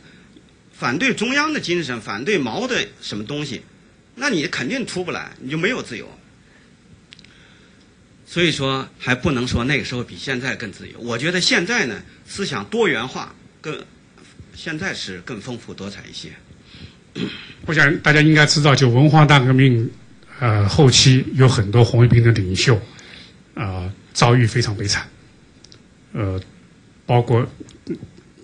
[0.71, 3.63] 反对中央的精神，反对毛的什么东西，
[4.13, 6.07] 那你肯定出不来，你就没有自由。
[8.27, 10.99] 所以说，还不能说那个时候比现在更自由。
[10.99, 13.83] 我觉得现在呢，思想多元化，更
[14.53, 16.31] 现在是更丰富多彩一些。
[17.65, 19.89] 我想大家应该知道，就文化大革命。
[20.37, 22.77] 呃，后期有很多红卫兵的领袖，
[23.53, 25.07] 啊，遭遇非常悲惨。
[26.11, 26.37] 呃，
[27.05, 27.47] 包括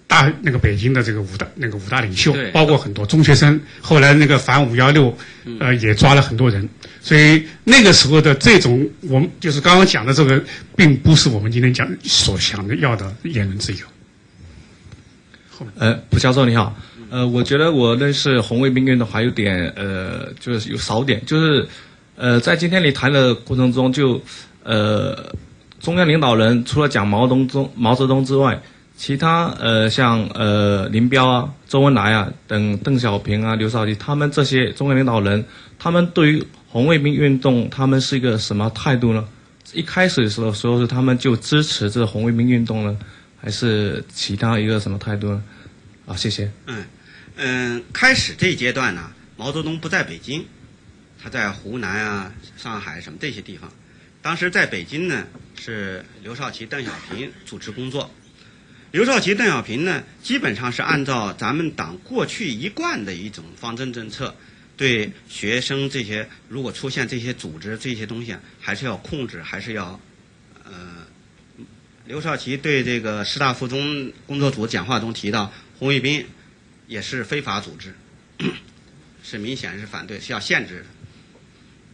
[0.08, 3.60] 大那个北京的这个五大那个五大领袖，包括很多中学生。
[3.82, 5.14] 后来那个反五幺六，
[5.60, 6.68] 呃，也抓了很多人。
[7.02, 10.42] 所以那个时候的这种，我们就是刚刚讲的这个，
[10.78, 13.80] 并不是我们今天讲所想的要的言论自由。
[15.76, 16.74] 呃，蒲教授你好。
[17.12, 21.68] 呃，我觉得我认识红卫兵运动还有点呃，就是有少点，就是
[22.16, 24.22] 呃，在今天你谈的过程中，就
[24.64, 25.30] 呃，
[25.82, 28.58] 中央领导人除了讲毛泽东、毛泽东之外，
[28.96, 35.44] 其他呃，像呃林彪啊、周恩来啊等邓小平啊、刘少奇他们这些中央领导人，
[35.78, 39.28] 他们对于红卫兵运动，他们是一个什么态度呢？
[39.74, 42.98] 一开始的时候说是他们就支持这红卫兵运动呢，
[43.38, 45.44] 还是其他一个什么态度呢？
[46.06, 46.50] 啊，谢谢。
[46.68, 46.82] 嗯。
[47.36, 50.46] 嗯，开始这一阶段呢，毛泽东不在北京，
[51.22, 53.72] 他在湖南啊、上海什么这些地方。
[54.22, 55.26] 当时在北京呢，
[55.60, 58.12] 是刘少奇、邓小平主持工作。
[58.92, 64.36] 刘少奇、邓小平呢，基本上是按照咱们党过去一贯的一种方针政策，
[64.76, 70.00] 对学生这些如果出现这些组织这些东西，还是要控制，还是要
[70.66, 70.72] 呃。
[72.06, 76.26] 刘少奇对这个师大附中工作组讲话中提到红卫兵。
[76.92, 77.96] 也是非法组织，
[79.24, 80.86] 是明显是反对，是要限制的。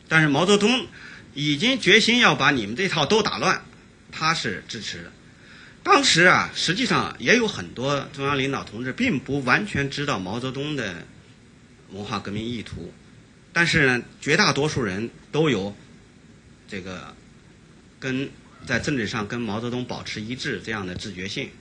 [0.08, 0.88] 但是毛泽东
[1.36, 3.64] 已经决心要把你们这套都打乱，
[4.12, 5.12] 他是支持的。
[5.84, 11.06] 当时啊，实际上也有很多中央领导同志并不完全知道毛泽东的
[11.92, 12.92] 文化革命意图，
[13.54, 15.78] 但是呢，绝大多数人都有
[16.68, 17.16] 这个
[18.00, 18.32] 跟
[18.66, 21.52] 在政治上跟毛泽东保持一致这样的自觉性，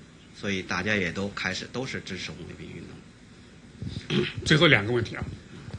[0.41, 2.96] 所以大家也都开始都是支持红卫兵运动。
[4.45, 5.25] 最后两个问题啊，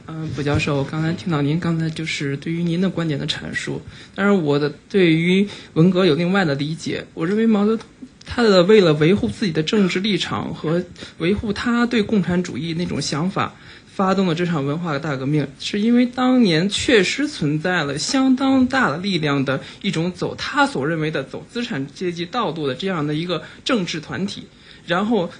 [0.06, 3.82] 嗯，卜教授，我刚才听到您刚才就是对于您的观点的阐述，
[4.14, 7.04] 但是我的对于文革有另外的理解。
[7.14, 7.86] 我认为毛泽东
[8.24, 10.82] 他的为了维护自己的政治立场和
[11.18, 13.54] 维护他对共产主义那种想法，
[13.86, 24.44] 发动了这场文化大革命，是因为当年确实存在了相当大的力量的一种走他所认为的走资产阶级道路的这样的一个政治团体，
[24.86, 25.30] 然后。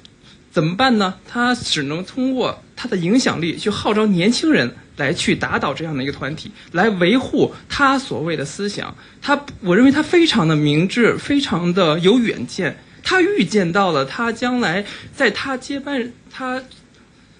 [0.51, 1.15] 怎么办呢？
[1.27, 8.97] 他只能通过他的影响力去号召年轻人来去打倒这样的一个团体，来维护他所谓的思想。
[9.20, 12.79] 他，我认为他非常的明智，非常的有远见。
[13.05, 14.85] 他预见到了他将来
[15.15, 16.62] 在他接班他，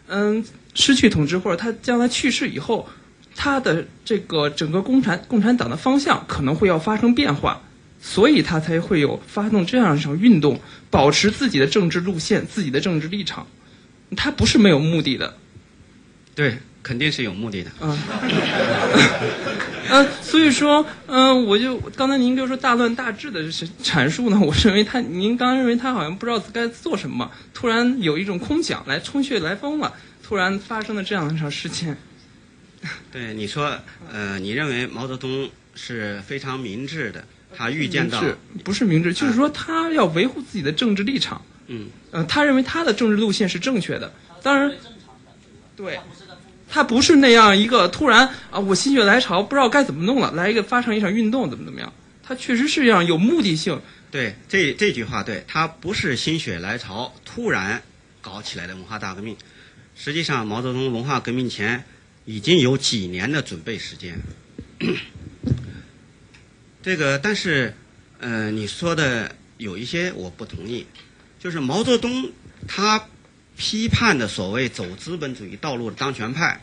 [0.07, 0.45] 嗯，
[0.75, 2.89] 失去统治或者他将来去世以后，
[3.35, 7.63] 他的这个整个共产共产党的方向可能会要发生变化。
[8.01, 10.61] 所以他才会有发动这样一场运动，
[10.91, 13.47] 保持自己的政治路线、自己的政治立场。
[14.17, 15.37] 他不是没有目的的。
[16.35, 17.71] 对，肯定是有目的的。
[17.81, 17.99] 嗯。
[19.91, 23.43] 嗯， 所以说，嗯，我就刚才您就说大乱大治的
[23.83, 29.93] 阐述呢，我认为他，您刚认为他好像不知道该做什么，突然有一种空想来冲穴来风了，
[30.23, 31.97] 突然发生了这样一场事件。
[33.11, 33.77] 对，你说，
[34.11, 37.25] 呃，你认为毛泽东是非常明智的。
[37.59, 38.23] 他预见到，
[38.63, 41.43] 不是明智，就是说他要维护自己的政治立场。
[41.67, 44.13] 嗯，呃，他认为他的政治路线是正确的。
[44.45, 44.73] 当然，
[45.75, 45.99] 对，
[46.71, 51.93] 他不是那样一个突然啊，我心血来潮不知道该怎么弄了，来一个发生一场运动怎么怎么样？
[52.23, 53.81] 他确实是这样有目的性。
[54.13, 57.83] 对，这这句话对他不是心血来潮突然
[58.21, 59.37] 搞起来的文化大革命。
[59.97, 61.83] 实际上，毛泽东文化革命前
[62.25, 64.17] 已经有几年的准备时间。
[66.81, 67.75] 这个，但是，
[68.21, 70.87] 呃，你说的有一些我不同意，
[71.39, 72.31] 就是毛泽东
[72.69, 73.09] 他
[73.57, 76.63] 批判的所谓走资本主义道路的当权派，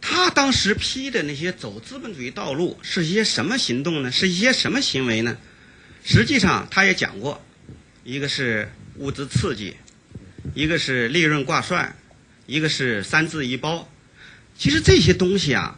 [0.00, 4.12] 他当时批的那些走资本主义道路是一些什么行动呢？
[4.12, 5.36] 是一些什么行为呢？
[6.04, 7.44] 实际上，他也讲过，
[8.04, 9.74] 一个是物质刺激，
[10.54, 11.96] 一个是利润挂帅，
[12.46, 13.90] 一个是三自一包。
[14.56, 15.76] 其实这些东西啊，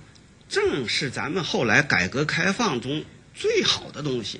[0.48, 3.02] 正是咱们后来改革开放中
[3.40, 4.38] 最好的东西。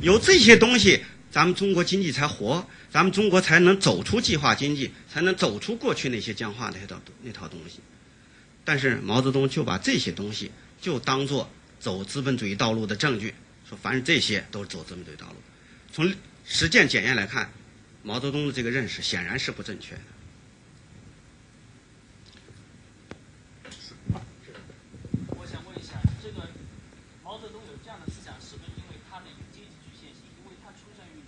[0.00, 7.80] 有这些东西，咱们中国经济才活，咱们中国才能走出计划经济，才能走出过去那些僵化那些套那套东西。
[8.64, 10.50] 但是毛泽东就把这些东西
[10.80, 13.34] 就当做走资本主义道路的证据，
[13.68, 15.34] 说凡是这些都是走资本主义道路。
[15.92, 16.10] 从
[16.46, 17.50] 实践检验来看，
[18.02, 20.00] 毛泽东的这个认识显然是不正确的。
[25.36, 26.48] 我想问一下，这个
[27.24, 30.24] 毛泽东有这样的思想，是不是因为他的有阶级局限性？
[30.36, 31.24] 因为他出生于，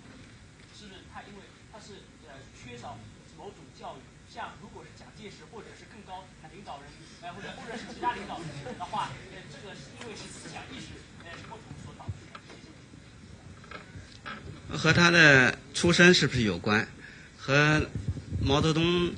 [0.77, 1.41] 是不是他因为
[1.73, 2.99] 他是呃缺少
[3.37, 4.01] 某种教育？
[4.33, 6.87] 像如果是蒋介石或者是更高的领导人，
[7.21, 10.95] 呃或者或者是其他领导人的话，呃这个是因为是思想意识
[11.25, 12.39] 呃不同所导致的。
[14.81, 16.89] 和他的出身是不是有关？
[17.37, 17.83] 和
[18.41, 19.13] 毛泽东，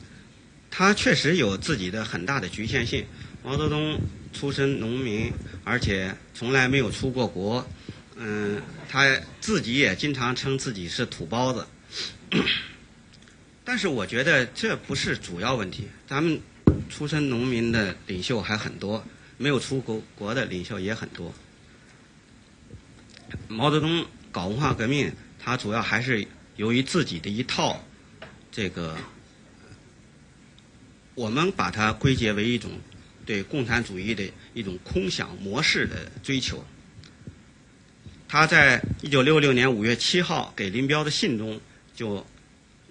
[0.73, 3.07] 他确实有自己的很大的局限性。
[3.45, 3.97] 毛泽东
[4.33, 5.33] 出身农民，
[5.63, 7.65] 而且从来没有出过国，
[8.17, 11.65] 嗯，他自己也经常称自己是土包子。
[13.63, 15.87] 但是我觉得这不是主要问题。
[16.09, 16.41] 咱们
[16.91, 19.07] 出身农民的领袖还很多，
[19.39, 21.33] 没有出过国的领袖也很多。
[23.47, 25.13] 毛泽东搞文化革命，
[25.45, 27.85] 他主要还是由于自己的一套
[28.53, 28.97] 这个，
[31.15, 32.71] 我们把它归结为一种
[33.27, 34.25] 对共产主义的
[34.55, 36.65] 一种空想模式的追求。
[38.29, 41.61] 他在一九六六年五月七号给林彪的信中
[41.95, 42.25] 就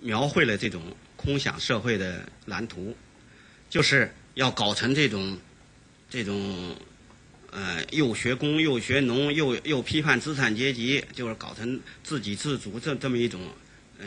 [0.01, 0.81] 描绘了这种
[1.15, 2.95] 空想社会的蓝图，
[3.69, 5.37] 就是要搞成这种
[6.09, 6.75] 这种
[7.51, 13.39] 呃又学工又学农又又批判资产阶级，就是搞成自给自足这这么一种
[13.99, 14.05] 呃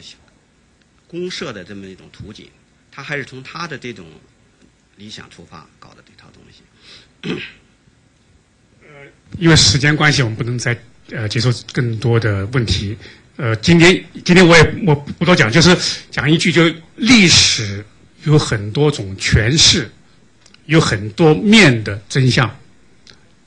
[1.07, 2.49] 公社的这么一种图景。
[2.91, 4.07] 他还是从他的这种
[4.97, 6.63] 理想出发搞的这套东西。
[8.83, 8.89] 呃
[9.39, 10.79] 因为时间关系，我们不能再
[11.11, 12.97] 呃接受更多的问题。
[13.37, 15.77] 呃，今天今天我也我不多讲，就是
[16.09, 17.85] 讲一句，就历史
[18.23, 19.91] 有很多种诠释，
[20.67, 22.49] 有很多面的真相，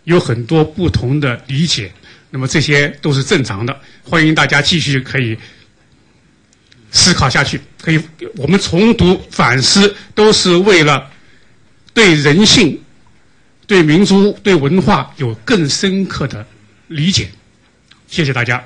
[0.07, 1.91] 有很多不同的理解。
[2.29, 5.37] 那么这些都是正常的，欢迎大家继续可以
[6.91, 7.59] 思考下去。
[7.81, 8.01] 可以，
[8.37, 11.09] 我们重读反思，都是为了
[11.93, 12.81] 对人性、
[13.65, 16.45] 对民族、对文化有更深刻的
[16.87, 17.29] 理解。
[18.07, 18.63] 谢谢大家。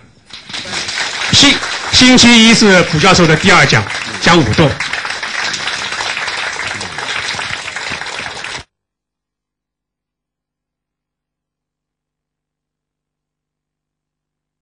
[1.32, 1.52] 星
[1.92, 3.84] 星期一是卜教授的第二讲，
[4.22, 4.70] 讲舞动。